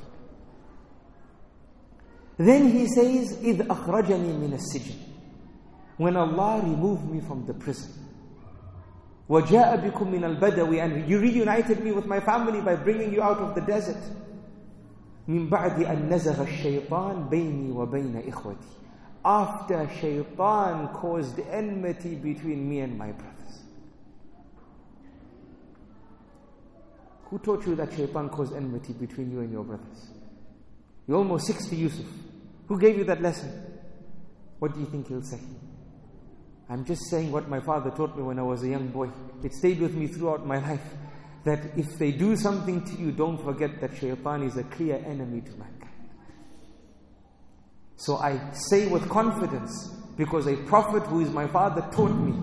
Then 2.37 2.71
he 2.71 2.87
says, 2.87 3.35
إِذْ 3.39 3.67
أَخْرَجَنِي 3.67 4.39
مِنَ 4.39 4.53
السِّجْنِ 4.53 4.95
When 5.97 6.17
Allah 6.17 6.61
removed 6.63 7.11
me 7.11 7.21
from 7.21 7.47
the 7.47 7.55
prison. 7.55 7.93
وَجَاءَ 9.29 9.91
بِكُم 9.91 10.11
مِّنَ 10.11 10.39
الْبَدَوِ 10.39 10.83
And 10.83 11.09
you 11.09 11.19
reunited 11.19 11.85
me 11.85 11.93
with 11.93 12.07
my 12.07 12.21
family 12.21 12.61
by 12.61 12.77
bringing 12.77 13.13
you 13.13 13.23
out 13.23 13.39
of 13.39 13.55
the 13.55 13.61
desert. 13.61 14.03
مِن 15.29 15.51
بَعْدِ 15.51 15.85
أَن 15.85 16.09
نَزَغَ 16.09 16.47
الشَّيْطَانِ 16.47 17.29
بَيْنِي 17.29 17.73
وَبَيْنَ 17.73 18.33
إِخْوَتِي 18.33 18.79
after 19.25 19.89
shaitan 20.01 20.89
caused 20.89 21.39
enmity 21.51 22.15
between 22.15 22.69
me 22.69 22.81
and 22.81 22.97
my 22.97 23.13
brothers. 23.13 23.63
Who 27.25 27.39
taught 27.39 27.67
you 27.67 27.75
that 27.77 27.93
shaitan 27.93 28.31
caused 28.31 28.55
enmity 28.55 28.95
between 28.95 29.31
you 29.31 29.41
and 29.41 29.53
your 29.53 29.65
brothers? 29.65 30.09
You're 31.07 31.19
almost 31.19 31.47
60, 31.47 31.77
Yusuf. 31.77 32.07
Who 32.69 32.79
gave 32.79 32.97
you 32.97 33.05
that 33.05 33.21
lesson? 33.21 33.51
What 34.59 34.73
do 34.73 34.81
you 34.81 34.87
think 34.87 35.09
he'll 35.09 35.23
say? 35.23 35.41
I'm 36.74 36.86
just 36.86 37.08
saying 37.08 37.32
what 37.32 37.48
my 37.48 37.60
father 37.60 37.92
taught 37.92 38.18
me 38.18 38.24
when 38.24 38.40
I 38.40 38.42
was 38.42 38.64
a 38.64 38.68
young 38.68 38.88
boy. 38.88 39.12
It 39.44 39.54
stayed 39.54 39.80
with 39.80 39.94
me 39.94 40.08
throughout 40.08 40.48
my 40.48 40.58
life. 40.58 40.82
That 41.44 41.78
if 41.78 42.00
they 42.00 42.12
do 42.12 42.36
something 42.36 42.84
to 42.86 42.94
you, 42.94 43.12
don't 43.12 43.38
forget 43.44 43.80
that 43.80 43.96
shaitan 43.96 44.42
is 44.42 44.58
a 44.58 44.64
clear 44.64 44.96
enemy 44.96 45.42
to 45.42 45.52
mankind. 45.52 45.94
So 47.96 48.16
I 48.16 48.40
say 48.54 48.88
with 48.88 49.08
confidence, 49.08 49.94
because 50.18 50.48
a 50.48 50.56
prophet 50.56 51.04
who 51.04 51.20
is 51.20 51.30
my 51.30 51.46
father 51.46 51.88
taught 51.94 52.16
me, 52.16 52.34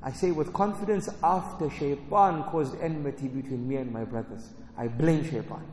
I 0.00 0.12
say 0.12 0.30
with 0.30 0.52
confidence 0.52 1.08
after 1.20 1.68
shaitan 1.70 2.44
caused 2.44 2.80
enmity 2.80 3.26
between 3.26 3.66
me 3.66 3.76
and 3.76 3.90
my 3.90 4.04
brothers. 4.04 4.48
I 4.78 4.86
blame 4.86 5.24
shaitan. 5.24 5.66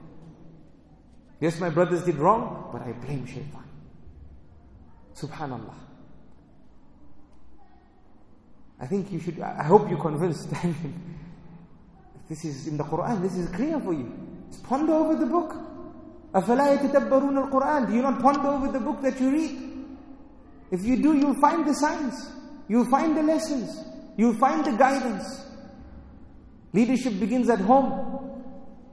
Yes, 1.39 1.59
my 1.59 1.69
brothers 1.69 2.03
did 2.05 2.15
wrong, 2.15 2.71
but 2.73 2.81
I 2.81 2.93
blame 2.93 3.27
shaitan. 3.27 3.69
Subhanallah. 5.13 5.90
I 8.80 8.86
think 8.86 9.10
you 9.10 9.20
should, 9.20 9.40
I 9.40 9.64
hope 9.64 9.88
you're 9.88 10.00
convinced. 10.00 10.50
this 12.28 12.44
is 12.44 12.66
in 12.66 12.76
the 12.76 12.84
Quran, 12.84 13.22
this 13.22 13.36
is 13.36 13.48
clear 13.50 13.80
for 13.80 13.92
you. 13.92 14.12
Just 14.50 14.62
ponder 14.64 14.92
over 14.92 15.16
the 15.16 15.26
book. 15.26 15.54
أَفَلَا 16.34 16.78
يَتَدَبَّرُونَ 16.78 17.50
الْقُرْآنِ 17.50 17.88
Do 17.88 17.94
you 17.94 18.02
not 18.02 18.20
ponder 18.20 18.48
over 18.48 18.70
the 18.70 18.80
book 18.80 19.00
that 19.02 19.18
you 19.20 19.30
read? 19.30 19.66
If 20.70 20.84
you 20.84 21.00
do, 21.00 21.16
you'll 21.16 21.40
find 21.40 21.66
the 21.66 21.74
signs. 21.74 22.30
You'll 22.68 22.90
find 22.90 23.16
the 23.16 23.22
lessons. 23.22 23.84
You'll 24.16 24.34
find 24.34 24.64
the 24.64 24.72
guidance. 24.72 25.46
Leadership 26.72 27.18
begins 27.18 27.48
at 27.48 27.60
home. 27.60 28.42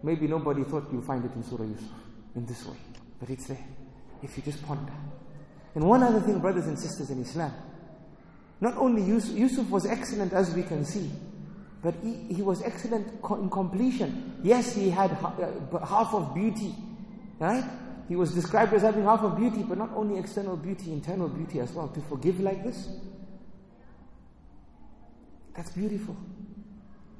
Maybe 0.03 0.27
nobody 0.27 0.63
thought 0.63 0.87
you'll 0.91 1.01
find 1.01 1.25
it 1.25 1.33
in 1.35 1.43
Surah 1.43 1.65
Yusuf 1.65 1.89
in 2.35 2.45
this 2.45 2.65
way. 2.65 2.77
But 3.19 3.29
it's 3.29 3.47
there. 3.47 3.65
If 4.21 4.37
you 4.37 4.43
just 4.43 4.63
ponder. 4.63 4.93
And 5.75 5.83
one 5.83 6.03
other 6.03 6.19
thing, 6.21 6.39
brothers 6.39 6.67
and 6.67 6.79
sisters 6.79 7.09
in 7.09 7.21
Islam. 7.21 7.53
not 8.60 8.76
only 8.76 9.02
Yusuf, 9.02 9.36
Yusuf 9.36 9.70
was 9.70 9.86
excellent 9.86 10.32
as 10.32 10.54
we 10.54 10.62
can 10.62 10.84
see, 10.84 11.10
but 11.82 11.94
he, 12.02 12.34
he 12.34 12.42
was 12.42 12.62
excellent 12.62 13.06
in 13.30 13.50
completion. 13.50 14.40
Yes, 14.42 14.74
he 14.74 14.90
had 14.90 15.12
uh, 15.12 15.84
half 15.84 16.12
of 16.12 16.34
beauty, 16.34 16.74
right? 17.38 17.64
He 18.08 18.16
was 18.16 18.34
described 18.34 18.72
as 18.72 18.82
having 18.82 19.04
half 19.04 19.20
of 19.20 19.36
beauty, 19.36 19.62
but 19.62 19.78
not 19.78 19.90
only 19.94 20.18
external 20.18 20.56
beauty, 20.56 20.92
internal 20.92 21.28
beauty 21.28 21.60
as 21.60 21.72
well. 21.72 21.88
To 21.88 22.00
forgive 22.02 22.40
like 22.40 22.64
this, 22.64 22.88
that's 25.54 25.70
beautiful. 25.70 26.16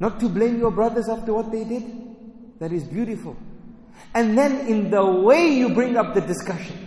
Not 0.01 0.19
to 0.21 0.29
blame 0.29 0.59
your 0.59 0.71
brothers 0.71 1.09
after 1.09 1.35
what 1.35 1.53
they 1.53 1.65
did, 1.65 1.85
that 2.59 2.73
is 2.73 2.85
beautiful. 2.85 3.37
And 4.15 4.37
then 4.37 4.67
in 4.67 4.91
the 4.91 5.05
way 5.05 5.49
you 5.49 5.69
bring 5.71 5.97
up 5.97 6.15
the 6.15 6.21
discussion, 6.21 6.87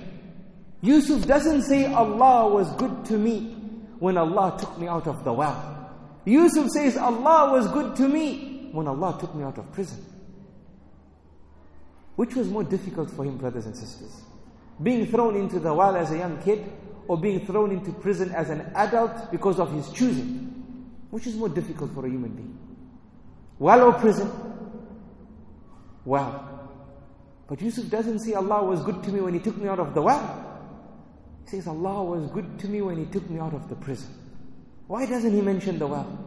Yusuf 0.81 1.25
doesn't 1.27 1.63
say 1.63 1.93
Allah 1.93 2.49
was 2.49 2.69
good 2.75 3.05
to 3.05 3.17
me 3.17 3.60
when 4.01 4.17
Allah 4.17 4.57
took 4.59 4.79
me 4.79 4.87
out 4.87 5.05
of 5.05 5.23
the 5.23 5.31
well. 5.31 5.93
Yusuf 6.25 6.69
says 6.69 6.97
Allah 6.97 7.51
was 7.51 7.67
good 7.67 7.95
to 7.97 8.07
me 8.07 8.69
when 8.71 8.87
Allah 8.87 9.15
took 9.19 9.35
me 9.35 9.43
out 9.43 9.59
of 9.59 9.71
prison. 9.73 10.03
Which 12.15 12.33
was 12.33 12.47
more 12.49 12.63
difficult 12.63 13.11
for 13.11 13.23
him, 13.23 13.37
brothers 13.37 13.67
and 13.67 13.77
sisters? 13.77 14.23
Being 14.81 15.05
thrown 15.05 15.35
into 15.35 15.59
the 15.59 15.71
well 15.71 15.95
as 15.95 16.11
a 16.11 16.17
young 16.17 16.41
kid 16.41 16.65
or 17.07 17.15
being 17.15 17.45
thrown 17.45 17.69
into 17.69 17.91
prison 17.91 18.31
as 18.31 18.49
an 18.49 18.61
adult 18.73 19.29
because 19.29 19.59
of 19.59 19.71
his 19.71 19.87
choosing? 19.91 20.89
Which 21.11 21.27
is 21.27 21.35
more 21.35 21.49
difficult 21.49 21.93
for 21.93 22.03
a 22.03 22.09
human 22.09 22.31
being? 22.31 22.57
Well 23.59 23.83
or 23.83 23.93
prison? 23.93 24.31
Well. 26.05 26.69
But 27.47 27.61
Yusuf 27.61 27.87
doesn't 27.87 28.17
say 28.21 28.33
Allah 28.33 28.63
was 28.63 28.81
good 28.81 29.03
to 29.03 29.11
me 29.11 29.21
when 29.21 29.35
He 29.35 29.39
took 29.39 29.57
me 29.57 29.67
out 29.67 29.79
of 29.79 29.93
the 29.93 30.01
well. 30.01 30.50
Says, 31.51 31.67
Allah 31.67 32.01
was 32.01 32.31
good 32.31 32.57
to 32.59 32.69
me 32.69 32.81
when 32.81 32.95
He 32.95 33.03
took 33.11 33.29
me 33.29 33.37
out 33.37 33.53
of 33.53 33.67
the 33.67 33.75
prison. 33.75 34.07
Why 34.87 35.05
doesn't 35.05 35.33
He 35.33 35.41
mention 35.41 35.77
the 35.79 35.85
well? 35.85 36.17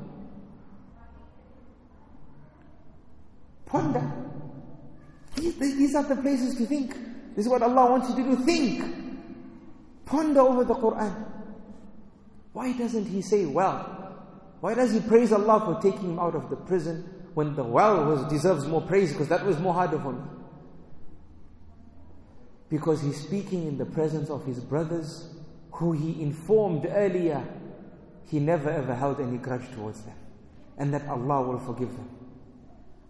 Ponder. 3.64 4.12
These, 5.34 5.56
these 5.58 5.94
are 5.94 6.02
the 6.02 6.16
places 6.16 6.56
to 6.56 6.66
think. 6.66 6.94
This 7.34 7.46
is 7.46 7.48
what 7.48 7.62
Allah 7.62 7.90
wants 7.90 8.10
you 8.10 8.16
to 8.16 8.22
do. 8.22 8.44
Think. 8.44 8.84
Ponder 10.04 10.40
over 10.40 10.62
the 10.62 10.74
Quran. 10.74 11.24
Why 12.52 12.76
doesn't 12.76 13.06
He 13.06 13.22
say, 13.22 13.46
well? 13.46 14.18
Why 14.60 14.74
does 14.74 14.92
He 14.92 15.00
praise 15.00 15.32
Allah 15.32 15.58
for 15.64 15.80
taking 15.80 16.10
him 16.10 16.18
out 16.18 16.34
of 16.34 16.50
the 16.50 16.56
prison 16.56 17.02
when 17.32 17.56
the 17.56 17.64
well 17.64 18.04
was, 18.04 18.30
deserves 18.30 18.66
more 18.66 18.82
praise 18.82 19.12
because 19.12 19.28
that 19.28 19.46
was 19.46 19.58
more 19.58 19.72
harder 19.72 19.98
for 19.98 20.12
me? 20.12 20.20
Because 22.68 23.02
he's 23.02 23.20
speaking 23.20 23.66
in 23.66 23.78
the 23.78 23.84
presence 23.84 24.30
of 24.30 24.44
his 24.44 24.60
brothers 24.60 25.28
who 25.72 25.92
he 25.92 26.22
informed 26.22 26.86
earlier 26.88 27.44
he 28.30 28.40
never 28.40 28.70
ever 28.70 28.94
held 28.94 29.20
any 29.20 29.38
grudge 29.38 29.70
towards 29.74 30.00
them 30.02 30.14
and 30.78 30.92
that 30.92 31.06
Allah 31.08 31.42
will 31.42 31.58
forgive 31.60 31.94
them. 31.94 32.08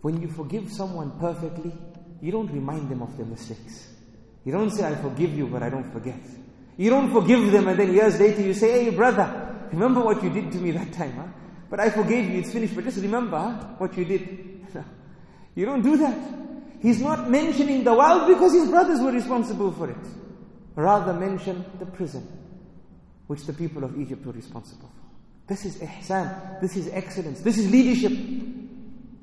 When 0.02 0.20
you 0.20 0.28
forgive 0.28 0.70
someone 0.70 1.18
perfectly, 1.18 1.72
you 2.20 2.30
don't 2.30 2.50
remind 2.52 2.90
them 2.90 3.02
of 3.02 3.16
their 3.16 3.26
mistakes. 3.26 3.88
You 4.44 4.52
don't 4.52 4.70
say, 4.70 4.86
I 4.86 4.94
forgive 4.96 5.32
you, 5.34 5.46
but 5.46 5.62
I 5.62 5.70
don't 5.70 5.90
forget. 5.90 6.20
You 6.76 6.90
don't 6.90 7.11
forgive 7.11 7.52
them 7.52 7.68
and 7.68 7.78
then 7.78 7.92
years 7.92 8.20
later 8.20 8.42
you 8.42 8.52
say, 8.52 8.84
hey 8.84 8.90
brother, 8.90 9.66
remember 9.72 10.00
what 10.00 10.22
you 10.22 10.30
did 10.30 10.52
to 10.52 10.59
me 10.59 10.72
that 10.72 10.92
time, 10.92 11.12
huh? 11.12 11.26
But 11.70 11.80
I 11.80 11.90
forgave 11.90 12.30
you, 12.30 12.40
it's 12.40 12.52
finished, 12.52 12.74
but 12.74 12.84
just 12.84 13.00
remember 13.00 13.38
huh, 13.38 13.52
what 13.78 13.96
you 13.96 14.05
did. 14.05 14.66
you 15.55 15.64
don't 15.64 15.82
do 15.82 15.96
that. 15.96 16.18
He's 16.85 17.01
not 17.01 17.30
mentioning 17.30 17.82
the 17.82 17.95
well 17.95 18.28
because 18.28 18.53
his 18.53 18.68
brothers 18.68 19.01
were 19.01 19.11
responsible 19.11 19.72
for 19.72 19.89
it. 19.89 20.07
Rather 20.76 21.14
mention 21.14 21.64
the 21.78 21.87
prison, 21.87 22.28
which 23.26 23.47
the 23.47 23.55
people 23.55 23.85
of 23.85 23.99
Egypt 23.99 24.26
were 24.26 24.32
responsible 24.32 24.91
for. 24.95 25.09
This 25.47 25.64
is 25.64 25.76
ihsan. 25.78 26.61
This 26.61 26.76
is 26.76 26.89
excellence. 26.89 27.41
This 27.41 27.57
is 27.57 27.70
leadership. 27.70 28.12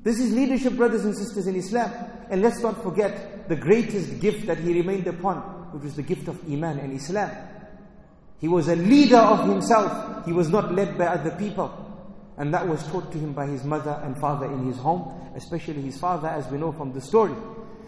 This 0.02 0.18
is 0.18 0.32
leadership, 0.32 0.72
brothers 0.72 1.04
and 1.04 1.16
sisters 1.16 1.46
in 1.46 1.54
Islam. 1.54 1.92
And 2.30 2.42
let's 2.42 2.58
not 2.62 2.82
forget 2.82 3.48
the 3.48 3.54
greatest 3.54 4.18
gift 4.18 4.46
that 4.46 4.58
he 4.58 4.72
remained 4.72 5.06
upon, 5.06 5.36
which 5.70 5.84
was 5.84 5.94
the 5.94 6.02
gift 6.02 6.26
of 6.26 6.42
Iman 6.50 6.80
and 6.80 6.92
Islam. 6.92 7.30
He 8.40 8.48
was 8.48 8.66
a 8.66 8.74
leader 8.74 9.18
of 9.18 9.48
himself. 9.48 10.26
He 10.26 10.32
was 10.32 10.48
not 10.48 10.74
led 10.74 10.98
by 10.98 11.06
other 11.06 11.30
people. 11.30 11.91
And 12.36 12.52
that 12.54 12.66
was 12.66 12.82
taught 12.88 13.12
to 13.12 13.18
him 13.18 13.32
by 13.32 13.46
his 13.46 13.64
mother 13.64 14.00
and 14.02 14.18
father 14.18 14.46
in 14.46 14.66
his 14.66 14.78
home, 14.78 15.32
especially 15.36 15.82
his 15.82 15.98
father, 15.98 16.28
as 16.28 16.48
we 16.48 16.58
know 16.58 16.72
from 16.72 16.92
the 16.92 17.00
story. 17.00 17.34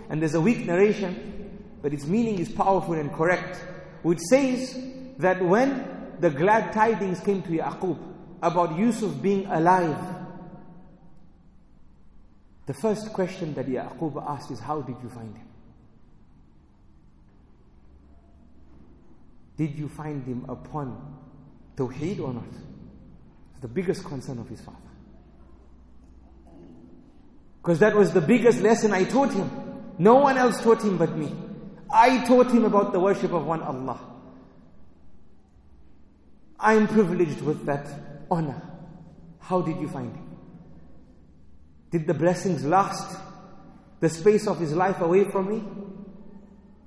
And 0.09 0.21
there's 0.21 0.35
a 0.35 0.41
weak 0.41 0.67
narration, 0.67 1.63
but 1.83 1.95
its 1.95 2.07
meaning 2.07 2.39
is 2.39 2.51
powerful 2.51 2.95
and 2.95 3.13
correct, 3.13 3.57
which 4.03 4.19
says 4.19 4.79
that 5.19 5.43
when 5.45 6.17
the 6.21 6.31
glad 6.31 6.73
tidings 6.73 7.21
came 7.21 7.43
to 7.43 7.51
Yaqub 7.51 7.99
about 8.43 8.79
Yusuf 8.79 9.21
being 9.23 9.47
alive, 9.47 10.15
the 12.67 12.75
first 12.75 13.13
question 13.13 13.55
that 13.55 13.67
Yaqub 13.67 14.23
asked 14.27 14.51
is, 14.51 14.61
How 14.61 14.81
did 14.81 14.97
you 15.03 15.09
find 15.09 15.37
him? 15.37 15.49
Did 19.57 19.79
you 19.79 19.89
find 19.89 20.25
him 20.25 20.47
upon 20.49 21.19
Tawheed 21.77 22.21
or 22.21 22.35
not? 22.35 22.74
The 23.65 23.69
biggest 23.69 24.05
concern 24.05 24.39
of 24.39 24.47
his 24.47 24.61
father. 24.61 24.77
Because 27.63 27.79
that 27.79 27.97
was 27.97 28.13
the 28.13 28.21
biggest 28.21 28.61
lesson 28.61 28.93
I 28.93 29.05
taught 29.05 29.33
him. 29.33 29.51
No 29.97 30.17
one 30.17 30.37
else 30.37 30.63
taught 30.63 30.83
him 30.83 30.99
but 30.99 31.17
me. 31.17 31.35
I 31.91 32.27
taught 32.27 32.51
him 32.51 32.67
about 32.67 32.93
the 32.93 33.01
worship 33.01 33.33
of 33.33 33.47
one 33.47 33.63
Allah. 33.63 33.99
I 36.61 36.75
am 36.75 36.87
privileged 36.87 37.41
with 37.41 37.65
that 37.65 37.89
honor. 38.31 38.61
How 39.39 39.63
did 39.63 39.79
you 39.79 39.89
find 39.89 40.15
him? 40.15 40.37
Did 41.91 42.07
the 42.07 42.13
blessings 42.13 42.67
last 42.67 43.19
the 44.01 44.11
space 44.11 44.47
of 44.47 44.61
his 44.61 44.75
life 44.75 45.01
away 45.01 45.25
from 45.25 45.49
me? 45.49 45.65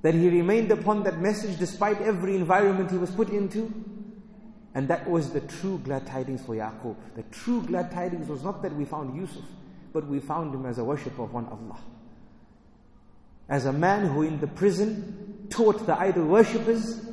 That 0.03 0.13
he 0.13 0.29
remained 0.29 0.69
upon 0.71 1.01
that 1.05 1.19
message 1.19 1.57
despite 1.57 1.99
every 2.01 2.35
environment 2.35 2.91
he 2.91 2.99
was 2.99 3.09
put 3.09 3.29
into? 3.29 3.96
And 4.77 4.87
that 4.89 5.09
was 5.09 5.31
the 5.31 5.39
true 5.41 5.81
glad 5.83 6.05
tidings 6.05 6.43
for 6.43 6.53
Yaqub. 6.53 6.95
The 7.15 7.23
true 7.31 7.63
glad 7.63 7.89
tidings 7.89 8.29
was 8.29 8.43
not 8.43 8.61
that 8.61 8.75
we 8.75 8.85
found 8.85 9.17
Yusuf, 9.17 9.43
but 9.91 10.05
we 10.05 10.19
found 10.19 10.53
him 10.53 10.67
as 10.67 10.77
a 10.77 10.83
worshipper 10.83 11.23
of 11.23 11.33
one 11.33 11.47
Allah. 11.47 11.79
As 13.49 13.65
a 13.65 13.73
man 13.73 14.05
who 14.05 14.21
in 14.21 14.39
the 14.39 14.45
prison 14.45 15.47
taught 15.49 15.87
the 15.87 15.99
idol 15.99 16.27
worshippers 16.27 17.03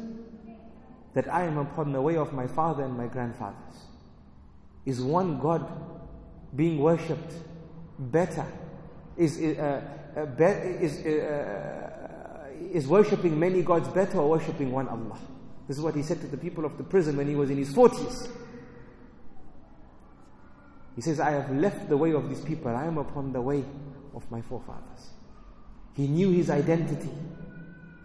that 1.14 1.32
I 1.32 1.44
am 1.44 1.56
upon 1.56 1.92
the 1.92 2.02
way 2.02 2.18
of 2.18 2.34
my 2.34 2.46
father 2.46 2.84
and 2.84 2.98
my 2.98 3.06
grandfathers. 3.06 3.76
Is 4.84 5.00
one 5.00 5.40
God 5.40 5.66
being 6.54 6.80
worshipped 6.80 7.32
better? 7.98 8.44
Is, 9.16 9.38
uh, 9.38 9.80
uh, 10.14 10.26
be- 10.26 10.84
is, 10.84 10.98
uh, 10.98 12.46
is 12.74 12.86
worshipping 12.86 13.40
many 13.40 13.62
gods 13.62 13.88
better 13.88 14.18
or 14.18 14.28
worshipping 14.28 14.70
one 14.70 14.86
Allah? 14.86 15.18
This 15.66 15.78
is 15.78 15.82
what 15.82 15.94
he 15.94 16.02
said 16.02 16.20
to 16.20 16.26
the 16.26 16.36
people 16.36 16.64
of 16.64 16.76
the 16.76 16.84
prison 16.84 17.16
when 17.16 17.28
he 17.28 17.34
was 17.34 17.50
in 17.50 17.56
his 17.56 17.72
40s. 17.72 18.28
He 20.94 21.00
says, 21.00 21.20
I 21.20 21.30
have 21.30 21.50
left 21.50 21.88
the 21.88 21.96
way 21.96 22.12
of 22.12 22.28
these 22.28 22.40
people. 22.40 22.74
I 22.74 22.84
am 22.84 22.98
upon 22.98 23.32
the 23.32 23.40
way 23.40 23.64
of 24.14 24.30
my 24.30 24.40
forefathers. 24.42 25.10
He 25.94 26.06
knew 26.06 26.30
his 26.30 26.50
identity. 26.50 27.10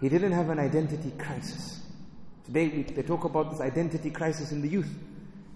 He 0.01 0.10
didn't 0.10 0.32
have 0.32 0.49
an 0.49 0.60
identity 0.60 1.12
crisis. 1.18 1.82
Today 2.45 2.68
we, 2.70 2.84
they 2.84 3.03
talk 3.03 3.26
about 3.26 3.51
this 3.51 3.62
identity 3.62 4.10
crisis 4.10 4.51
in 4.51 4.62
the 4.62 4.70
youth. 4.70 4.89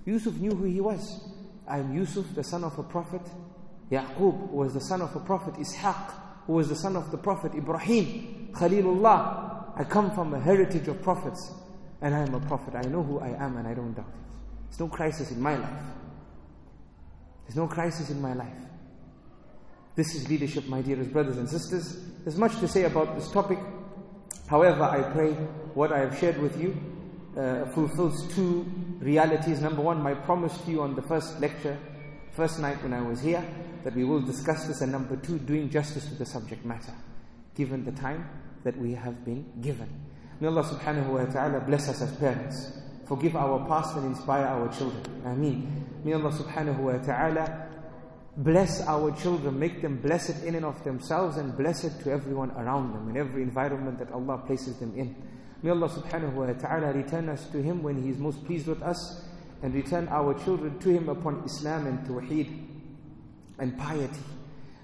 Yusuf 0.06 0.36
knew 0.36 0.51
who 0.51 0.66
he 0.66 0.82
was. 0.82 1.22
I 1.68 1.80
am 1.80 1.95
Yusuf, 1.95 2.26
the 2.36 2.43
son 2.43 2.64
of 2.64 2.78
a 2.78 2.84
prophet. 2.84 3.22
Yaqub 3.89 4.49
was 4.49 4.74
the 4.74 4.82
son 4.82 5.01
of 5.01 5.16
a 5.16 5.20
prophet. 5.20 5.56
Ishaq, 5.56 6.14
who 6.45 6.54
was 6.54 6.70
the 6.70 6.76
son 6.76 6.95
of 6.95 7.10
the 7.10 7.18
prophet. 7.18 7.54
Ibrahim, 7.56 8.49
Khalilullah. 8.51 9.74
I 9.76 9.84
come 9.86 10.12
from 10.12 10.34
a 10.34 10.39
heritage 10.39 10.88
of 10.88 11.01
prophets. 11.01 11.51
And 12.04 12.14
I 12.14 12.20
am 12.20 12.36
a 12.36 12.39
prophet. 12.41 12.76
I 12.76 12.88
know 12.88 13.01
who 13.01 13.20
I 13.20 13.30
am 13.30 13.58
and 13.58 13.68
I 13.68 13.74
don't 13.74 13.93
doubt 13.93 14.06
it. 14.08 14.70
There's 14.70 14.80
no 14.80 14.88
crisis 14.88 15.32
in 15.32 15.41
my 15.41 15.56
life. 15.56 15.84
There's 17.45 17.56
no 17.56 17.68
crisis 17.68 18.10
in 18.12 18.22
my 18.22 18.34
life. 18.34 18.54
This 19.95 20.14
is 20.14 20.30
leadership, 20.30 20.68
my 20.68 20.82
dearest 20.82 21.12
brothers 21.12 21.38
and 21.38 21.49
sisters. 21.49 21.97
There's 22.24 22.38
much 22.38 22.60
to 22.60 22.68
say 22.68 22.84
about 22.84 23.16
this 23.16 23.32
topic. 23.32 23.58
However, 24.47 24.84
I 24.84 25.01
pray 25.14 25.32
what 25.74 25.91
I 25.91 25.99
have 25.99 26.20
shared 26.20 26.38
with 26.39 26.62
you 26.62 26.78
uh, 27.38 27.66
fulfills 27.68 28.32
two 28.36 28.66
realities. 28.99 29.62
Number 29.62 29.82
one, 29.82 30.01
my 30.01 30.14
promise 30.14 30.56
to 30.62 30.72
you 30.72 30.82
on 30.82 30.95
the 30.95 31.01
first 31.01 31.39
lecture, 31.39 31.78
first 32.32 32.60
night 32.60 32.82
when 32.84 32.93
I 32.93 33.01
was 33.01 33.22
here, 33.22 33.43
that 33.84 33.95
we 33.95 34.04
will 34.04 34.22
discuss 34.22 34.66
this. 34.68 34.82
And 34.82 34.91
number 34.91 35.16
two, 35.16 35.39
doing 35.39 35.70
justice 35.70 36.06
to 36.08 36.16
the 36.16 36.26
subject 36.26 36.66
matter, 36.66 36.93
given 37.56 37.86
the 37.86 37.91
time 37.91 38.30
that 38.64 38.78
we 38.78 38.93
have 38.93 39.26
been 39.26 39.45
given. 39.62 39.89
May 40.44 40.50
Allah 40.50 40.64
subhanahu 40.66 41.08
wa 41.08 41.24
ta'ala 41.24 41.62
bless 41.62 41.88
us 41.88 42.02
as 42.02 42.12
parents. 42.18 42.74
Forgive 43.08 43.38
our 43.38 43.66
past 43.66 43.96
and 43.96 44.08
inspire 44.08 44.44
our 44.44 44.68
children. 44.76 45.02
Ameen. 45.24 45.86
May 46.04 46.12
Allah 46.12 46.32
subhanahu 46.32 46.80
wa 46.80 46.98
ta'ala 46.98 47.70
bless 48.36 48.82
our 48.82 49.16
children, 49.16 49.58
make 49.58 49.82
them 49.82 50.02
blessed 50.02 50.44
in 50.44 50.56
and 50.56 50.66
of 50.66 50.84
themselves 50.84 51.38
and 51.38 51.56
blessed 51.56 51.98
to 52.04 52.12
everyone 52.12 52.52
around 52.60 52.91
them 52.91 53.10
in 53.10 53.16
every 53.16 53.41
environment 53.41 54.00
that 54.00 54.12
Allah 54.12 54.44
places 54.46 54.76
them 54.80 54.91
in. 54.98 55.16
May 55.62 55.70
Allah 55.70 55.88
subhanahu 55.88 56.34
wa 56.34 56.52
ta'ala 56.52 56.91
return 56.91 57.30
us 57.30 57.46
to 57.56 57.64
Him 57.64 57.82
when 57.82 58.04
He 58.04 58.10
is 58.10 58.18
most 58.18 58.44
pleased 58.44 58.68
with 58.68 58.84
us 58.84 59.24
and 59.62 59.74
return 59.74 60.10
our 60.10 60.34
children 60.44 60.78
to 60.80 60.89
Him 60.89 61.08
upon 61.08 61.41
Islam 61.46 61.88
and 61.88 62.06
Tawheed 62.06 62.52
and 63.60 63.80
piety. 63.80 64.20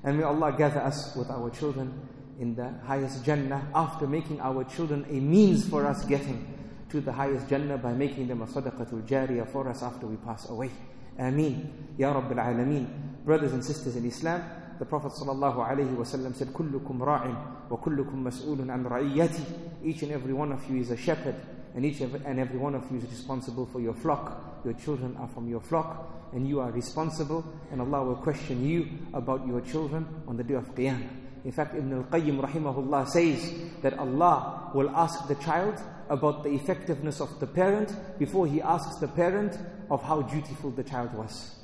And 0.05 0.19
may 0.19 0.23
Allah 0.23 0.55
gather 0.57 0.79
us 0.79 1.13
with 1.17 1.29
our 1.29 1.49
children 1.49 1.99
in 2.39 2.55
the 2.55 2.71
highest 2.85 3.23
Jannah 3.25 3.67
after 3.75 4.07
making 4.07 4.39
our 4.39 4.63
children 4.63 5.05
a 5.09 5.19
means 5.19 5.67
for 5.67 5.85
us 5.85 6.05
getting 6.05 6.47
to 6.89 7.01
the 7.01 7.11
highest 7.11 7.47
Jannah 7.49 7.77
by 7.77 7.93
making 7.93 8.27
them 8.27 8.41
a 8.41 8.47
sadaqatul 8.47 9.05
jariyah 9.07 9.51
for 9.51 9.67
us 9.69 9.83
after 9.83 10.07
we 10.07 10.15
pass 10.17 10.49
away. 10.49 10.71
Ameen. 11.19 11.69
Ya 11.97 12.13
Rabbil 12.13 12.37
Alameen. 12.37 12.87
Brothers 13.25 13.51
and 13.51 13.63
sisters 13.63 13.97
in 13.97 14.05
Islam, 14.05 14.41
the 14.79 14.85
Prophet 14.85 15.11
wasallam 15.11 16.33
said, 16.33 16.47
"Kullukum 16.53 16.99
ra'in 16.99 17.35
wa 17.69 17.77
kullukum 17.77 18.23
mas'ulun 18.23 18.73
an 18.73 18.85
ra'iyati." 18.85 19.43
Each 19.83 20.01
and 20.03 20.13
every 20.13 20.33
one 20.33 20.53
of 20.53 20.67
you 20.69 20.79
is 20.79 20.91
a 20.91 20.97
shepherd, 20.97 21.35
and 21.75 21.85
each 21.85 21.99
and 21.99 22.39
every 22.39 22.57
one 22.57 22.73
of 22.73 22.89
you 22.89 22.97
is 22.97 23.03
responsible 23.03 23.65
for 23.65 23.81
your 23.81 23.93
flock. 23.93 24.61
Your 24.63 24.73
children 24.73 25.17
are 25.17 25.27
from 25.27 25.49
your 25.49 25.59
flock, 25.59 26.31
and 26.31 26.47
you 26.47 26.61
are 26.61 26.71
responsible, 26.71 27.43
and 27.71 27.81
Allah 27.81 28.03
will 28.05 28.15
question 28.15 28.65
you 28.65 28.87
about 29.13 29.45
your 29.45 29.59
children 29.59 30.07
on 30.27 30.37
the 30.37 30.43
day 30.43 30.53
of 30.53 30.73
Qiyamah. 30.73 31.28
In 31.45 31.51
fact, 31.51 31.75
Ibn 31.75 31.93
al-Qayyim 31.93 32.41
rahimahullah 32.41 33.07
says 33.07 33.53
that 33.81 33.97
Allah 33.97 34.71
will 34.73 34.89
ask 34.89 35.27
the 35.27 35.35
child 35.35 35.81
about 36.09 36.43
the 36.43 36.49
effectiveness 36.49 37.21
of 37.21 37.39
the 37.39 37.47
parent 37.47 37.93
before 38.17 38.47
he 38.47 38.61
asks 38.61 38.97
the 38.97 39.07
parent 39.07 39.57
of 39.89 40.03
how 40.03 40.21
dutiful 40.21 40.71
the 40.71 40.83
child 40.83 41.13
was. 41.13 41.55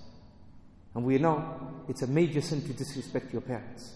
And 0.93 1.03
we 1.03 1.17
know 1.17 1.83
it's 1.89 2.03
a 2.03 2.07
major 2.07 2.41
sin 2.41 2.61
to 2.61 2.73
disrespect 2.73 3.33
your 3.33 3.41
parents. 3.41 3.93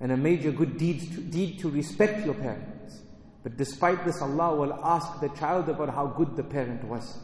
And 0.00 0.12
a 0.12 0.16
major 0.16 0.50
good 0.50 0.78
deed 0.78 1.00
to, 1.00 1.20
deed 1.20 1.58
to 1.60 1.70
respect 1.70 2.24
your 2.24 2.34
parents. 2.34 3.00
But 3.42 3.56
despite 3.56 4.04
this, 4.04 4.22
Allah 4.22 4.56
will 4.56 4.74
ask 4.82 5.20
the 5.20 5.28
child 5.30 5.68
about 5.68 5.90
how 5.90 6.06
good 6.06 6.36
the 6.36 6.42
parent 6.42 6.84
was. 6.84 7.18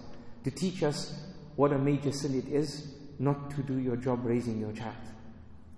To 0.45 0.51
teach 0.51 0.83
us 0.83 1.15
what 1.57 1.73
a 1.73 1.79
major 1.79 2.13
sin 2.13 2.35
it 2.35 2.49
is 2.49 2.95
not 3.19 3.51
to 3.51 3.63
do 3.63 3.79
your 3.79 3.97
job 3.97 4.21
raising 4.25 4.59
your 4.59 4.73
child. 4.73 4.95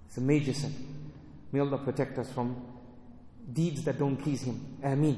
It's 0.06 0.16
a 0.16 0.20
major 0.20 0.52
sin. 0.52 0.72
May 1.53 1.59
Allah 1.59 1.79
protect 1.79 2.17
us 2.19 2.31
from 2.31 2.55
deeds 3.51 3.83
that 3.83 3.97
don't 3.97 4.17
please 4.17 4.43
Him. 4.43 4.77
Ameen. 4.83 5.17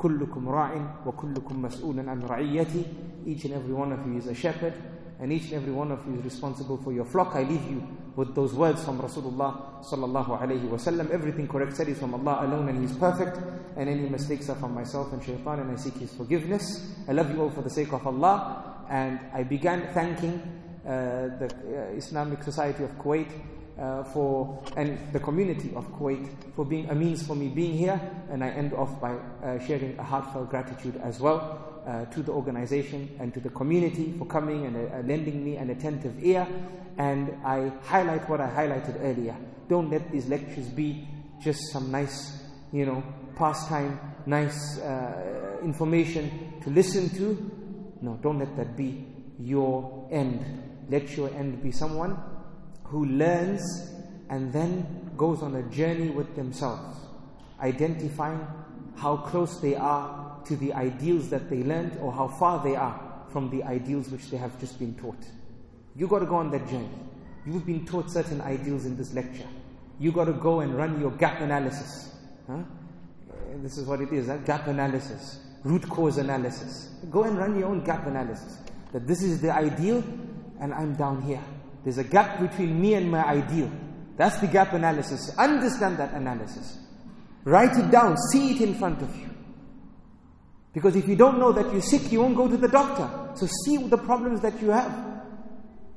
كلكم 0.00 0.48
راع 0.48 0.72
وكلكم 1.06 1.62
مسؤول 1.62 2.08
عن 2.08 2.22
رعيتي 2.22 2.84
each 3.26 3.44
and 3.44 3.52
every 3.52 3.74
one 3.74 3.92
of 3.92 4.06
you 4.06 4.16
is 4.16 4.26
a 4.28 4.34
shepherd 4.34 4.72
and 5.20 5.30
each 5.30 5.52
and 5.52 5.60
every 5.60 5.72
one 5.72 5.92
of 5.92 5.98
you 6.06 6.14
is 6.18 6.24
responsible 6.24 6.78
for 6.78 6.90
your 6.92 7.04
flock 7.04 7.36
I 7.36 7.42
leave 7.42 7.62
you 7.70 7.82
with 8.16 8.34
those 8.34 8.54
words 8.54 8.82
from 8.82 8.98
Rasulullah 8.98 9.84
sallallahu 9.84 10.40
alayhi 10.40 10.66
wasallam 10.70 11.10
everything 11.10 11.46
correct 11.46 11.76
said 11.76 11.88
is 11.88 11.98
from 11.98 12.14
Allah 12.14 12.46
alone 12.46 12.70
and 12.70 12.78
He 12.78 12.84
is 12.86 12.92
perfect 12.96 13.36
and 13.76 13.88
any 13.90 14.08
mistakes 14.08 14.48
are 14.48 14.54
from 14.56 14.74
myself 14.74 15.12
and 15.12 15.22
shaitan 15.22 15.60
and 15.60 15.70
I 15.70 15.76
seek 15.76 15.94
His 15.98 16.14
forgiveness 16.14 16.94
I 17.06 17.12
love 17.12 17.30
you 17.30 17.42
all 17.42 17.50
for 17.50 17.60
the 17.60 17.68
sake 17.70 17.92
of 17.92 18.06
Allah 18.06 18.86
and 18.88 19.20
I 19.34 19.42
began 19.42 19.86
thanking 19.92 20.40
uh, 20.86 21.36
the 21.40 21.48
uh, 21.52 21.96
Islamic 21.96 22.42
Society 22.42 22.84
of 22.84 22.90
Kuwait 22.96 23.28
uh, 23.79 24.03
for 24.03 24.63
and 24.77 24.97
the 25.11 25.19
community 25.19 25.73
of 25.75 25.87
Kuwait 25.91 26.27
for 26.55 26.65
being 26.65 26.89
a 26.89 26.95
means 26.95 27.25
for 27.25 27.35
me 27.35 27.49
being 27.49 27.73
here. 27.77 27.99
And 28.29 28.43
I 28.43 28.49
end 28.49 28.73
off 28.73 28.99
by 29.01 29.13
uh, 29.13 29.59
sharing 29.65 29.97
a 29.99 30.03
heartfelt 30.03 30.49
gratitude 30.49 30.99
as 31.03 31.19
well 31.19 31.83
uh, 31.85 32.05
to 32.05 32.23
the 32.23 32.31
organization 32.31 33.15
and 33.19 33.33
to 33.33 33.39
the 33.39 33.49
community 33.49 34.13
for 34.17 34.25
coming 34.25 34.65
and 34.65 34.75
uh, 34.75 35.07
lending 35.07 35.43
me 35.43 35.57
an 35.57 35.69
attentive 35.69 36.23
ear. 36.23 36.47
And 36.97 37.37
I 37.45 37.71
highlight 37.83 38.29
what 38.29 38.39
I 38.39 38.49
highlighted 38.49 39.01
earlier. 39.01 39.35
Don't 39.67 39.89
let 39.89 40.11
these 40.11 40.27
lectures 40.27 40.67
be 40.67 41.07
just 41.41 41.59
some 41.71 41.91
nice, 41.91 42.43
you 42.71 42.85
know, 42.85 43.03
pastime, 43.35 43.99
nice 44.25 44.79
uh, 44.79 45.57
information 45.63 46.53
to 46.63 46.69
listen 46.69 47.09
to. 47.09 47.51
No, 48.01 48.17
don't 48.21 48.39
let 48.39 48.55
that 48.55 48.77
be 48.77 49.05
your 49.39 50.07
end. 50.11 50.85
Let 50.89 51.17
your 51.17 51.29
end 51.29 51.61
be 51.61 51.71
someone 51.71 52.17
who 52.85 53.05
learns 53.05 53.91
and 54.29 54.51
then 54.51 55.11
goes 55.17 55.41
on 55.41 55.55
a 55.55 55.63
journey 55.63 56.09
with 56.09 56.35
themselves, 56.35 56.97
identifying 57.59 58.45
how 58.95 59.17
close 59.17 59.59
they 59.59 59.75
are 59.75 60.39
to 60.45 60.55
the 60.55 60.73
ideals 60.73 61.29
that 61.29 61.49
they 61.49 61.63
learned 61.63 61.97
or 62.01 62.11
how 62.11 62.27
far 62.27 62.63
they 62.63 62.75
are 62.75 62.99
from 63.29 63.49
the 63.49 63.63
ideals 63.63 64.09
which 64.09 64.29
they 64.29 64.37
have 64.37 64.57
just 64.59 64.79
been 64.79 64.95
taught. 64.95 65.23
You 65.95 66.07
got 66.07 66.19
to 66.19 66.25
go 66.25 66.35
on 66.35 66.51
that 66.51 66.67
journey. 66.69 66.89
You've 67.45 67.65
been 67.65 67.85
taught 67.85 68.09
certain 68.09 68.41
ideals 68.41 68.85
in 68.85 68.97
this 68.97 69.13
lecture. 69.13 69.47
You 69.99 70.11
got 70.11 70.25
to 70.25 70.33
go 70.33 70.61
and 70.61 70.75
run 70.75 70.99
your 70.99 71.11
gap 71.11 71.41
analysis. 71.41 72.13
Huh? 72.47 72.53
Uh, 72.53 72.63
this 73.57 73.77
is 73.77 73.85
what 73.87 74.01
it 74.01 74.11
is, 74.11 74.27
huh? 74.27 74.37
gap 74.37 74.67
analysis, 74.67 75.39
root 75.63 75.87
cause 75.89 76.17
analysis. 76.17 76.89
Go 77.09 77.23
and 77.23 77.37
run 77.37 77.57
your 77.57 77.69
own 77.69 77.83
gap 77.83 78.05
analysis. 78.07 78.57
That 78.91 79.07
this 79.07 79.21
is 79.21 79.41
the 79.41 79.51
ideal 79.53 80.03
and 80.59 80.73
I'm 80.73 80.95
down 80.95 81.21
here. 81.21 81.43
There's 81.85 81.99
a 81.99 82.03
gap 82.03 82.39
between 82.41 82.81
me 82.81 82.95
and 82.95 83.09
my 83.09 83.23
ideal. 83.23 83.71
That's 84.17 84.39
the 84.39 84.47
gap 84.47 84.73
analysis. 84.73 85.31
Understand 85.37 85.97
that 85.99 86.13
analysis. 86.13 86.79
Write 87.43 87.77
it 87.77 87.91
down. 87.91 88.17
See 88.31 88.55
it 88.55 88.61
in 88.61 88.73
front 88.73 89.03
of 89.03 89.15
you. 89.15 89.29
Because 90.73 90.95
if 90.95 91.07
you 91.07 91.15
don't 91.15 91.37
know 91.39 91.51
that 91.51 91.71
you're 91.71 91.83
sick, 91.83 92.11
you 92.11 92.21
won't 92.21 92.35
go 92.35 92.47
to 92.47 92.57
the 92.57 92.67
doctor. 92.67 93.07
So 93.35 93.47
see 93.65 93.77
the 93.77 93.97
problems 93.97 94.41
that 94.41 94.59
you 94.61 94.71
have. 94.71 94.91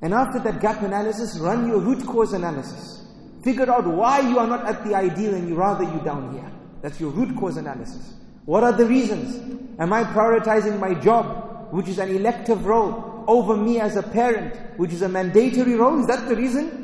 And 0.02 0.12
after 0.12 0.38
that 0.40 0.60
gap 0.60 0.82
analysis, 0.82 1.38
run 1.38 1.66
your 1.66 1.80
root 1.80 2.06
cause 2.06 2.34
analysis. 2.34 3.06
Figure 3.42 3.72
out 3.72 3.86
why 3.86 4.20
you 4.20 4.38
are 4.38 4.46
not 4.46 4.66
at 4.66 4.84
the 4.84 4.94
ideal 4.94 5.34
and 5.34 5.48
you 5.48 5.54
rather 5.54 5.84
you 5.84 6.00
down 6.04 6.34
here. 6.34 6.52
That's 6.82 7.00
your 7.00 7.10
root 7.10 7.34
cause 7.34 7.56
analysis. 7.56 8.14
What 8.44 8.62
are 8.62 8.72
the 8.72 8.84
reasons? 8.84 9.80
Am 9.80 9.92
I 9.92 10.04
prioritizing 10.04 10.78
my 10.78 10.94
job, 10.94 11.72
which 11.72 11.88
is 11.88 11.98
an 11.98 12.10
elective 12.10 12.66
role? 12.66 13.17
Over 13.28 13.56
me 13.56 13.78
as 13.78 13.94
a 13.94 14.02
parent, 14.02 14.78
which 14.78 14.92
is 14.92 15.02
a 15.02 15.08
mandatory 15.08 15.74
role. 15.74 16.00
Is 16.00 16.06
that 16.06 16.28
the 16.28 16.34
reason? 16.34 16.78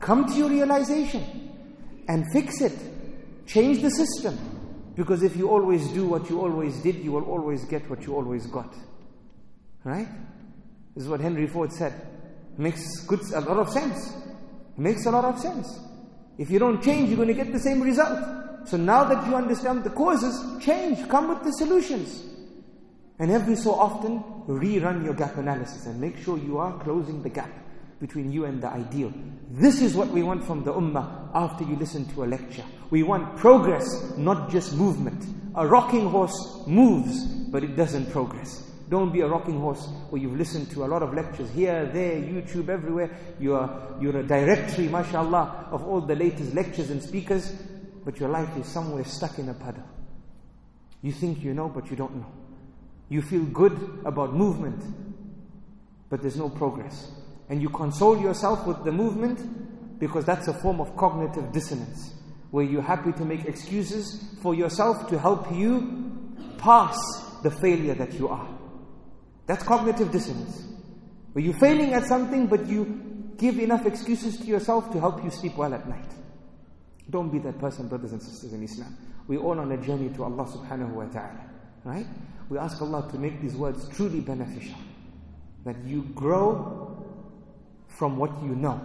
Come 0.00 0.26
to 0.26 0.34
your 0.34 0.50
realization 0.50 1.22
and 2.08 2.24
fix 2.32 2.60
it. 2.60 2.76
Change 3.46 3.80
the 3.80 3.90
system. 3.90 4.36
Because 4.96 5.22
if 5.22 5.36
you 5.36 5.48
always 5.48 5.88
do 5.88 6.06
what 6.06 6.28
you 6.28 6.40
always 6.40 6.80
did, 6.82 6.96
you 6.96 7.12
will 7.12 7.24
always 7.24 7.64
get 7.64 7.88
what 7.88 8.02
you 8.02 8.14
always 8.14 8.46
got. 8.46 8.74
Right? 9.84 10.08
This 10.94 11.04
is 11.04 11.08
what 11.08 11.20
Henry 11.20 11.46
Ford 11.46 11.72
said. 11.72 11.94
Makes 12.58 13.00
good, 13.06 13.20
a 13.34 13.40
lot 13.40 13.58
of 13.58 13.70
sense. 13.70 14.12
Makes 14.76 15.06
a 15.06 15.10
lot 15.10 15.24
of 15.24 15.38
sense. 15.38 15.78
If 16.36 16.50
you 16.50 16.58
don't 16.58 16.82
change, 16.82 17.08
you're 17.08 17.16
going 17.16 17.28
to 17.28 17.34
get 17.34 17.52
the 17.52 17.60
same 17.60 17.80
result. 17.80 18.66
So 18.66 18.76
now 18.76 19.04
that 19.04 19.26
you 19.26 19.36
understand 19.36 19.84
the 19.84 19.90
causes, 19.90 20.64
change. 20.64 21.08
Come 21.08 21.28
with 21.28 21.44
the 21.44 21.52
solutions. 21.52 22.33
And 23.18 23.30
every 23.30 23.56
so 23.56 23.74
often, 23.74 24.22
rerun 24.48 25.04
your 25.04 25.14
gap 25.14 25.36
analysis 25.36 25.86
and 25.86 26.00
make 26.00 26.18
sure 26.18 26.36
you 26.36 26.58
are 26.58 26.78
closing 26.80 27.22
the 27.22 27.28
gap 27.28 27.50
between 28.00 28.32
you 28.32 28.44
and 28.44 28.60
the 28.60 28.68
ideal. 28.68 29.12
This 29.50 29.80
is 29.80 29.94
what 29.94 30.08
we 30.08 30.22
want 30.22 30.44
from 30.44 30.64
the 30.64 30.72
ummah 30.72 31.30
after 31.32 31.64
you 31.64 31.76
listen 31.76 32.04
to 32.14 32.24
a 32.24 32.26
lecture. 32.26 32.64
We 32.90 33.02
want 33.02 33.36
progress, 33.36 34.16
not 34.16 34.50
just 34.50 34.74
movement. 34.74 35.24
A 35.54 35.66
rocking 35.66 36.08
horse 36.08 36.64
moves, 36.66 37.24
but 37.24 37.62
it 37.62 37.76
doesn't 37.76 38.10
progress. 38.10 38.68
Don't 38.90 39.12
be 39.12 39.20
a 39.20 39.28
rocking 39.28 39.60
horse 39.60 39.86
where 40.10 40.20
you've 40.20 40.36
listened 40.36 40.70
to 40.72 40.84
a 40.84 40.86
lot 40.86 41.02
of 41.02 41.14
lectures 41.14 41.48
here, 41.50 41.86
there, 41.86 42.16
YouTube, 42.16 42.68
everywhere. 42.68 43.10
You 43.40 43.54
are, 43.54 43.96
you're 44.00 44.18
a 44.18 44.22
directory, 44.22 44.88
mashallah, 44.88 45.68
of 45.70 45.84
all 45.86 46.00
the 46.00 46.16
latest 46.16 46.52
lectures 46.52 46.90
and 46.90 47.02
speakers, 47.02 47.52
but 48.04 48.18
your 48.18 48.28
life 48.28 48.54
is 48.58 48.66
somewhere 48.66 49.04
stuck 49.04 49.38
in 49.38 49.48
a 49.48 49.54
puddle. 49.54 49.84
You 51.00 51.12
think 51.12 51.42
you 51.42 51.54
know, 51.54 51.68
but 51.68 51.90
you 51.90 51.96
don't 51.96 52.16
know. 52.16 52.43
You 53.14 53.22
feel 53.22 53.44
good 53.44 54.00
about 54.04 54.34
movement, 54.34 54.82
but 56.10 56.20
there's 56.20 56.36
no 56.36 56.48
progress. 56.48 57.12
And 57.48 57.62
you 57.62 57.70
console 57.70 58.20
yourself 58.20 58.66
with 58.66 58.82
the 58.82 58.90
movement 58.90 60.00
because 60.00 60.24
that's 60.24 60.48
a 60.48 60.54
form 60.54 60.80
of 60.80 60.96
cognitive 60.96 61.52
dissonance, 61.52 62.12
where 62.50 62.64
you're 62.64 62.82
happy 62.82 63.12
to 63.12 63.24
make 63.24 63.44
excuses 63.44 64.36
for 64.42 64.52
yourself 64.52 65.08
to 65.10 65.16
help 65.16 65.46
you 65.52 66.34
pass 66.58 66.98
the 67.44 67.52
failure 67.52 67.94
that 67.94 68.14
you 68.14 68.26
are. 68.26 68.48
That's 69.46 69.62
cognitive 69.62 70.10
dissonance. 70.10 70.66
Where 71.34 71.44
you're 71.44 71.60
failing 71.60 71.94
at 71.94 72.06
something, 72.06 72.48
but 72.48 72.66
you 72.66 73.32
give 73.38 73.60
enough 73.60 73.86
excuses 73.86 74.38
to 74.38 74.44
yourself 74.44 74.90
to 74.90 74.98
help 74.98 75.22
you 75.22 75.30
sleep 75.30 75.56
well 75.56 75.72
at 75.72 75.88
night. 75.88 76.10
Don't 77.08 77.30
be 77.30 77.38
that 77.38 77.60
person, 77.60 77.86
brothers 77.86 78.10
and 78.10 78.20
sisters 78.20 78.52
in 78.52 78.64
Islam. 78.64 78.96
We're 79.28 79.38
all 79.38 79.60
on 79.60 79.70
a 79.70 79.76
journey 79.76 80.08
to 80.14 80.24
Allah 80.24 80.46
subhanahu 80.46 80.94
wa 80.94 81.04
ta'ala. 81.04 81.50
Right? 81.84 82.06
We 82.48 82.58
ask 82.58 82.80
Allah 82.82 83.08
to 83.10 83.18
make 83.18 83.40
these 83.40 83.54
words 83.54 83.88
truly 83.88 84.20
beneficial. 84.20 84.76
That 85.64 85.76
you 85.84 86.02
grow 86.14 86.96
from 87.88 88.16
what 88.16 88.30
you 88.42 88.54
know. 88.54 88.80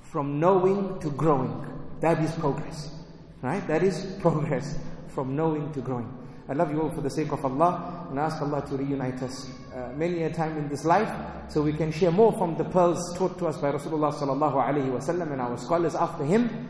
From 0.00 0.38
knowing 0.38 1.00
to 1.00 1.10
growing. 1.10 1.66
That 2.00 2.22
is 2.22 2.32
progress. 2.32 2.94
Right? 3.42 3.66
That 3.66 3.82
is 3.82 4.16
progress. 4.20 4.78
From 5.08 5.34
knowing 5.34 5.72
to 5.72 5.80
growing. 5.80 6.12
I 6.48 6.52
love 6.52 6.70
you 6.70 6.82
all 6.82 6.90
for 6.90 7.00
the 7.00 7.10
sake 7.10 7.32
of 7.32 7.42
Allah 7.44 8.06
and 8.10 8.18
ask 8.18 8.40
Allah 8.42 8.62
to 8.68 8.76
reunite 8.76 9.22
us 9.22 9.50
uh, 9.74 9.92
many 9.96 10.24
a 10.24 10.30
time 10.30 10.58
in 10.58 10.68
this 10.68 10.84
life 10.84 11.10
so 11.48 11.62
we 11.62 11.72
can 11.72 11.90
share 11.90 12.10
more 12.10 12.32
from 12.32 12.54
the 12.56 12.64
pearls 12.64 13.16
taught 13.16 13.38
to 13.38 13.46
us 13.46 13.56
by 13.56 13.72
Rasulullah 13.72 14.12
sallallahu 14.12 14.54
alaihi 14.54 14.90
wasallam 14.90 15.32
and 15.32 15.40
our 15.40 15.56
scholars 15.56 15.94
after 15.94 16.22
him, 16.22 16.68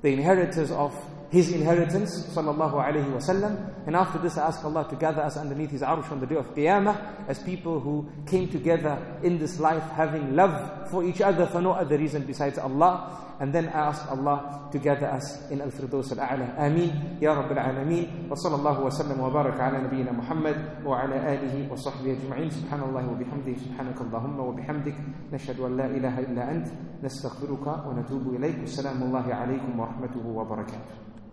the 0.00 0.08
inheritors 0.08 0.70
of 0.70 0.94
his 1.34 1.50
inheritance, 1.50 2.30
sallallahu 2.30 2.78
alayhi 2.78 3.10
wasallam. 3.10 3.74
And 3.88 3.96
after 3.96 4.18
this, 4.20 4.38
I 4.38 4.46
ask 4.46 4.64
Allah 4.64 4.86
to 4.88 4.94
gather 4.94 5.20
us 5.20 5.36
underneath 5.36 5.72
His 5.72 5.82
arsh 5.82 6.08
on 6.12 6.20
the 6.20 6.26
day 6.26 6.36
of 6.36 6.54
Qiyamah 6.54 7.26
as 7.28 7.42
people 7.42 7.80
who 7.80 8.08
came 8.24 8.48
together 8.48 9.18
in 9.24 9.38
this 9.38 9.58
life 9.58 9.82
having 9.90 10.36
love 10.36 10.88
for 10.88 11.02
each 11.02 11.20
other 11.20 11.46
for 11.46 11.60
no 11.60 11.72
other 11.72 11.98
reason 11.98 12.22
besides 12.24 12.56
Allah. 12.56 13.34
And 13.40 13.52
then 13.52 13.66
I 13.66 13.90
ask 13.90 14.08
Allah 14.12 14.68
to 14.70 14.78
gather 14.78 15.06
us 15.06 15.50
in 15.50 15.60
Al-Firdaus 15.60 16.12
Al-A'la. 16.16 16.54
Ameen. 16.56 17.18
Ya 17.20 17.34
Rabbil 17.34 17.58
Alameen. 17.58 18.28
Wa 18.28 18.36
sallallahu 18.36 18.84
wa 18.84 18.90
sallam 18.90 19.18
wa 19.18 19.28
baraka 19.28 19.74
ala 19.74 19.82
nabiyyina 19.90 20.14
Muhammad 20.14 20.84
wa 20.84 21.02
ala 21.02 21.18
alihi 21.18 21.66
wa 21.68 21.74
sahbihi 21.74 22.14
ajma'in. 22.14 22.46
Subhanallah 22.46 23.10
wa 23.10 23.18
bihamdihi. 23.18 23.58
Subhanaka 23.58 24.06
Allahumma 24.06 24.38
wa 24.38 24.52
bihamdik. 24.54 24.94
Nashhadu 25.32 25.66
an 25.66 25.76
la 25.78 25.86
ilaha 25.90 26.22
illa 26.22 26.42
ant. 26.46 26.70
Natubu 27.02 28.38
ilayk. 28.38 28.62
Assalamu 28.62 29.10
alaykum 29.10 29.74
wa 29.74 29.90
rahmatuhu 29.90 30.30
wa 30.30 30.44
barakatuh. 30.44 31.23